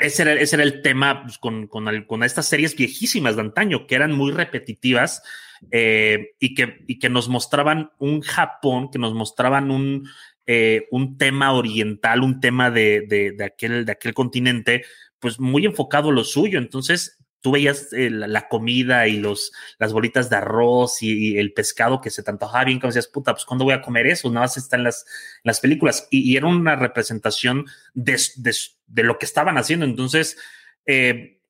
ese 0.00 0.22
era, 0.22 0.32
ese 0.34 0.56
era, 0.56 0.64
el 0.64 0.82
tema 0.82 1.22
pues, 1.22 1.38
con, 1.38 1.66
con, 1.66 2.22
estas 2.22 2.46
series 2.46 2.76
viejísimas 2.76 3.36
de 3.36 3.42
antaño, 3.42 3.86
que 3.86 3.94
eran 3.94 4.12
muy 4.12 4.32
repetitivas 4.32 5.22
eh, 5.70 6.30
y, 6.38 6.54
que, 6.54 6.84
y 6.86 6.98
que 6.98 7.10
nos 7.10 7.28
mostraban 7.28 7.90
un 7.98 8.22
Japón, 8.22 8.90
que 8.90 8.98
nos 8.98 9.12
mostraban 9.12 9.70
un, 9.70 10.08
eh, 10.46 10.86
un 10.90 11.18
tema 11.18 11.52
oriental, 11.52 12.22
un 12.22 12.40
tema 12.40 12.70
de, 12.70 13.02
de, 13.06 13.44
aquel, 13.44 13.84
de 13.84 13.92
aquel 13.92 14.14
continente, 14.14 14.84
pues 15.18 15.38
muy 15.38 15.66
enfocado 15.66 16.08
a 16.08 16.12
lo 16.12 16.24
suyo. 16.24 16.58
Entonces, 16.58 17.21
tú 17.42 17.50
veías 17.50 17.92
eh, 17.92 18.08
la, 18.08 18.48
comida 18.48 19.08
y 19.08 19.18
los, 19.18 19.52
las 19.78 19.92
bolitas 19.92 20.30
de 20.30 20.36
arroz 20.36 21.02
y, 21.02 21.36
el 21.36 21.52
pescado 21.52 22.00
que 22.00 22.08
se 22.08 22.22
te 22.22 22.30
antojaba 22.30 22.64
bien, 22.64 22.78
como 22.78 22.88
decías, 22.88 23.08
puta, 23.08 23.32
pues 23.32 23.44
¿cuándo 23.44 23.64
voy 23.64 23.74
a 23.74 23.82
comer 23.82 24.06
eso? 24.06 24.28
Nada 24.30 24.46
más 24.46 24.56
está 24.56 24.76
en 24.76 24.84
las, 24.84 25.04
las 25.42 25.60
películas. 25.60 26.06
Y, 26.10 26.36
era 26.36 26.46
una 26.46 26.76
representación 26.76 27.66
de, 27.94 28.18
de, 28.36 29.02
lo 29.02 29.18
que 29.18 29.26
estaban 29.26 29.58
haciendo. 29.58 29.84
Entonces, 29.84 30.38
eh, 30.86 31.40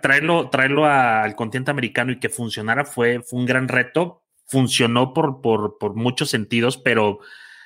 traerlo, 0.00 0.48
traerlo 0.48 0.86
al 0.86 1.34
continente 1.34 1.72
americano 1.72 2.12
y 2.12 2.20
que 2.20 2.28
funcionara 2.28 2.84
fue, 2.84 3.20
fue 3.22 3.40
un 3.40 3.46
gran 3.46 3.68
reto. 3.68 4.22
Funcionó 4.46 5.12
por, 5.12 5.40
por, 5.40 5.78
por 5.78 5.94
muchos 5.94 6.30
sentidos, 6.30 6.76
pero 6.76 7.18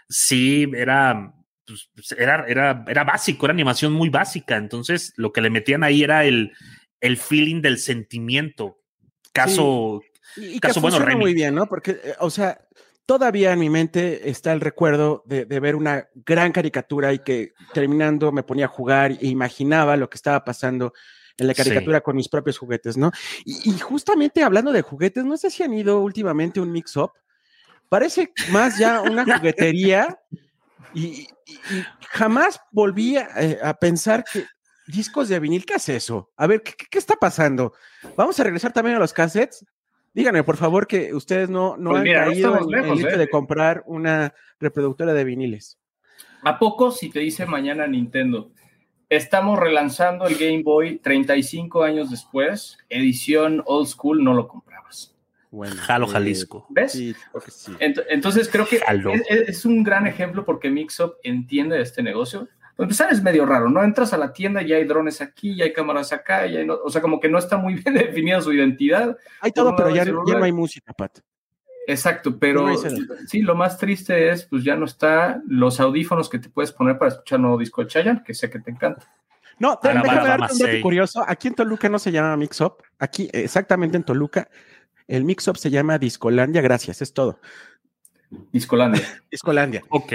sí 0.08 0.70
era 0.74 1.34
pues, 1.66 2.12
era, 2.16 2.44
era, 2.46 2.84
era 2.86 3.04
básico, 3.04 3.44
era 3.44 3.52
animación 3.52 3.92
muy 3.92 4.08
básica. 4.08 4.56
Entonces, 4.56 5.12
lo 5.16 5.32
que 5.32 5.40
le 5.40 5.50
metían 5.50 5.82
ahí 5.82 6.02
era 6.02 6.24
el, 6.24 6.52
el 7.06 7.16
feeling 7.16 7.62
del 7.62 7.78
sentimiento. 7.78 8.78
Caso, 9.32 10.02
Y, 10.36 10.56
y 10.56 10.60
Caso 10.60 10.74
que 10.74 10.80
bueno, 10.80 10.98
Remy. 10.98 11.20
muy 11.20 11.34
bien, 11.34 11.54
¿no? 11.54 11.66
Porque, 11.66 11.92
eh, 11.92 12.14
o 12.20 12.30
sea, 12.30 12.60
todavía 13.06 13.52
en 13.52 13.58
mi 13.60 13.70
mente 13.70 14.28
está 14.28 14.52
el 14.52 14.60
recuerdo 14.60 15.22
de, 15.26 15.44
de 15.44 15.60
ver 15.60 15.76
una 15.76 16.08
gran 16.14 16.52
caricatura 16.52 17.12
y 17.12 17.20
que 17.20 17.52
terminando 17.72 18.32
me 18.32 18.42
ponía 18.42 18.64
a 18.66 18.68
jugar 18.68 19.12
e 19.12 19.26
imaginaba 19.28 19.96
lo 19.96 20.08
que 20.10 20.16
estaba 20.16 20.44
pasando 20.44 20.92
en 21.38 21.46
la 21.46 21.54
Sí. 21.54 21.62
caricatura 21.62 22.00
con 22.00 22.16
mis 22.16 22.28
propios 22.28 22.56
juguetes, 22.58 22.96
¿no? 22.96 23.10
Y, 23.44 23.70
y 23.70 23.78
justamente 23.78 24.42
hablando 24.42 24.72
de 24.72 24.82
juguetes, 24.82 25.24
no 25.24 25.36
sé 25.36 25.50
si 25.50 25.62
han 25.62 25.74
ido 25.74 26.00
últimamente 26.00 26.60
un 26.60 26.72
mix-up. 26.72 27.10
Parece 27.88 28.32
más 28.50 28.78
ya 28.78 29.00
una 29.02 29.24
juguetería 29.36 30.18
y, 30.94 31.28
y- 31.46 31.60
y 31.70 31.84
jamás 32.10 32.58
volví 32.72 33.16
a, 33.16 33.28
eh, 33.38 33.58
a 33.62 33.74
pensar 33.74 34.24
que 34.32 34.44
discos 34.86 35.28
de 35.28 35.38
vinil, 35.40 35.64
¿qué 35.64 35.74
es 35.74 35.88
eso? 35.88 36.30
A 36.36 36.46
ver, 36.46 36.62
¿qué, 36.62 36.72
qué- 36.76 36.86
qué 36.90 36.98
está 36.98 37.14
pasando? 37.16 37.72
¿Vamos 38.16 38.38
a 38.40 38.44
regresar 38.44 38.72
también 38.72 38.96
a 38.96 39.00
los 39.00 39.12
cassettes? 39.12 39.64
Díganme, 40.14 40.42
por 40.44 40.56
favor, 40.56 40.86
que 40.86 41.12
ustedes 41.14 41.50
no, 41.50 41.76
no 41.76 41.90
Pues 41.90 41.98
han 42.00 42.04
mira, 42.04 42.24
caído 42.24 42.58
en 42.58 42.70
lejos, 42.70 42.98
el 43.00 43.06
hecho 43.06 43.14
¿eh? 43.16 43.18
de 43.18 43.28
comprar 43.28 43.82
una 43.86 44.32
reproductora 44.58 45.12
de 45.12 45.24
viniles. 45.24 45.78
¿A 46.42 46.58
poco 46.58 46.90
si 46.90 47.10
te 47.10 47.20
dice 47.20 47.44
mañana 47.46 47.86
Nintendo? 47.86 48.50
Estamos 49.08 49.58
relanzando 49.58 50.26
el 50.26 50.36
Game 50.36 50.62
Boy 50.62 50.98
35 50.98 51.82
años 51.82 52.10
después, 52.10 52.78
edición 52.88 53.62
old 53.66 53.86
school, 53.88 54.24
no 54.24 54.32
lo 54.34 54.48
comprabas. 54.48 55.14
Bueno, 55.50 55.76
Jalo 55.78 56.06
eh, 56.06 56.10
Jalisco. 56.10 56.66
¿Ves? 56.70 56.92
Sí, 56.92 57.14
Entonces 57.78 58.48
creo 58.50 58.66
que 58.66 58.76
es- 58.76 59.48
es 59.48 59.64
un 59.64 59.82
gran 59.84 60.06
ejemplo 60.06 60.44
porque 60.44 60.70
Mixup 60.70 61.14
entiende 61.22 61.80
este 61.80 62.02
negocio. 62.02 62.48
Para 62.76 62.84
empezar 62.84 63.10
es 63.10 63.22
medio 63.22 63.46
raro, 63.46 63.70
¿no? 63.70 63.82
Entras 63.82 64.12
a 64.12 64.18
la 64.18 64.32
tienda 64.32 64.60
y 64.62 64.72
hay 64.72 64.84
drones 64.84 65.20
aquí, 65.22 65.52
y 65.52 65.62
hay 65.62 65.72
cámaras 65.72 66.12
acá, 66.12 66.46
y 66.46 66.56
hay 66.58 66.66
no- 66.66 66.78
o 66.84 66.90
sea, 66.90 67.00
como 67.00 67.18
que 67.18 67.28
no 67.28 67.38
está 67.38 67.56
muy 67.56 67.74
bien 67.74 67.94
definida 67.94 68.40
su 68.42 68.52
identidad. 68.52 69.16
Hay 69.40 69.50
todo, 69.52 69.74
pero 69.74 69.90
ya, 69.90 70.04
ya 70.04 70.12
no 70.12 70.44
hay 70.44 70.52
música, 70.52 70.92
Pat. 70.92 71.18
Exacto, 71.88 72.36
pero 72.38 72.66
No 72.66 72.76
sí, 73.28 73.42
lo 73.42 73.54
más 73.54 73.78
triste 73.78 74.30
es, 74.30 74.44
pues 74.44 74.64
ya 74.64 74.74
no 74.76 74.84
está 74.86 75.40
los 75.46 75.78
audífonos 75.78 76.28
que 76.28 76.38
te 76.40 76.48
puedes 76.50 76.72
poner 76.72 76.98
para 76.98 77.10
escuchar 77.12 77.38
nuevo 77.38 77.56
disco 77.58 77.82
de 77.82 77.88
Chayanne, 77.88 78.22
que 78.24 78.34
sé 78.34 78.50
que 78.50 78.58
te 78.58 78.72
encanta. 78.72 79.06
No, 79.58 79.78
te- 79.78 79.88
déjame 79.88 80.08
darte 80.28 80.52
un 80.52 80.58
dato 80.58 80.82
curioso. 80.82 81.24
Aquí 81.26 81.48
en 81.48 81.54
Toluca 81.54 81.88
no 81.88 81.98
se 81.98 82.10
llama 82.12 82.36
Mix-Up. 82.36 82.82
Aquí, 82.98 83.30
exactamente 83.32 83.96
en 83.96 84.02
Toluca, 84.02 84.48
el 85.06 85.24
Mix-Up 85.24 85.56
se 85.56 85.70
llama 85.70 85.96
Discolandia. 85.96 86.60
Gracias, 86.60 87.00
es 87.00 87.14
todo. 87.14 87.40
Discolandia. 88.52 89.02
Discolandia. 89.30 89.82
Ok. 89.90 90.12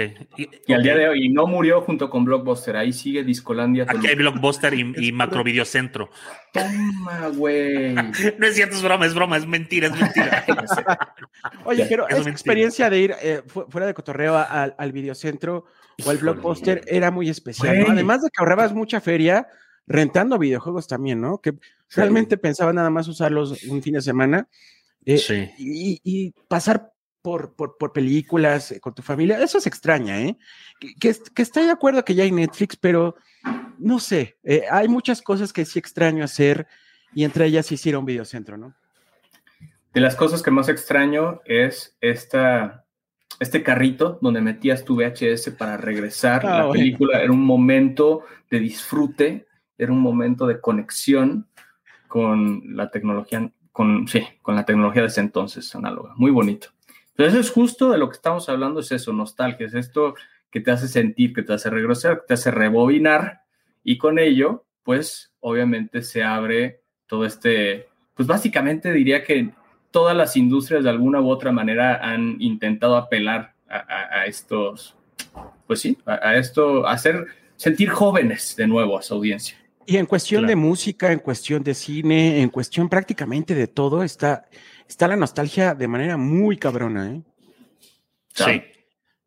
Y 0.66 0.72
al 0.72 0.82
día 0.82 0.94
de 0.96 1.08
hoy, 1.08 1.26
y 1.26 1.28
no 1.30 1.46
murió 1.46 1.80
junto 1.80 2.10
con 2.10 2.24
Blockbuster, 2.24 2.76
ahí 2.76 2.92
sigue 2.92 3.24
Discolandia. 3.24 3.86
Aquí 3.88 4.06
hay 4.06 4.14
Blockbuster 4.14 4.74
y, 4.74 4.92
y 4.96 5.12
Macro 5.12 5.42
Videocentro. 5.42 6.10
Toma, 6.52 7.28
güey. 7.34 7.94
No 8.38 8.46
es 8.46 8.54
cierto, 8.54 8.76
es 8.76 8.82
broma, 8.82 9.06
es 9.06 9.14
broma, 9.14 9.36
es 9.36 9.46
mentira, 9.46 9.86
es 9.88 9.98
mentira. 10.00 10.44
Oye, 11.64 11.86
pero 11.88 12.04
es 12.04 12.10
esa 12.10 12.16
mentira. 12.16 12.30
experiencia 12.32 12.90
de 12.90 12.98
ir 13.00 13.14
eh, 13.22 13.42
fu- 13.46 13.66
fuera 13.68 13.86
de 13.86 13.94
cotorreo 13.94 14.36
a- 14.36 14.42
al, 14.42 14.74
al 14.78 14.92
videocentro 14.92 15.64
o 16.04 16.10
al 16.10 16.18
blockbuster 16.18 16.82
era 16.86 17.10
muy 17.10 17.28
especial, 17.28 17.78
¿no? 17.80 17.86
Además 17.92 18.22
de 18.22 18.28
que 18.28 18.40
ahorrabas 18.42 18.72
mucha 18.74 19.00
feria 19.00 19.46
rentando 19.86 20.38
videojuegos 20.38 20.86
también, 20.86 21.20
¿no? 21.20 21.38
Que 21.38 21.54
realmente 21.94 22.36
pensaba 22.36 22.72
nada 22.72 22.90
más 22.90 23.08
usarlos 23.08 23.64
un 23.64 23.82
fin 23.82 23.94
de 23.94 24.00
semana 24.02 24.48
eh, 25.04 25.18
Sí. 25.18 25.50
y, 25.58 26.00
y 26.04 26.30
pasar 26.48 26.92
por, 27.22 27.54
por, 27.54 27.78
por 27.78 27.92
películas 27.92 28.72
eh, 28.72 28.80
con 28.80 28.94
tu 28.94 29.02
familia, 29.02 29.42
eso 29.42 29.60
se 29.60 29.68
extraña, 29.68 30.20
¿eh? 30.20 30.36
Que, 30.80 30.94
que, 30.96 31.08
est- 31.08 31.28
que 31.28 31.42
estoy 31.42 31.64
de 31.64 31.70
acuerdo 31.70 32.04
que 32.04 32.14
ya 32.14 32.24
hay 32.24 32.32
Netflix, 32.32 32.76
pero 32.76 33.14
no 33.78 33.98
sé, 33.98 34.36
eh, 34.42 34.64
hay 34.70 34.88
muchas 34.88 35.22
cosas 35.22 35.52
que 35.52 35.64
sí 35.64 35.78
extraño 35.78 36.24
hacer 36.24 36.66
y 37.14 37.24
entre 37.24 37.46
ellas 37.46 37.70
hiciera 37.72 37.98
un 37.98 38.04
videocentro, 38.06 38.56
¿no? 38.56 38.74
De 39.94 40.00
las 40.00 40.16
cosas 40.16 40.42
que 40.42 40.50
más 40.50 40.68
extraño 40.68 41.40
es 41.44 41.96
esta, 42.00 42.84
este 43.40 43.62
carrito 43.62 44.18
donde 44.22 44.40
metías 44.40 44.84
tu 44.84 44.96
VHS 44.96 45.50
para 45.52 45.76
regresar. 45.76 46.44
Ah, 46.46 46.58
la 46.58 46.64
bueno. 46.66 46.72
película 46.80 47.20
era 47.20 47.30
un 47.30 47.44
momento 47.44 48.22
de 48.50 48.58
disfrute, 48.58 49.46
era 49.76 49.92
un 49.92 50.00
momento 50.00 50.46
de 50.46 50.60
conexión 50.60 51.46
con 52.08 52.62
la 52.74 52.90
tecnología, 52.90 53.50
con, 53.70 54.08
sí, 54.08 54.26
con 54.40 54.54
la 54.54 54.64
tecnología 54.64 55.02
de 55.02 55.08
ese 55.08 55.20
entonces 55.20 55.74
análoga. 55.74 56.14
Muy 56.16 56.30
bonito. 56.30 56.68
Eso 57.16 57.38
es 57.38 57.50
justo 57.50 57.90
de 57.90 57.98
lo 57.98 58.08
que 58.08 58.16
estamos 58.16 58.48
hablando, 58.48 58.80
es 58.80 58.90
eso, 58.92 59.12
nostalgia, 59.12 59.66
es 59.66 59.74
esto 59.74 60.14
que 60.50 60.60
te 60.60 60.70
hace 60.70 60.88
sentir, 60.88 61.32
que 61.32 61.42
te 61.42 61.52
hace 61.52 61.70
regresar, 61.70 62.20
que 62.20 62.26
te 62.28 62.34
hace 62.34 62.50
rebobinar, 62.50 63.42
y 63.84 63.98
con 63.98 64.18
ello, 64.18 64.64
pues, 64.82 65.32
obviamente 65.40 66.02
se 66.02 66.22
abre 66.22 66.82
todo 67.06 67.24
este, 67.24 67.88
pues 68.14 68.26
básicamente 68.26 68.92
diría 68.92 69.22
que 69.22 69.50
todas 69.90 70.16
las 70.16 70.36
industrias 70.36 70.84
de 70.84 70.90
alguna 70.90 71.20
u 71.20 71.28
otra 71.28 71.52
manera 71.52 71.96
han 71.96 72.36
intentado 72.40 72.96
apelar 72.96 73.54
a, 73.68 74.26
estos, 74.26 74.96
pues 75.66 75.80
sí, 75.80 75.96
a, 76.04 76.28
a 76.28 76.36
esto, 76.36 76.86
hacer 76.86 77.26
sentir 77.56 77.88
jóvenes 77.88 78.54
de 78.56 78.66
nuevo 78.66 78.98
a 78.98 79.02
su 79.02 79.14
audiencia. 79.14 79.61
Y 79.86 79.96
en 79.96 80.06
cuestión 80.06 80.42
Claro. 80.42 80.48
de 80.50 80.56
música, 80.56 81.12
en 81.12 81.18
cuestión 81.18 81.62
de 81.62 81.74
cine, 81.74 82.40
en 82.40 82.48
cuestión 82.50 82.88
prácticamente 82.88 83.54
de 83.54 83.66
todo, 83.66 84.02
está, 84.02 84.46
está 84.88 85.08
la 85.08 85.16
nostalgia 85.16 85.74
de 85.74 85.88
manera 85.88 86.16
muy 86.16 86.56
cabrona, 86.56 87.10
¿eh? 87.10 87.22
Sí. 88.34 88.62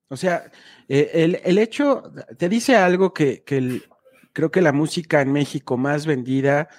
O 0.07 0.17
sea, 0.17 0.49
eh, 0.87 1.11
el, 1.13 1.39
el 1.43 1.57
hecho, 1.57 2.03
te 2.37 2.47
dice 2.49 2.75
algo 2.75 3.13
que, 3.13 3.43
que 3.43 3.57
el- 3.57 3.83
creo 4.33 4.51
que 4.51 4.61
la 4.61 4.71
música 4.71 5.21
en 5.21 5.31
México 5.31 5.77
más 5.77 6.05
vendida, 6.05 6.69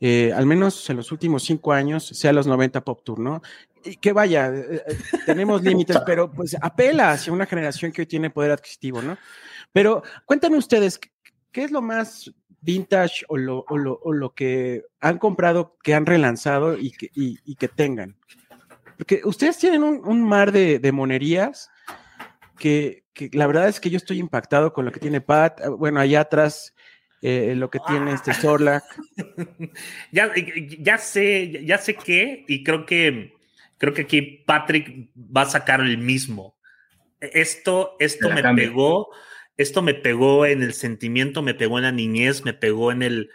eh, 0.00 0.32
al 0.34 0.46
menos 0.46 0.88
en 0.90 0.96
los 0.96 1.12
últimos 1.12 1.42
cinco 1.44 1.72
años, 1.72 2.06
sea 2.06 2.32
los 2.32 2.46
90 2.46 2.82
Pop 2.82 3.02
Tour, 3.04 3.18
¿no? 3.20 3.40
Y 3.84 3.96
que 3.96 4.12
vaya, 4.12 4.48
eh, 4.54 4.82
tenemos 5.26 5.62
límites, 5.86 5.98
pero 6.04 6.30
pues 6.30 6.56
apela 6.60 7.12
hacia 7.12 7.32
una 7.32 7.46
generación 7.46 7.92
que 7.92 8.02
hoy 8.02 8.06
tiene 8.06 8.30
poder 8.30 8.50
adquisitivo, 8.52 9.00
¿no? 9.02 9.16
Pero 9.72 10.02
cuéntenme 10.26 10.58
ustedes, 10.58 10.98
¿qué, 10.98 11.10
qué 11.50 11.64
es 11.64 11.70
lo 11.70 11.82
más 11.82 12.32
vintage 12.62 13.24
o 13.28 13.36
lo, 13.36 13.64
o 13.68 13.76
lo- 13.76 14.00
o 14.02 14.12
lo 14.12 14.34
que 14.34 14.84
han 15.00 15.18
comprado, 15.18 15.76
que 15.82 15.94
han 15.94 16.06
relanzado 16.06 16.78
y 16.78 16.92
que, 16.92 17.10
y- 17.14 17.38
y 17.44 17.56
que 17.56 17.68
tengan? 17.68 18.16
Porque 18.96 19.20
ustedes 19.24 19.58
tienen 19.58 19.82
un, 19.82 20.00
un 20.06 20.22
mar 20.22 20.52
de, 20.52 20.78
de 20.78 20.92
monerías 20.92 21.70
que, 22.58 23.04
que 23.12 23.28
la 23.32 23.46
verdad 23.46 23.68
es 23.68 23.80
que 23.80 23.90
yo 23.90 23.96
estoy 23.96 24.18
impactado 24.18 24.72
con 24.72 24.84
lo 24.84 24.92
que 24.92 25.00
tiene 25.00 25.20
Pat. 25.20 25.60
eh, 25.60 25.68
Bueno, 25.68 26.00
allá 26.00 26.20
atrás 26.20 26.74
eh, 27.20 27.54
lo 27.56 27.68
que 27.70 27.80
tiene 27.86 28.12
este 28.14 28.32
Zorlac. 28.34 28.84
Ya, 30.12 30.30
ya 30.80 30.98
sé, 30.98 31.64
ya 31.64 31.78
sé 31.78 31.94
qué, 31.96 32.44
y 32.48 32.62
creo 32.64 32.86
que 32.86 33.34
creo 33.78 33.92
que 33.94 34.02
aquí 34.02 34.22
Patrick 34.46 35.10
va 35.16 35.42
a 35.42 35.46
sacar 35.50 35.80
el 35.80 35.98
mismo. 35.98 36.56
Esto, 37.20 37.96
esto 37.98 38.28
La 38.28 38.34
me 38.36 38.42
cambio. 38.42 38.68
pegó, 38.68 39.08
esto 39.56 39.82
me 39.82 39.94
pegó 39.94 40.46
en 40.46 40.62
el 40.62 40.74
sentimiento, 40.74 41.42
me 41.42 41.54
pegó 41.54 41.78
en 41.78 41.84
la 41.84 41.92
niñez, 41.92 42.44
me 42.44 42.54
pegó 42.54 42.92
en 42.92 43.02
el, 43.02 43.30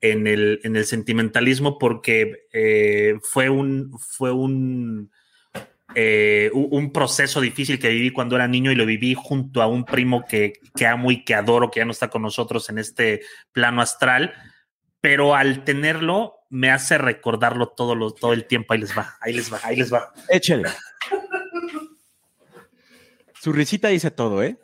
en 0.00 0.26
el, 0.26 0.60
en 0.64 0.76
el 0.76 0.84
sentimentalismo, 0.84 1.78
porque 1.78 2.46
eh, 2.52 3.14
fue 3.22 3.50
un, 3.50 3.92
fue 3.98 4.32
un, 4.32 5.10
eh, 5.94 6.50
un 6.52 6.92
proceso 6.92 7.40
difícil 7.40 7.78
que 7.78 7.88
viví 7.88 8.10
cuando 8.10 8.36
era 8.36 8.48
niño 8.48 8.70
y 8.70 8.74
lo 8.76 8.86
viví 8.86 9.14
junto 9.14 9.62
a 9.62 9.66
un 9.66 9.84
primo 9.84 10.24
que, 10.26 10.54
que 10.76 10.86
amo 10.86 11.10
y 11.10 11.24
que 11.24 11.34
adoro, 11.34 11.70
que 11.70 11.80
ya 11.80 11.84
no 11.84 11.92
está 11.92 12.08
con 12.08 12.22
nosotros 12.22 12.68
en 12.70 12.78
este 12.78 13.22
plano 13.52 13.82
astral, 13.82 14.34
pero 15.00 15.34
al 15.34 15.64
tenerlo 15.64 16.34
me 16.50 16.70
hace 16.70 16.98
recordarlo 16.98 17.68
todo, 17.68 17.94
lo, 17.94 18.10
todo 18.12 18.32
el 18.32 18.46
tiempo. 18.46 18.72
Ahí 18.72 18.80
les 18.80 18.96
va, 18.96 19.16
ahí 19.20 19.32
les 19.32 19.52
va, 19.52 19.60
ahí 19.62 19.76
les 19.76 19.92
va. 19.92 20.12
Échele. 20.28 20.68
Su 23.40 23.52
risita 23.52 23.88
dice 23.88 24.10
todo, 24.10 24.42
¿eh? 24.42 24.58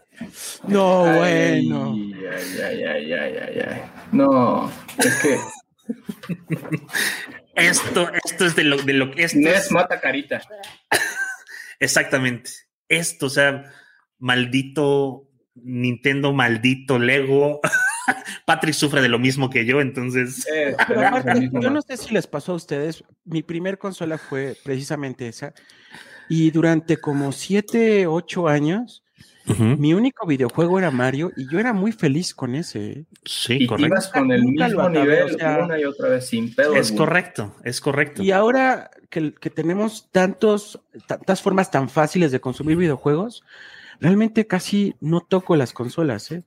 No, 0.67 1.01
bueno. 1.17 1.93
Ay, 1.95 2.15
ay, 2.63 2.63
ay, 2.63 2.85
ay, 2.85 3.13
ay, 3.13 3.37
ay, 3.37 3.65
ay. 3.69 3.83
No, 4.13 4.71
es 4.99 5.15
que 5.23 5.39
Esto, 7.55 8.11
esto 8.25 8.47
es 8.47 8.57
de 8.57 8.65
lo, 8.65 8.77
de 8.79 8.93
lo 8.95 9.11
que 9.11 9.25
esto 9.25 9.39
es- 9.49 9.71
mata 9.71 10.01
carita. 10.01 10.43
exactamente. 11.81 12.51
Esto, 12.89 13.27
o 13.27 13.31
sea, 13.31 13.65
maldito 14.19 15.29
Nintendo, 15.55 16.33
maldito 16.33 16.99
Lego. 16.99 17.61
Patrick 18.47 18.75
sufre 18.75 19.01
de 19.01 19.09
lo 19.09 19.19
mismo 19.19 19.49
que 19.51 19.65
yo, 19.65 19.81
entonces. 19.81 20.47
Eh, 20.53 20.75
aparte, 20.77 21.49
yo 21.53 21.71
no 21.71 21.81
sé 21.81 21.97
si 21.97 22.13
les 22.13 22.27
pasó 22.27 22.53
a 22.53 22.57
ustedes, 22.57 23.05
mi 23.25 23.43
primer 23.43 23.79
consola 23.79 24.19
fue 24.19 24.57
precisamente 24.65 25.29
esa, 25.29 25.55
y 26.29 26.51
durante 26.51 26.99
como 26.99 27.33
siete, 27.33 28.07
ocho 28.07 28.49
años, 28.49 29.04
mi 29.79 29.93
único 29.95 30.27
videojuego 30.27 30.79
era 30.79 30.91
Mario, 30.91 31.31
y 31.37 31.47
yo 31.51 31.59
era 31.59 31.73
muy 31.73 31.93
feliz 31.93 32.35
con 32.35 32.55
ese. 32.55 32.91
¿eh? 32.91 33.05
Sí, 33.25 33.59
Y 33.61 33.67
correcto. 33.67 33.87
ibas 33.87 34.09
con 34.09 34.33
el 34.33 34.43
Nunca 34.43 34.67
mismo 34.67 34.81
acabé, 34.83 35.01
nivel 35.01 35.23
o 35.35 35.39
sea, 35.39 35.59
una 35.65 35.79
y 35.79 35.85
otra 35.85 36.09
vez 36.09 36.27
sin 36.27 36.55
pedo. 36.55 36.75
Es 36.75 36.91
alguno. 36.91 37.05
correcto, 37.07 37.57
es 37.65 37.81
correcto. 37.81 38.23
Y 38.23 38.31
ahora 38.33 38.91
que, 39.11 39.35
que 39.35 39.51
tenemos 39.51 40.09
tantos, 40.11 40.81
tantas 41.07 41.43
formas 41.43 41.71
tan 41.71 41.89
fáciles 41.89 42.33
de 42.33 42.41
consumir 42.41 42.77
videojuegos, 42.77 43.43
realmente 44.01 44.47
casi 44.47 44.95
no 45.01 45.21
toco 45.21 45.57
las 45.57 45.73
consolas, 45.73 46.31
¿eh? 46.33 46.43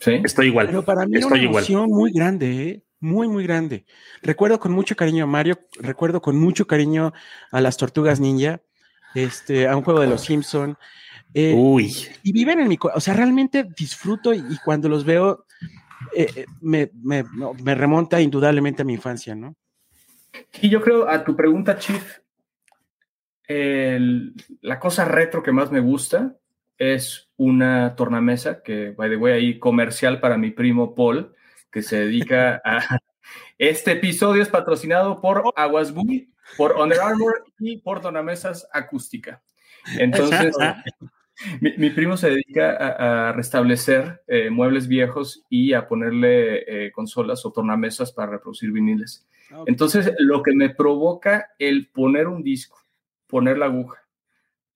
Sí. 0.00 0.20
Estoy 0.24 0.48
igual. 0.48 0.66
Pero 0.66 0.84
para 0.84 1.06
mí 1.06 1.16
Estoy 1.16 1.32
una 1.32 1.42
igual. 1.42 1.56
emoción 1.64 1.88
muy 1.90 2.12
grande, 2.12 2.68
¿eh? 2.68 2.82
muy, 2.98 3.28
muy 3.28 3.44
grande. 3.44 3.84
Recuerdo 4.20 4.58
con 4.60 4.72
mucho 4.72 4.96
cariño 4.96 5.24
a 5.24 5.26
Mario, 5.28 5.58
recuerdo 5.80 6.20
con 6.20 6.36
mucho 6.36 6.66
cariño 6.66 7.12
a 7.50 7.60
las 7.60 7.76
Tortugas 7.76 8.18
Ninja, 8.20 8.60
este, 9.14 9.68
a 9.68 9.76
un 9.76 9.82
juego 9.84 10.00
de 10.00 10.06
los 10.08 10.22
Simpson. 10.22 10.76
Eh, 11.34 11.54
Uy, 11.56 11.92
y 12.22 12.32
viven 12.32 12.60
en 12.60 12.68
mi 12.68 12.76
co- 12.76 12.90
o 12.94 13.00
sea, 13.00 13.14
realmente 13.14 13.66
disfruto 13.76 14.32
y, 14.34 14.38
y 14.38 14.58
cuando 14.64 14.88
los 14.88 15.04
veo 15.04 15.46
eh, 16.14 16.28
eh, 16.36 16.46
me, 16.60 16.90
me- 17.02 17.24
no, 17.34 17.54
me 17.54 17.74
remonta 17.74 18.20
indudablemente 18.20 18.82
a 18.82 18.84
mi 18.84 18.94
infancia, 18.94 19.34
¿no? 19.34 19.54
Y 20.60 20.68
yo 20.68 20.80
creo, 20.82 21.08
a 21.08 21.24
tu 21.24 21.36
pregunta, 21.36 21.78
Chief, 21.78 22.18
el- 23.46 24.34
la 24.60 24.78
cosa 24.78 25.04
retro 25.04 25.42
que 25.42 25.52
más 25.52 25.70
me 25.70 25.80
gusta 25.80 26.36
es 26.78 27.30
una 27.36 27.94
tornamesa 27.96 28.62
que, 28.62 28.90
by 28.90 29.10
the 29.10 29.16
way, 29.16 29.32
ahí 29.34 29.58
comercial 29.58 30.20
para 30.20 30.36
mi 30.38 30.50
primo 30.50 30.94
Paul, 30.94 31.34
que 31.70 31.82
se 31.82 31.96
dedica 32.00 32.60
a... 32.64 32.98
Este 33.58 33.92
episodio 33.92 34.42
es 34.42 34.48
patrocinado 34.48 35.20
por 35.20 35.44
Aguas 35.56 35.92
Bui, 35.94 36.32
por 36.56 36.72
Under 36.76 37.00
Armour 37.00 37.44
y 37.58 37.78
por 37.78 38.00
tornamesas 38.00 38.66
acústica. 38.72 39.42
Entonces, 39.98 40.54
mi, 41.60 41.72
mi 41.76 41.90
primo 41.90 42.16
se 42.16 42.30
dedica 42.30 42.76
a, 42.76 43.28
a 43.28 43.32
restablecer 43.32 44.22
eh, 44.26 44.50
muebles 44.50 44.88
viejos 44.88 45.44
y 45.48 45.72
a 45.72 45.86
ponerle 45.86 46.86
eh, 46.86 46.92
consolas 46.92 47.44
o 47.44 47.52
tornamesas 47.52 48.12
para 48.12 48.32
reproducir 48.32 48.72
viniles. 48.72 49.26
Entonces, 49.66 50.12
lo 50.18 50.42
que 50.42 50.54
me 50.54 50.70
provoca 50.70 51.50
el 51.58 51.88
poner 51.88 52.26
un 52.26 52.42
disco, 52.42 52.78
poner 53.26 53.58
la 53.58 53.66
aguja, 53.66 54.02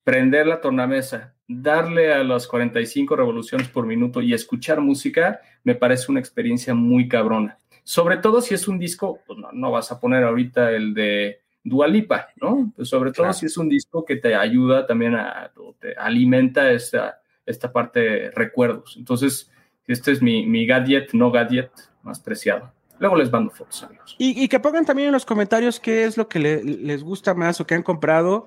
prender 0.05 0.47
la 0.47 0.61
tornamesa, 0.61 1.35
darle 1.49 2.13
a 2.13 2.23
las 2.23 2.47
45 2.47 3.17
revoluciones 3.17 3.69
por 3.69 3.87
minuto 3.87 4.21
y 4.21 4.35
escuchar 4.35 4.81
música, 4.81 5.41
me 5.65 5.75
parece 5.75 6.11
una 6.11 6.21
experiencia 6.21 6.75
muy 6.75 7.09
cabrona. 7.09 7.57
Sobre 7.85 8.19
todo 8.19 8.41
si 8.41 8.55
es 8.55 8.69
un 8.69 8.79
disco, 8.79 9.21
pues 9.27 9.39
no, 9.39 9.51
no 9.53 9.71
vas 9.71 9.93
a 9.93 10.01
poner 10.01 10.25
ahorita 10.25 10.73
el 10.73 10.93
de 10.93 11.41
Dualipa, 11.69 12.29
¿no? 12.41 12.73
Pues 12.77 12.89
sobre 12.89 13.11
todo 13.11 13.25
Claro. 13.25 13.33
si 13.35 13.47
es 13.47 13.57
un 13.57 13.69
disco 13.69 14.05
que 14.05 14.17
te 14.17 14.35
ayuda 14.35 14.87
también 14.87 15.15
a, 15.17 15.51
o 15.57 15.75
te 15.79 15.95
alimenta 15.97 16.71
esta, 16.71 17.21
esta 17.45 17.73
parte 17.73 18.01
de 18.01 18.31
recuerdos. 18.31 18.95
Entonces, 18.97 19.51
este 19.87 20.13
es 20.13 20.23
mi, 20.23 20.47
mi 20.47 20.65
gadget, 20.67 21.13
no 21.13 21.31
gadget 21.31 21.71
más 22.03 22.21
preciado. 22.21 22.73
Luego 22.99 23.17
les 23.17 23.31
mando 23.31 23.51
fotos, 23.51 23.83
amigos. 23.83 24.15
Y, 24.19 24.43
y 24.45 24.49
que 24.49 24.61
pongan 24.61 24.87
también 24.87 25.09
en 25.09 25.13
los 25.13 25.27
comentarios 25.27 25.79
qué 25.81 26.05
es 26.05 26.17
lo 26.17 26.29
que 26.29 26.39
le- 26.39 26.63
les 26.65 27.03
gusta 27.03 27.35
más 27.35 27.61
o 27.61 27.67
que 27.67 27.75
han 27.75 27.83
comprado 27.83 28.47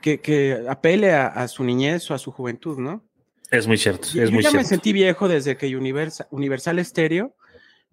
que, 0.00 0.20
que 0.20 0.64
apele 0.68 1.12
a, 1.12 1.26
a 1.28 1.46
su 1.48 1.64
niñez 1.64 2.10
o 2.10 2.14
a 2.14 2.18
su 2.18 2.30
juventud, 2.32 2.78
¿no? 2.78 3.04
es 3.50 3.68
muy 3.68 3.76
cierto, 3.78 4.08
Yo 4.12 4.24
es 4.24 4.30
muy 4.32 4.42
ya 4.42 4.48
me 4.48 4.52
cierto. 4.54 4.68
sentí 4.70 4.92
viejo 4.92 5.28
desde 5.28 5.56
que 5.56 5.76
Universal, 5.76 6.26
Universal 6.30 6.84
Stereo 6.84 7.36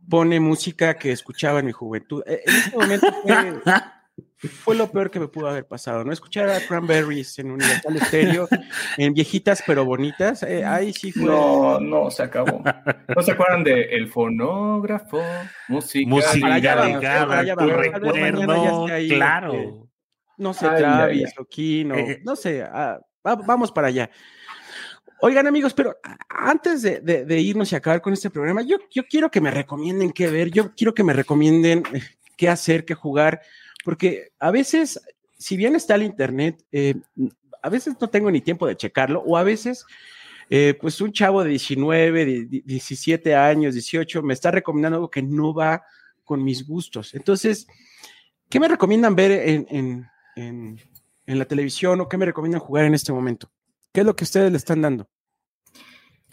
pone 0.09 0.39
música 0.39 0.95
que 0.95 1.11
escuchaba 1.11 1.59
en 1.59 1.67
mi 1.67 1.71
juventud. 1.71 2.23
Eh, 2.25 2.41
En 2.47 2.55
ese 2.55 2.75
momento 2.75 3.07
fue, 3.21 3.61
fue 4.47 4.75
lo 4.75 4.91
peor 4.91 5.11
que 5.11 5.19
me 5.19 5.27
pudo 5.27 5.47
haber 5.47 5.67
pasado, 5.67 6.03
¿no? 6.03 6.11
Escuchar 6.11 6.49
a 6.49 6.59
Cranberries 6.61 7.37
en 7.39 7.51
Universal 7.51 7.99
Stereo, 8.07 8.47
en 8.97 9.13
viejitas 9.13 9.63
pero 9.67 9.85
bonitas, 9.85 10.43
eh, 10.43 10.65
ahí 10.65 10.93
sí 10.93 11.11
fue. 11.11 11.25
No, 11.25 11.79
no, 11.79 12.09
se 12.11 12.23
acabó. 12.23 12.63
¿No 13.15 13.21
se 13.21 13.31
acuerdan 13.31 13.63
de 13.63 13.81
El 13.95 14.07
Fonógrafo? 14.07 15.21
Música. 15.67 16.09
Música 16.09 16.39
para 16.41 16.55
allá 16.55 16.75
vamos, 16.75 16.95
ligada, 16.97 17.27
para 17.27 17.39
allá 17.41 17.55
tu 17.55 17.67
ya 17.67 17.75
recuerdo, 17.77 18.85
ahí, 18.87 19.07
claro. 19.09 19.53
este, 19.53 19.73
no 20.37 20.53
sé, 20.53 20.67
Ay, 20.67 20.77
Travis, 20.79 21.33
o 21.37 21.45
Kino, 21.45 21.95
Eh, 21.95 22.21
no 22.23 22.35
sé, 22.35 22.63
ah, 22.63 22.99
va- 23.25 23.35
vamos 23.35 23.71
para 23.71 23.87
allá. 23.87 24.09
Oigan, 25.23 25.45
amigos, 25.45 25.73
pero 25.75 25.97
antes 26.29 26.81
de, 26.81 26.99
de- 26.99 27.25
de 27.25 27.39
irnos 27.39 27.71
y 27.71 27.75
acabar 27.75 28.01
con 28.01 28.11
este 28.13 28.31
programa, 28.31 28.63
yo, 28.63 28.77
yo 28.89 29.03
quiero 29.07 29.29
que 29.29 29.39
me 29.39 29.51
recomienden 29.51 30.11
qué 30.11 30.27
ver, 30.31 30.49
yo 30.49 30.73
quiero 30.75 30.95
que 30.95 31.03
me 31.03 31.13
recomienden 31.13 31.83
eh, 31.93 32.01
qué 32.35 32.49
hacer, 32.49 32.85
qué 32.85 32.95
jugar, 32.95 33.39
porque 33.83 34.29
a 34.39 34.51
veces, 34.51 34.99
si 35.37 35.57
bien 35.57 35.75
está 35.75 35.95
el 35.95 36.03
internet, 36.03 36.63
eh, 36.71 36.95
a 37.61 37.69
veces 37.69 37.95
no 37.99 38.09
tengo 38.09 38.29
ni 38.31 38.41
tiempo 38.41 38.67
de 38.67 38.75
checarlo, 38.77 39.21
o 39.21 39.37
a 39.37 39.43
veces, 39.43 39.85
eh, 40.49 40.77
pues 40.79 40.99
un 41.01 41.11
chavo 41.11 41.43
de 41.43 41.49
19, 41.51 42.25
de- 42.25 42.45
de 42.45 42.61
17 42.65 43.35
años, 43.35 43.73
18, 43.73 44.21
me 44.23 44.33
está 44.33 44.51
recomendando 44.51 44.97
algo 44.97 45.09
que 45.11 45.21
no 45.21 45.53
va 45.53 45.83
con 46.23 46.43
mis 46.43 46.67
gustos. 46.67 47.13
Entonces, 47.13 47.67
¿qué 48.49 48.59
me 48.59 48.67
recomiendan 48.67 49.15
ver 49.15 49.31
en, 49.31 49.67
en- 49.69 50.07
en- 50.35 50.79
en 51.25 51.39
la 51.39 51.45
televisión 51.45 52.01
o 52.01 52.09
qué 52.09 52.17
me 52.17 52.25
recomiendan 52.25 52.61
jugar 52.61 52.85
en 52.85 52.93
este 52.93 53.13
momento? 53.13 53.49
¿Qué 53.93 54.01
es 54.01 54.05
lo 54.05 54.15
que 54.15 54.23
ustedes 54.23 54.51
le 54.51 54.57
están 54.57 54.81
dando? 54.81 55.07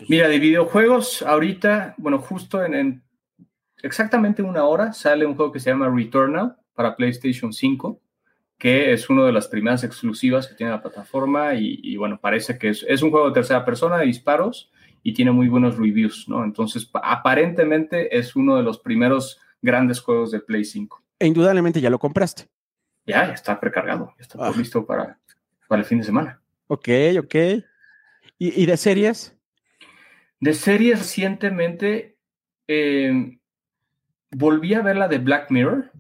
Mira, 0.09 0.29
de 0.29 0.39
videojuegos, 0.39 1.23
ahorita, 1.23 1.95
bueno, 1.99 2.19
justo 2.19 2.65
en, 2.65 2.75
en 2.75 3.03
exactamente 3.83 4.43
una 4.43 4.65
hora 4.65 4.93
sale 4.93 5.27
un 5.27 5.35
juego 5.35 5.51
que 5.53 5.59
se 5.61 5.71
llama 5.71 5.89
Returnal 5.89 6.57
para 6.79 6.95
PlayStation 6.95 7.53
5, 7.53 8.01
que 8.57 8.93
es 8.93 9.11
una 9.11 9.27
de 9.27 9.33
las 9.33 9.49
primeras 9.49 9.83
exclusivas 9.83 10.47
que 10.47 10.55
tiene 10.55 10.71
la 10.71 10.81
plataforma 10.81 11.55
y, 11.57 11.81
y, 11.83 11.97
bueno, 11.97 12.21
parece 12.21 12.57
que 12.57 12.69
es, 12.69 12.87
es 12.89 13.03
un 13.03 13.11
juego 13.11 13.27
de 13.27 13.35
tercera 13.35 13.65
persona 13.65 13.99
de 13.99 14.07
disparos 14.07 14.71
y 15.03 15.13
tiene 15.13 15.33
muy 15.33 15.49
buenos 15.49 15.77
reviews, 15.77 16.29
¿no? 16.29 16.45
Entonces, 16.45 16.85
pa- 16.87 17.01
aparentemente 17.03 18.17
es 18.17 18.37
uno 18.37 18.57
de 18.57 18.63
los 18.63 18.79
primeros 18.79 19.41
grandes 19.61 19.99
juegos 20.01 20.31
de 20.31 20.39
Play 20.39 20.65
5. 20.65 21.03
E 21.19 21.27
indudablemente 21.27 21.81
ya 21.81 21.91
lo 21.91 21.99
compraste. 21.99 22.45
Ya, 23.07 23.27
ya 23.27 23.33
está 23.33 23.59
precargado, 23.59 24.13
ya 24.19 24.23
está 24.23 24.39
Ah. 24.41 24.53
listo 24.57 24.87
para, 24.87 25.19
para 25.67 25.81
el 25.81 25.85
fin 25.87 25.99
de 25.99 26.05
semana. 26.05 26.41
Ok, 26.69 26.89
ok. 27.19 27.35
¿Y, 28.39 28.63
y 28.63 28.67
de 28.67 28.77
series? 28.77 29.35
De 30.39 30.55
series 30.55 31.01
recientemente, 31.01 32.17
eh, 32.69 33.39
volví 34.31 34.75
a 34.75 34.83
ver 34.83 34.97
la 34.97 35.09
de 35.09 35.19
Black 35.19 35.51
Mirror, 35.51 35.91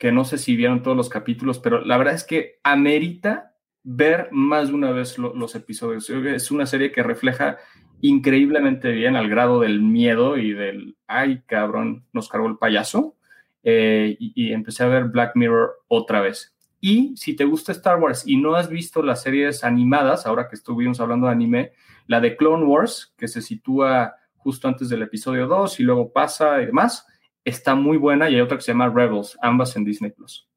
que 0.00 0.10
no 0.10 0.24
sé 0.24 0.38
si 0.38 0.56
vieron 0.56 0.82
todos 0.82 0.96
los 0.96 1.08
capítulos, 1.08 1.60
pero 1.60 1.84
la 1.84 1.96
verdad 1.98 2.14
es 2.14 2.24
que 2.24 2.58
amerita 2.64 3.54
ver 3.84 4.28
más 4.32 4.68
de 4.68 4.74
una 4.74 4.90
vez 4.90 5.18
lo- 5.18 5.34
los 5.36 5.54
episodios. 5.54 6.10
Es 6.10 6.50
una 6.50 6.66
serie 6.66 6.90
que 6.90 7.02
refleja 7.04 7.58
increíblemente 8.00 8.90
bien 8.92 9.14
al 9.14 9.28
grado 9.28 9.60
del 9.60 9.80
miedo 9.82 10.36
y 10.36 10.52
del, 10.52 10.96
ay 11.06 11.42
cabrón, 11.46 12.04
nos 12.12 12.28
cargó 12.28 12.48
el 12.48 12.58
payaso. 12.58 13.16
Eh, 13.62 14.16
y, 14.18 14.32
y 14.34 14.52
empecé 14.54 14.84
a 14.84 14.88
ver 14.88 15.04
Black 15.04 15.32
Mirror 15.36 15.82
otra 15.86 16.22
vez. 16.22 16.56
Y 16.80 17.14
si 17.18 17.36
te 17.36 17.44
gusta 17.44 17.72
Star 17.72 17.98
Wars 18.00 18.22
y 18.26 18.38
no 18.38 18.54
has 18.54 18.70
visto 18.70 19.02
las 19.02 19.22
series 19.22 19.64
animadas, 19.64 20.24
ahora 20.24 20.48
que 20.48 20.56
estuvimos 20.56 20.98
hablando 20.98 21.26
de 21.26 21.32
anime, 21.32 21.72
la 22.06 22.20
de 22.22 22.36
Clone 22.38 22.64
Wars, 22.64 23.14
que 23.18 23.28
se 23.28 23.42
sitúa 23.42 24.14
justo 24.38 24.66
antes 24.66 24.88
del 24.88 25.02
episodio 25.02 25.46
2 25.46 25.78
y 25.78 25.82
luego 25.82 26.10
pasa 26.10 26.62
y 26.62 26.66
demás, 26.66 27.06
está 27.50 27.74
muy 27.74 27.96
buena 27.96 28.28
y 28.30 28.34
hay 28.36 28.40
otra 28.40 28.56
que 28.56 28.62
se 28.62 28.72
llama 28.72 28.88
Rebels, 28.88 29.36
ambas 29.42 29.76
en 29.76 29.84
Disney 29.84 30.10
Plus. 30.10 30.48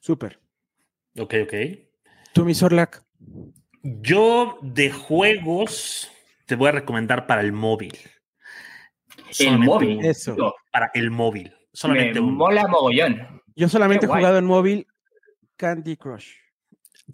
Súper. 0.00 0.38
Ok, 1.18 1.34
ok. 1.44 1.54
¿Tú, 2.32 2.44
mi 2.44 2.54
Sorlac? 2.54 3.02
Yo 3.82 4.58
de 4.62 4.90
juegos 4.90 6.10
te 6.46 6.56
voy 6.56 6.68
a 6.68 6.72
recomendar 6.72 7.26
para 7.26 7.40
el 7.40 7.52
móvil. 7.52 7.92
El 9.28 9.34
Solamente 9.34 9.66
móvil. 9.66 10.04
Eso. 10.04 10.54
Para 10.70 10.90
el 10.94 11.10
móvil. 11.10 11.44
me 11.44 11.56
Solamente 11.72 12.20
uno. 12.20 12.32
mola 12.32 12.66
mogollón. 12.68 13.42
Yo 13.56 13.68
solamente 13.68 14.06
he 14.06 14.08
jugado 14.08 14.38
en 14.38 14.46
móvil 14.46 14.86
Candy 15.56 15.96
Crush. 15.96 16.32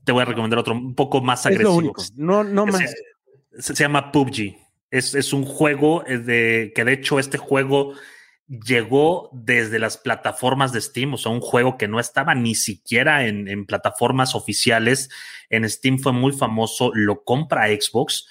Te 0.04 0.12
voy 0.12 0.22
a 0.22 0.26
recomendar 0.26 0.58
otro 0.58 0.74
un 0.74 0.94
poco 0.94 1.20
más 1.20 1.44
Es 1.46 1.52
lo 1.52 1.70
agresivo. 1.70 1.76
único. 1.76 2.02
No, 2.16 2.44
no 2.44 2.66
más. 2.66 2.94
Se, 3.58 3.74
llama 3.74 4.12
PUBG. 4.12 4.56
Es, 4.90 5.14
es 5.14 5.32
un 5.32 5.44
juego 5.44 6.02
de 6.06 6.72
que 6.74 6.84
de 6.84 6.92
hecho 6.92 7.18
este 7.18 7.38
juego 7.38 7.94
llegó 8.50 9.30
desde 9.32 9.78
las 9.78 9.96
plataformas 9.96 10.72
de 10.72 10.80
Steam, 10.80 11.14
o 11.14 11.16
sea, 11.16 11.30
un 11.30 11.40
juego 11.40 11.78
que 11.78 11.86
no 11.86 12.00
estaba 12.00 12.34
ni 12.34 12.56
siquiera 12.56 13.26
en, 13.26 13.46
en 13.46 13.64
plataformas 13.64 14.34
oficiales. 14.34 15.08
En 15.50 15.68
Steam 15.68 15.98
fue 15.98 16.12
muy 16.12 16.32
famoso, 16.32 16.90
lo 16.92 17.22
compra 17.22 17.68
Xbox, 17.68 18.26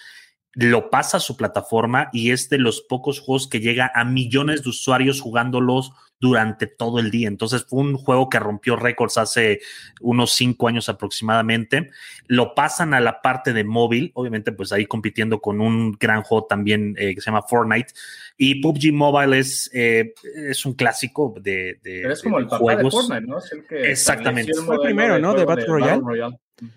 lo 0.54 0.90
pasa 0.90 1.18
a 1.18 1.22
su 1.22 1.38
plataforma 1.38 2.10
y 2.12 2.32
es 2.32 2.50
de 2.50 2.58
los 2.58 2.82
pocos 2.82 3.20
juegos 3.22 3.48
que 3.48 3.62
llega 3.62 3.92
a 3.96 4.04
millones 4.04 4.64
de 4.64 4.70
usuarios 4.70 5.22
jugándolos 5.22 5.94
durante 6.20 6.68
todo 6.68 7.00
el 7.00 7.12
día. 7.12 7.28
Entonces 7.28 7.66
fue 7.68 7.80
un 7.80 7.96
juego 7.96 8.30
que 8.30 8.40
rompió 8.40 8.76
récords 8.76 9.18
hace 9.18 9.62
unos 10.02 10.34
cinco 10.34 10.68
años 10.68 10.90
aproximadamente. 10.90 11.92
Lo 12.28 12.54
pasan 12.56 12.94
a 12.94 13.00
la 13.00 13.22
parte 13.22 13.54
de 13.54 13.64
móvil, 13.64 14.12
obviamente 14.14 14.52
pues 14.52 14.72
ahí 14.72 14.86
compitiendo 14.86 15.40
con 15.40 15.62
un 15.62 15.94
gran 15.94 16.22
juego 16.24 16.46
también 16.46 16.96
eh, 16.98 17.16
que 17.16 17.22
se 17.22 17.28
llama 17.32 17.44
Fortnite. 17.44 17.94
Y 18.38 18.62
PUBG 18.62 18.94
Mobile 18.94 19.40
es, 19.40 19.70
eh, 19.74 20.14
es 20.50 20.66
un 20.66 20.74
clásico 20.74 21.34
de, 21.42 21.80
de- 21.84 22.00
Pero 22.02 22.14
es 22.14 22.22
como 22.22 22.38
de 22.38 22.44
el 22.44 22.50
papá 22.50 22.76
de 22.76 22.90
Fortnite, 22.90 23.22
¿no? 23.28 23.38
Es 23.38 23.52
el 23.52 23.66
que 23.66 23.92
Exactamente. 23.92 24.54
Fue 24.54 24.76
el 24.76 24.82
primero, 24.82 25.20
¿no? 25.20 25.34
De 25.34 25.46
Battle 25.46 25.66
Royale. 25.66 26.02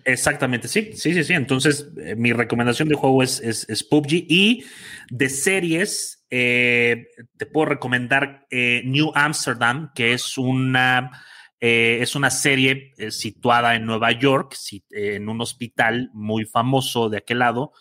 Exactamente, 0.05 0.67
sí, 0.67 0.91
sí, 0.93 1.13
sí, 1.13 1.23
sí. 1.23 1.33
Entonces, 1.33 1.89
eh, 1.97 2.15
mi 2.15 2.33
recomendación 2.33 2.87
de 2.89 2.95
juego 2.95 3.23
es, 3.23 3.39
es, 3.41 3.83
PUBG 3.83 4.25
y 4.29 4.65
de 5.09 5.29
series, 5.29 6.25
eh, 6.29 7.07
te 7.37 7.45
puedo 7.45 7.65
recomendar 7.65 8.45
eh, 8.49 8.81
New 8.85 9.11
Amsterdam, 9.15 9.91
que 9.93 10.13
es 10.13 10.37
una 10.37 11.11
es 11.65 12.13
una 12.17 12.29
serie 12.29 12.91
situada 13.09 13.75
en 13.75 13.85
Nueva 13.85 14.11
York, 14.11 14.53
en 14.91 15.29
un 15.29 15.39
hospital 15.39 16.09
muy 16.11 16.43
famoso 16.43 17.07
de 17.07 17.19
aquel 17.19 17.39
lado, 17.39 17.71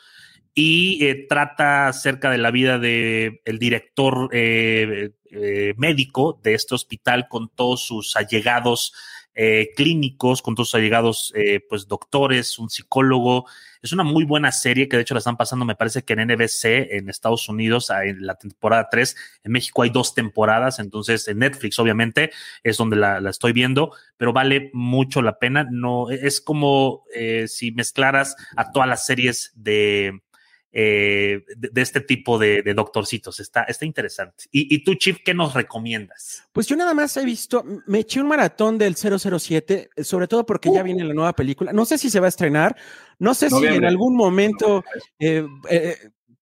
y 0.55 1.27
trata 1.27 1.89
acerca 1.89 2.31
de 2.31 2.39
la 2.39 2.53
vida 2.53 2.79
del 2.79 3.41
el 3.45 3.59
director 3.59 4.31
médico 5.77 6.41
de 6.45 6.55
este 6.55 6.77
hospital 6.77 7.27
con 7.29 7.49
todos 7.49 7.85
sus 7.85 8.15
allegados 8.15 8.93
clínicos, 9.77 10.43
con 10.43 10.55
todos 10.55 10.71
sus 10.71 10.75
allegados 10.77 11.33
pues 11.69 11.89
doctores, 11.89 12.59
un 12.59 12.71
psicólogo, 12.71 13.47
es 13.83 13.93
una 13.93 14.05
muy 14.05 14.25
buena 14.25 14.53
serie 14.53 14.89
que 14.89 14.97
de 14.97 15.03
hecho 15.03 15.15
la 15.15 15.19
están 15.19 15.37
pasando, 15.37 15.65
me 15.65 15.75
parece 15.75 16.03
que 16.03 16.13
en 16.13 16.29
NBC 16.29 16.93
en 16.93 17.09
Estados 17.09 17.49
Unidos, 17.49 17.91
en 17.91 18.25
la 18.25 18.37
temporada 18.37 18.89
3. 18.89 19.17
En 19.43 19.53
México 19.53 19.83
hay 19.83 19.91
dos 19.91 20.15
temporadas, 20.15 20.79
entonces 20.79 21.27
en 21.27 21.41
Netflix 21.41 21.81
obviamente 21.81 22.31
es 22.63 22.77
donde 22.77 22.97
la, 22.97 23.19
estoy 23.29 23.53
viendo, 23.53 23.93
pero 24.17 24.33
vale 24.33 24.71
mucho 24.73 25.21
la 25.21 25.39
pena. 25.41 25.67
No, 25.69 26.11
es 26.11 26.41
como 26.41 27.05
eh, 27.13 27.49
si 27.49 27.73
mezclaras 27.73 28.37
a 28.57 28.71
todas 28.71 28.89
las 28.89 29.05
series 29.05 29.53
de 29.57 30.23
eh, 30.75 31.45
de, 31.55 31.83
este 31.83 32.01
tipo 32.01 32.39
de, 32.39 32.63
doctorcitos. 32.75 33.39
Está, 33.41 33.65
está 33.65 33.85
interesante. 33.85 34.45
Y, 34.51 34.83
tú, 34.83 34.95
Chief, 34.95 35.19
qué 35.23 35.35
nos 35.35 35.53
recomiendas? 35.53 36.45
Pues 36.53 36.67
yo 36.67 36.77
nada 36.77 36.95
más 36.95 37.15
he 37.19 37.25
visto, 37.27 37.63
me 37.87 38.01
eché 38.01 38.23
un 38.23 38.29
maratón 38.29 38.79
del 38.79 38.97
007, 38.97 39.91
eh, 39.95 40.05
sobre 40.05 40.29
todo 40.29 40.47
porque 40.47 40.73
ya 40.73 40.81
uh. 40.81 40.85
viene 40.85 41.05
la 41.05 41.13
nueva 41.13 41.35
película. 41.35 41.75
No 41.75 41.85
sé 41.85 41.99
si 41.99 42.09
se 42.09 42.21
va 42.21 42.27
a 42.27 42.31
estrenar, 42.31 42.75
no 43.19 43.35
sé 43.35 43.51
si 43.51 43.67
en 43.67 43.85
algún 43.85 44.17
momento 44.17 44.83
eh, 45.19 45.45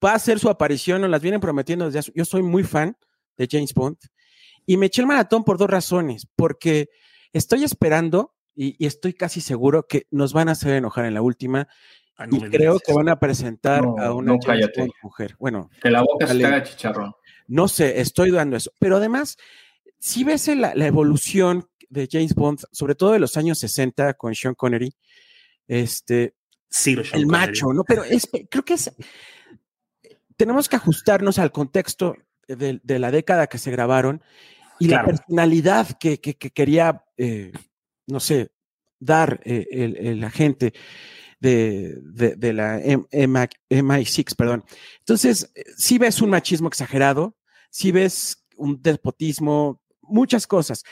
va 0.03 0.13
a 0.13 0.17
hacer 0.17 0.39
su 0.39 0.49
aparición 0.49 1.03
o 1.03 1.09
las 1.09 1.23
vienen 1.23 1.41
prometiendo 1.41 1.91
desde 1.91 2.13
Yo 2.15 2.25
soy 2.25 2.43
muy 2.43 2.63
fan 2.63 2.97
de 3.37 3.49
James 3.51 3.75
Bond 3.75 3.97
y 4.65 4.77
me 4.77 4.87
eché 4.87 5.01
el 5.01 5.09
maratón 5.09 5.43
por 5.43 5.59
dos 5.59 5.69
razones, 5.69 6.29
porque 6.37 6.89
estoy 7.33 7.65
esperando 7.65 8.37
y, 8.55 8.77
y 8.79 8.87
estoy 8.87 9.15
casi 9.15 9.41
seguro 9.41 9.89
que 9.89 10.07
nos 10.13 10.33
van 10.33 10.49
a 10.49 10.53
hacer 10.53 10.75
enojar 10.75 11.07
en 11.07 11.15
la 11.15 11.23
última 11.23 11.67
Y 12.31 12.41
creo 12.51 12.79
que 12.79 12.93
van 12.93 13.09
a 13.09 13.19
presentar 13.19 13.85
a 13.85 14.13
una 14.13 14.37
mujer. 15.03 15.37
Bueno, 15.39 15.71
que 15.83 15.91
la 15.91 16.03
boca 16.03 16.27
se 16.27 16.45
haga 16.45 16.63
chicharrón. 16.63 17.13
No 17.47 17.69
sé, 17.69 18.01
estoy 18.01 18.31
dando 18.31 18.57
eso. 18.57 18.73
Pero 18.79 18.97
además, 18.97 19.37
si 19.99 20.25
ves 20.25 20.49
la, 20.49 20.73
evolución 20.87 21.69
de 21.89 22.09
James 22.11 22.35
Bond, 22.35 22.61
sobre 22.71 22.95
todo 22.95 23.13
de 23.13 23.19
los 23.19 23.37
años 23.37 23.59
60 23.59 24.15
con 24.15 24.35
Sean 24.35 24.55
Connery, 24.55 24.95
este, 25.67 26.35
sí, 26.69 26.97
el 27.13 27.27
macho, 27.27 27.73
¿no? 27.73 27.85
Pero 27.85 28.05
es, 28.05 28.29
creo 28.49 28.65
que 28.65 28.75
es, 28.75 28.93
tenemos 30.37 30.69
que 30.69 30.77
ajustarnos 30.77 31.39
al 31.39 31.53
contexto 31.53 32.17
de, 32.47 32.99
la 32.99 33.11
década 33.11 33.47
que 33.47 33.59
se 33.59 33.71
grabaron 33.71 34.23
y 34.79 34.89
la 34.89 35.05
personalidad 35.05 35.89
que, 35.99 36.19
quería, 36.19 37.05
eh, 37.17 37.53
no 38.07 38.21
sé, 38.21 38.51
dar 38.99 39.41
eh, 39.45 39.67
el, 39.71 40.21
la 40.21 40.31
gente 40.31 40.73
de, 41.41 41.99
de, 42.37 42.53
la 42.53 42.81
MI6, 42.81 44.37
perdón. 44.37 44.65
Entonces, 45.01 45.51
si 45.77 45.99
ves 45.99 46.21
un 46.21 46.31
machismo 46.31 46.69
exagerado, 46.69 47.35
si 47.71 47.93
ves 47.93 48.45
un 48.57 48.81
despotismo, 48.83 49.81
muchas 50.03 50.47
cosas, 50.47 50.85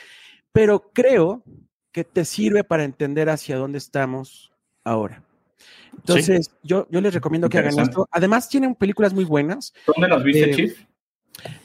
pero 0.51 0.91
creo 0.91 1.43
que 1.91 2.03
te 2.03 2.25
sirve 2.25 2.63
para 2.63 2.83
entender 2.83 3.29
hacia 3.29 3.57
dónde 3.57 3.77
estamos 3.77 4.51
ahora. 4.83 5.23
Entonces, 5.93 6.51
yo, 6.63 6.87
yo 6.89 7.01
les 7.01 7.13
recomiendo 7.13 7.49
que 7.49 7.57
hagan 7.57 7.79
esto. 7.79 8.07
Además, 8.11 8.49
tienen 8.49 8.75
películas 8.75 9.13
muy 9.13 9.25
buenas. 9.25 9.73
¿Dónde 9.85 10.07
las 10.07 10.23
viste, 10.23 10.49
eh, 10.49 10.55
Chief? 10.55 10.85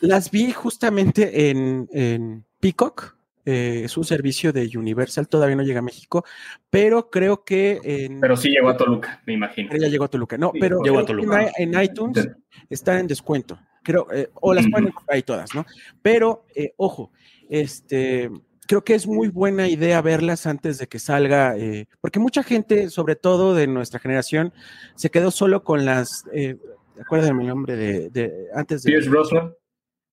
Las 0.00 0.30
vi 0.30 0.52
justamente 0.52 1.50
en, 1.50 1.88
en 1.92 2.44
Peacock. 2.60 3.16
Eh, 3.46 3.82
es 3.84 3.96
un 3.96 4.04
servicio 4.04 4.52
de 4.52 4.70
Universal, 4.74 5.28
todavía 5.28 5.56
no 5.56 5.62
llega 5.62 5.80
a 5.80 5.82
México, 5.82 6.24
pero 6.70 7.10
creo 7.10 7.44
que... 7.44 8.08
pero 8.20 8.36
sí 8.36 8.48
llegó 8.48 8.70
a 8.70 8.76
Toluca, 8.76 9.22
me 9.26 9.34
imagino. 9.34 9.70
Ya 9.76 9.88
llegó 9.88 10.04
a 10.04 10.08
Toluca, 10.08 10.38
no, 10.38 10.50
pero 10.58 10.82
llegó 10.82 11.00
a 11.00 11.04
Toluca. 11.04 11.50
En, 11.58 11.78
iTunes 11.78 12.30
están 12.70 12.98
en 12.98 13.06
descuento, 13.06 13.58
creo, 13.82 14.06
eh, 14.12 14.30
o 14.34 14.54
las 14.54 14.66
pueden 14.68 14.90
comprar 14.92 15.16
ahí 15.16 15.22
todas, 15.22 15.54
¿no? 15.54 15.66
Pero, 16.00 16.46
eh, 16.54 16.72
ojo, 16.78 17.12
este, 17.50 18.30
creo 18.66 18.82
que 18.82 18.94
es 18.94 19.06
muy 19.06 19.28
buena 19.28 19.68
idea 19.68 20.00
verlas 20.00 20.46
antes 20.46 20.78
de 20.78 20.86
que 20.86 20.98
salga, 20.98 21.54
porque 22.00 22.20
mucha 22.20 22.42
gente, 22.42 22.88
sobre 22.88 23.14
todo 23.14 23.54
de 23.54 23.66
nuestra 23.66 24.00
generación, 24.00 24.54
se 24.94 25.10
quedó 25.10 25.30
solo 25.30 25.64
con 25.64 25.84
las, 25.84 26.24
eh, 26.32 26.56
acuérdenme 26.98 27.42
el 27.42 27.48
nombre 27.48 27.76
de, 27.76 28.08
de 28.08 28.48
antes 28.54 28.84
de... 28.84 28.90
Pierce 28.90 29.10
Brosnan. 29.10 29.54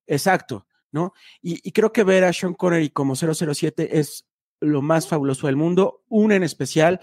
Exacto. 0.06 0.66
¿No? 0.92 1.14
Y, 1.42 1.72
creo 1.72 1.92
que 1.92 2.04
ver 2.04 2.24
a 2.24 2.34
Sean 2.34 2.54
Connery 2.54 2.90
como 2.90 3.16
007 3.16 4.00
es 4.00 4.26
lo 4.60 4.82
más 4.82 5.08
fabuloso 5.08 5.48
del 5.48 5.56
mundo. 5.56 6.04
Una 6.08 6.36
en 6.36 6.44
especial, 6.44 7.00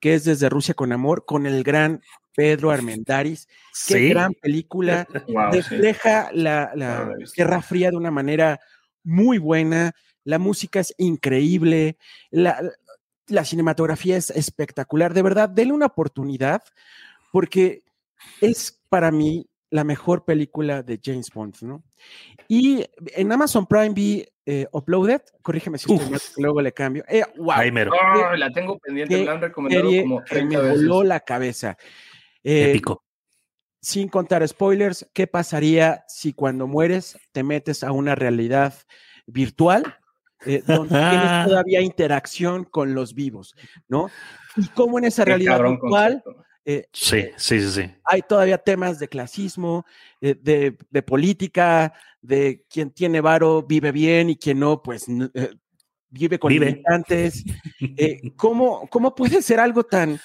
que 0.00 0.14
es 0.14 0.24
Desde 0.24 0.48
Rusia 0.48 0.74
con 0.74 0.92
Amor, 0.92 1.24
con 1.26 1.46
el 1.46 1.62
gran 1.62 2.02
Pedro 2.34 2.70
Armendáriz. 2.70 3.48
Qué 3.86 4.08
gran 4.08 4.34
película. 4.34 5.06
Refleja 5.52 6.30
la, 6.32 7.12
Guerra 7.36 7.62
Fría 7.62 7.90
de 7.90 7.96
una 7.96 8.10
manera 8.10 8.60
muy 9.04 9.38
buena. 9.38 9.92
La 10.24 10.38
música 10.38 10.80
es 10.80 10.94
increíble. 10.98 11.98
La, 12.30 12.60
la 13.26 13.44
cinematografía 13.44 14.16
es 14.16 14.30
espectacular. 14.30 15.14
De 15.14 15.22
verdad, 15.22 15.48
denle 15.48 15.74
una 15.74 15.86
oportunidad 15.86 16.62
porque 17.32 17.82
es 18.40 18.80
para 18.88 19.10
mí 19.10 19.48
la 19.72 19.84
mejor 19.84 20.24
película 20.26 20.82
de 20.82 21.00
James 21.02 21.30
Bond, 21.32 21.56
¿no? 21.62 21.82
Y 22.46 22.84
en 23.14 23.32
Amazon 23.32 23.66
Prime 23.66 23.94
vi 23.94 24.24
eh, 24.44 24.66
Uploaded, 24.70 25.22
corrígeme 25.40 25.78
si 25.78 25.90
estoy 25.90 26.10
mal, 26.10 26.20
luego 26.36 26.60
le 26.60 26.72
cambio. 26.72 27.04
Eh, 27.08 27.24
wow, 27.38 28.36
la 28.36 28.50
tengo 28.50 28.78
pendiente, 28.78 29.24
la 29.24 29.32
han 29.32 29.40
recomendado 29.40 29.88
como 30.02 30.22
30 30.24 30.62
me 30.62 30.70
voló 30.70 31.02
la 31.02 31.20
cabeza. 31.20 31.78
Eh, 32.44 32.70
Épico. 32.70 33.02
Sin 33.80 34.08
contar 34.08 34.46
spoilers, 34.46 35.08
¿qué 35.14 35.26
pasaría 35.26 36.04
si 36.06 36.34
cuando 36.34 36.66
mueres 36.66 37.18
te 37.32 37.42
metes 37.42 37.82
a 37.82 37.92
una 37.92 38.14
realidad 38.14 38.74
virtual 39.26 39.82
eh, 40.44 40.62
donde 40.66 40.98
tienes 40.98 41.46
todavía 41.46 41.80
interacción 41.80 42.64
con 42.64 42.94
los 42.94 43.14
vivos, 43.14 43.56
¿no? 43.88 44.10
Y 44.56 44.68
cómo 44.68 44.98
en 44.98 45.06
esa 45.06 45.24
realidad 45.24 45.62
virtual 45.62 46.22
eh, 46.64 46.86
sí, 46.92 47.24
sí, 47.36 47.60
sí, 47.60 47.90
Hay 48.04 48.22
todavía 48.22 48.56
temas 48.56 49.00
de 49.00 49.08
clasismo, 49.08 49.84
eh, 50.20 50.36
de, 50.40 51.02
política, 51.02 51.92
de 52.20 52.64
quien 52.70 52.92
tiene 52.92 53.20
varo 53.20 53.62
vive 53.62 53.90
bien 53.90 54.30
y 54.30 54.36
quien 54.36 54.60
no, 54.60 54.80
pues 54.80 55.06
eh, 55.08 55.50
vive 56.08 56.38
con 56.38 56.52
limitantes. 56.52 57.42
¿cómo, 58.36 58.88
¿Cómo 58.88 59.12
puede 59.14 59.42
ser 59.42 59.58
algo 59.58 59.82
tan, 59.82 60.20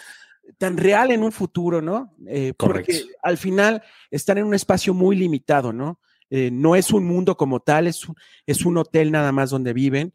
tan 0.60 0.78
real 0.78 1.12
en 1.12 1.24
un 1.24 1.32
futuro, 1.32 1.82
no? 1.82 2.16
porque 2.58 3.06
al 3.24 3.38
final 3.38 3.82
están 4.12 4.38
en 4.38 4.46
un 4.46 4.54
espacio 4.54 4.94
muy 4.94 5.16
limitado, 5.16 5.74
¿no? 5.74 6.00
no 6.30 6.76
es 6.76 6.92
un 6.92 7.06
mundo 7.06 7.36
como 7.36 7.62
tal, 7.62 7.88
es 7.88 8.06
es 8.46 8.66
un 8.66 8.78
hotel 8.78 9.12
nada 9.12 9.32
más 9.32 9.50
donde 9.50 9.74
viven 9.74 10.14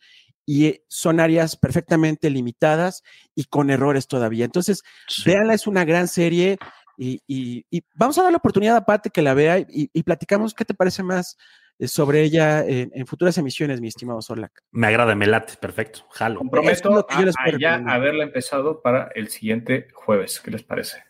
y 0.52 0.66
eh, 0.66 0.84
son 0.86 1.18
áreas 1.18 1.56
perfectamente 1.56 2.28
limitadas 2.28 3.02
y 3.34 3.44
con 3.44 3.70
errores 3.70 4.06
todavía. 4.06 4.44
Entonces, 4.44 4.82
véanla, 5.24 5.54
es 5.54 5.66
una 5.66 5.86
gran 5.86 6.08
serie 6.08 6.58
y, 6.98 7.64
vamos 7.94 8.18
a 8.18 8.22
dar 8.22 8.32
la 8.32 8.36
oportunidad 8.36 8.76
a 8.76 8.84
Pate 8.84 9.08
que 9.08 9.22
la 9.22 9.32
vea 9.32 9.64
y, 9.66 10.02
platicamos 10.02 10.52
qué 10.52 10.66
te 10.66 10.74
parece 10.74 11.02
más 11.02 11.38
eh, 11.78 11.88
sobre 11.88 12.20
ella 12.20 12.62
en, 12.66 13.06
futuras 13.06 13.38
emisiones, 13.38 13.80
mi 13.80 13.88
estimado 13.88 14.20
Sorlac. 14.20 14.52
Me 14.72 14.88
agrada, 14.88 15.14
me 15.14 15.26
late, 15.26 15.54
perfecto, 15.58 16.04
jalo. 16.10 16.40
Comprometo 16.40 17.06
a, 17.08 17.58
ya 17.58 17.76
haberla 17.88 18.24
empezado 18.24 18.82
para 18.82 19.08
el 19.14 19.28
siguiente 19.30 19.88
jueves, 19.94 20.38
¿qué 20.38 20.50
les 20.50 20.62
parece? 20.62 21.02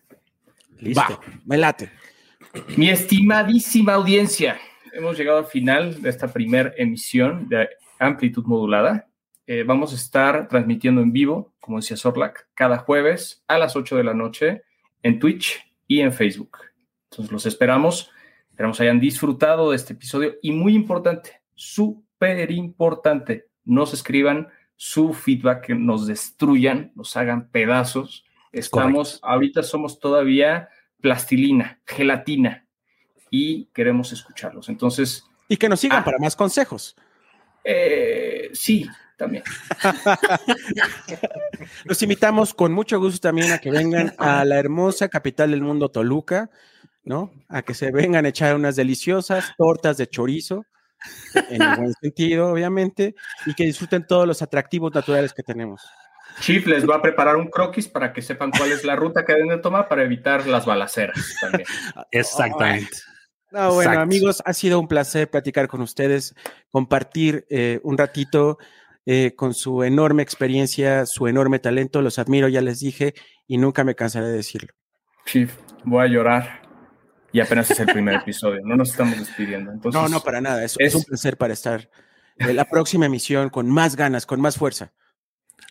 Listo, 0.78 1.20
me 1.46 1.58
late. 1.58 1.90
Mi 2.76 2.90
estimadísima 2.90 3.94
audiencia, 3.94 4.56
hemos 4.92 5.18
llegado 5.18 5.38
al 5.38 5.46
final 5.46 6.00
de 6.00 6.10
esta 6.10 6.32
primera 6.32 6.72
emisión 6.76 7.48
de 7.48 7.68
amplitud 7.98 8.44
modulada. 8.44 9.08
Eh, 9.46 9.64
vamos 9.64 9.92
a 9.92 9.96
estar 9.96 10.48
transmitiendo 10.48 11.00
en 11.00 11.12
vivo, 11.12 11.52
como 11.60 11.78
decía 11.78 11.96
Sorlac, 11.96 12.48
cada 12.54 12.78
jueves 12.78 13.42
a 13.48 13.58
las 13.58 13.74
8 13.74 13.96
de 13.96 14.04
la 14.04 14.14
noche 14.14 14.62
en 15.02 15.18
Twitch 15.18 15.60
y 15.88 16.00
en 16.00 16.12
Facebook. 16.12 16.58
Entonces 17.10 17.32
los 17.32 17.46
esperamos. 17.46 18.10
Esperamos 18.50 18.80
hayan 18.80 19.00
disfrutado 19.00 19.70
de 19.70 19.76
este 19.76 19.94
episodio 19.94 20.34
y 20.42 20.52
muy 20.52 20.74
importante, 20.74 21.40
súper 21.54 22.50
importante, 22.50 23.48
nos 23.64 23.94
escriban 23.94 24.48
su 24.76 25.12
feedback, 25.12 25.66
que 25.66 25.74
nos 25.74 26.06
destruyan, 26.06 26.92
nos 26.94 27.16
hagan 27.16 27.48
pedazos. 27.48 28.24
Estamos, 28.52 29.20
ahorita 29.22 29.62
somos 29.62 29.98
todavía 29.98 30.68
plastilina, 31.00 31.80
gelatina 31.86 32.66
y 33.30 33.66
queremos 33.66 34.12
escucharlos. 34.12 34.68
Entonces. 34.68 35.24
Y 35.48 35.56
que 35.56 35.68
nos 35.68 35.80
sigan 35.80 36.02
ah. 36.02 36.04
para 36.04 36.18
más 36.18 36.36
consejos. 36.36 36.96
Eh, 37.64 38.50
sí, 38.52 38.88
también. 39.22 39.44
Los 41.84 42.02
invitamos 42.02 42.54
con 42.54 42.72
mucho 42.72 42.98
gusto 42.98 43.20
también 43.20 43.52
a 43.52 43.58
que 43.58 43.70
vengan 43.70 44.14
a 44.18 44.44
la 44.44 44.58
hermosa 44.58 45.08
capital 45.08 45.52
del 45.52 45.62
mundo, 45.62 45.90
Toluca, 45.90 46.50
¿no? 47.04 47.32
A 47.48 47.62
que 47.62 47.74
se 47.74 47.92
vengan 47.92 48.26
a 48.26 48.30
echar 48.30 48.56
unas 48.56 48.74
deliciosas 48.74 49.54
tortas 49.56 49.96
de 49.96 50.08
chorizo. 50.08 50.64
en 51.50 51.62
el 51.62 51.76
buen 51.76 51.92
sentido, 51.94 52.52
obviamente, 52.52 53.14
y 53.46 53.54
que 53.54 53.64
disfruten 53.64 54.06
todos 54.06 54.26
los 54.26 54.42
atractivos 54.42 54.94
naturales 54.94 55.32
que 55.32 55.42
tenemos. 55.42 55.82
Chief 56.40 56.66
les 56.66 56.88
va 56.88 56.96
a 56.96 57.02
preparar 57.02 57.36
un 57.36 57.48
croquis 57.48 57.88
para 57.88 58.12
que 58.12 58.22
sepan 58.22 58.50
cuál 58.50 58.72
es 58.72 58.84
la 58.84 58.96
ruta 58.96 59.24
que 59.24 59.34
deben 59.34 59.48
de 59.48 59.58
tomar 59.58 59.88
para 59.88 60.02
evitar 60.02 60.46
las 60.46 60.64
balaceras 60.64 61.36
también. 61.40 61.66
Exactamente. 62.10 62.96
No, 63.52 63.74
bueno, 63.74 63.90
Exacto. 63.90 64.00
amigos, 64.00 64.42
ha 64.46 64.54
sido 64.54 64.80
un 64.80 64.88
placer 64.88 65.28
platicar 65.28 65.68
con 65.68 65.82
ustedes, 65.82 66.34
compartir 66.70 67.44
eh, 67.50 67.80
un 67.82 67.98
ratito 67.98 68.56
eh, 69.06 69.34
con 69.36 69.54
su 69.54 69.82
enorme 69.82 70.22
experiencia, 70.22 71.06
su 71.06 71.26
enorme 71.26 71.58
talento. 71.58 72.02
Los 72.02 72.18
admiro, 72.18 72.48
ya 72.48 72.60
les 72.60 72.80
dije, 72.80 73.14
y 73.46 73.58
nunca 73.58 73.84
me 73.84 73.94
cansaré 73.94 74.26
de 74.26 74.32
decirlo. 74.36 74.72
Chief, 75.26 75.54
voy 75.84 76.04
a 76.04 76.08
llorar 76.08 76.62
y 77.32 77.40
apenas 77.40 77.70
es 77.70 77.80
el 77.80 77.86
primer 77.86 78.14
episodio, 78.16 78.60
no 78.64 78.76
nos 78.76 78.90
estamos 78.90 79.18
despidiendo. 79.18 79.72
Entonces, 79.72 80.00
no, 80.00 80.08
no, 80.08 80.20
para 80.20 80.40
nada. 80.40 80.64
Es, 80.64 80.76
es- 80.78 80.88
es 80.88 80.94
un 80.94 81.04
placer 81.04 81.36
para 81.36 81.52
estar 81.52 81.88
en 82.38 82.56
la 82.56 82.64
próxima 82.64 83.06
emisión 83.06 83.48
con 83.50 83.68
más 83.70 83.94
ganas, 83.96 84.26
con 84.26 84.40
más 84.40 84.56
fuerza. 84.56 84.92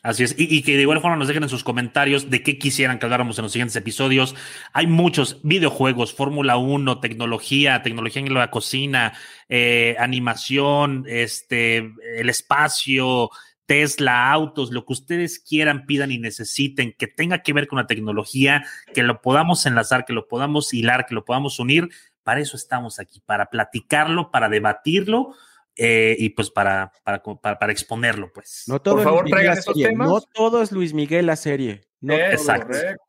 Así 0.03 0.23
es. 0.23 0.33
Y, 0.37 0.63
que 0.63 0.75
de 0.75 0.81
igual 0.81 0.99
forma 0.99 1.15
nos 1.15 1.27
dejen 1.27 1.43
en 1.43 1.49
sus 1.49 1.63
comentarios 1.63 2.31
de 2.31 2.41
qué 2.41 2.57
quisieran 2.57 2.97
que 2.97 3.05
habláramos 3.05 3.37
en 3.37 3.43
los 3.43 3.51
siguientes 3.51 3.75
episodios. 3.75 4.35
Hay 4.73 4.87
muchos 4.87 5.39
videojuegos, 5.43 6.13
Fórmula 6.13 6.57
1, 6.57 6.99
tecnología, 6.99 7.83
tecnología 7.83 8.23
en 8.23 8.33
la 8.33 8.49
cocina, 8.49 9.13
eh, 9.47 9.95
animación, 9.99 11.05
este, 11.07 11.93
el 12.17 12.29
espacio, 12.29 13.29
Tesla, 13.67 14.31
autos, 14.31 14.71
lo 14.71 14.85
que 14.85 14.93
ustedes 14.93 15.39
quieran, 15.39 15.85
pidan 15.85 16.11
y 16.11 16.17
necesiten, 16.17 16.95
que 16.97 17.07
tenga 17.07 17.43
que 17.43 17.53
ver 17.53 17.67
con 17.67 17.77
la 17.77 17.87
tecnología, 17.87 18.65
que 18.93 19.03
lo 19.03 19.21
podamos 19.21 19.65
enlazar, 19.67 20.03
que 20.03 20.13
lo 20.13 20.27
podamos 20.27 20.73
hilar, 20.73 21.05
que 21.05 21.15
lo 21.15 21.25
podamos 21.25 21.59
unir. 21.59 21.89
Para 22.23 22.41
eso 22.41 22.57
estamos 22.57 22.99
aquí, 22.99 23.21
para 23.25 23.51
platicarlo, 23.51 24.31
para 24.31 24.49
debatirlo. 24.49 25.35
Eh, 25.75 26.15
y 26.19 26.29
pues 26.29 26.49
para, 26.51 26.91
para, 27.03 27.21
para, 27.23 27.57
para 27.59 27.71
exponerlo, 27.71 28.31
pues. 28.33 28.63
No 28.67 28.81
todo 28.81 28.95
Por 28.95 29.03
favor, 29.03 29.25
traigan 29.29 29.53
esos 29.57 29.73
serie. 29.73 29.87
temas. 29.89 30.07
No 30.09 30.21
todo 30.21 30.61
es 30.61 30.71
Luis 30.71 30.93
Miguel 30.93 31.25
la 31.25 31.35
serie. 31.35 31.81
No 32.01 32.13
Es 32.13 32.19
todo. 32.19 32.31
Exacto. 32.55 32.67
correcto. 32.67 33.03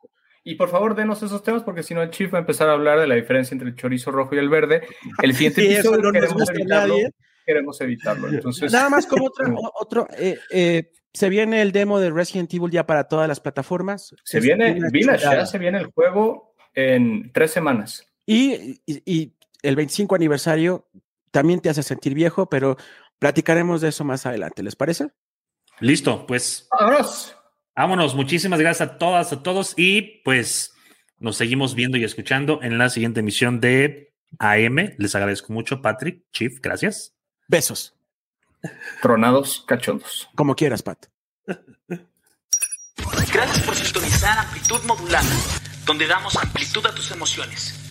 Y 0.45 0.57
por 0.57 0.69
favor, 0.71 0.97
denos 0.97 1.23
esos 1.23 1.43
temas 1.45 1.63
porque 1.63 1.83
si 1.85 1.95
no, 1.95 2.03
el 2.03 2.11
Chief 2.11 2.33
va 2.33 2.39
a 2.39 2.41
empezar 2.41 2.69
a 2.69 2.73
hablar 2.73 2.99
de 2.99 3.07
la 3.07 3.15
diferencia 3.15 3.55
entre 3.55 3.69
el 3.69 3.77
chorizo 3.77 4.11
rojo 4.11 4.35
y 4.35 4.39
el 4.39 4.49
verde. 4.49 4.83
El 5.23 5.35
siguiente 5.35 5.61
Sí, 5.63 5.73
episodio 5.75 6.01
no 6.03 6.13
queremos 6.13 6.51
evitarlo. 6.51 6.95
nadie. 6.95 7.11
Queremos 7.47 7.81
evitarlo. 7.81 8.29
Entonces, 8.29 8.73
Nada 8.73 8.89
más 8.89 9.07
como 9.07 9.27
otro, 9.27 9.47
otro 9.81 10.09
eh, 10.19 10.39
eh, 10.51 10.91
se 11.13 11.29
viene 11.29 11.63
el 11.63 11.71
demo 11.73 12.01
de 12.01 12.11
Resident 12.11 12.53
Evil 12.55 12.71
ya 12.73 12.87
para 12.87 13.05
todas 13.09 13.29
las 13.29 13.39
plataformas. 13.41 14.15
se 14.25 14.39
Es 14.39 14.45
viene 14.45 14.79
Village, 14.91 15.23
ya 15.23 15.47
se 15.47 15.59
viene 15.59 15.79
el 15.79 15.87
juego 15.87 16.55
en 16.75 17.31
tres 17.33 17.51
semanas. 17.53 18.07
Y, 18.27 18.81
y- 18.87 19.03
y 19.05 19.33
el 19.63 19.77
25 19.77 20.15
aniversario 20.17 20.89
también 21.33 21.61
te 21.61 21.71
hace 21.71 21.83
sentir 21.83 22.15
viejo, 22.15 22.49
pero 22.49 22.77
platicaremos 23.19 23.81
de 23.81 23.89
eso 23.89 24.05
más 24.05 24.25
adelante. 24.27 24.63
¿Les 24.63 24.77
parece? 24.77 25.09
Listo, 25.81 26.27
pues 26.27 26.69
¡Vámonos! 26.71 27.35
vámonos. 27.75 28.15
Muchísimas 28.15 28.61
gracias 28.61 28.89
a 28.89 28.99
todas, 28.99 29.33
a 29.33 29.43
todos 29.43 29.75
y 29.77 30.23
pues 30.25 30.75
nos 31.19 31.37
seguimos 31.37 31.75
viendo 31.75 31.97
y 31.97 32.05
escuchando 32.05 32.61
en 32.63 32.79
la 32.79 32.89
siguiente 32.91 33.21
emisión 33.21 33.61
de 33.61 34.15
AM. 34.39 34.95
Les 34.99 35.15
agradezco 35.15 35.53
mucho, 35.53 35.83
Patrick, 35.83 36.25
Chief, 36.33 36.61
gracias. 36.61 37.15
Besos. 37.49 37.95
Tronados 39.01 39.65
cachondos. 39.67 40.29
Como 40.37 40.55
quieras, 40.55 40.83
Pat. 40.83 41.07
Gracias 43.33 43.61
por 43.65 43.75
sintonizar 43.75 44.39
Amplitud 44.39 44.83
Modulada, 44.85 45.29
donde 45.87 46.07
damos 46.07 46.37
amplitud 46.37 46.87
a 46.87 46.95
tus 46.95 47.11
emociones. 47.11 47.91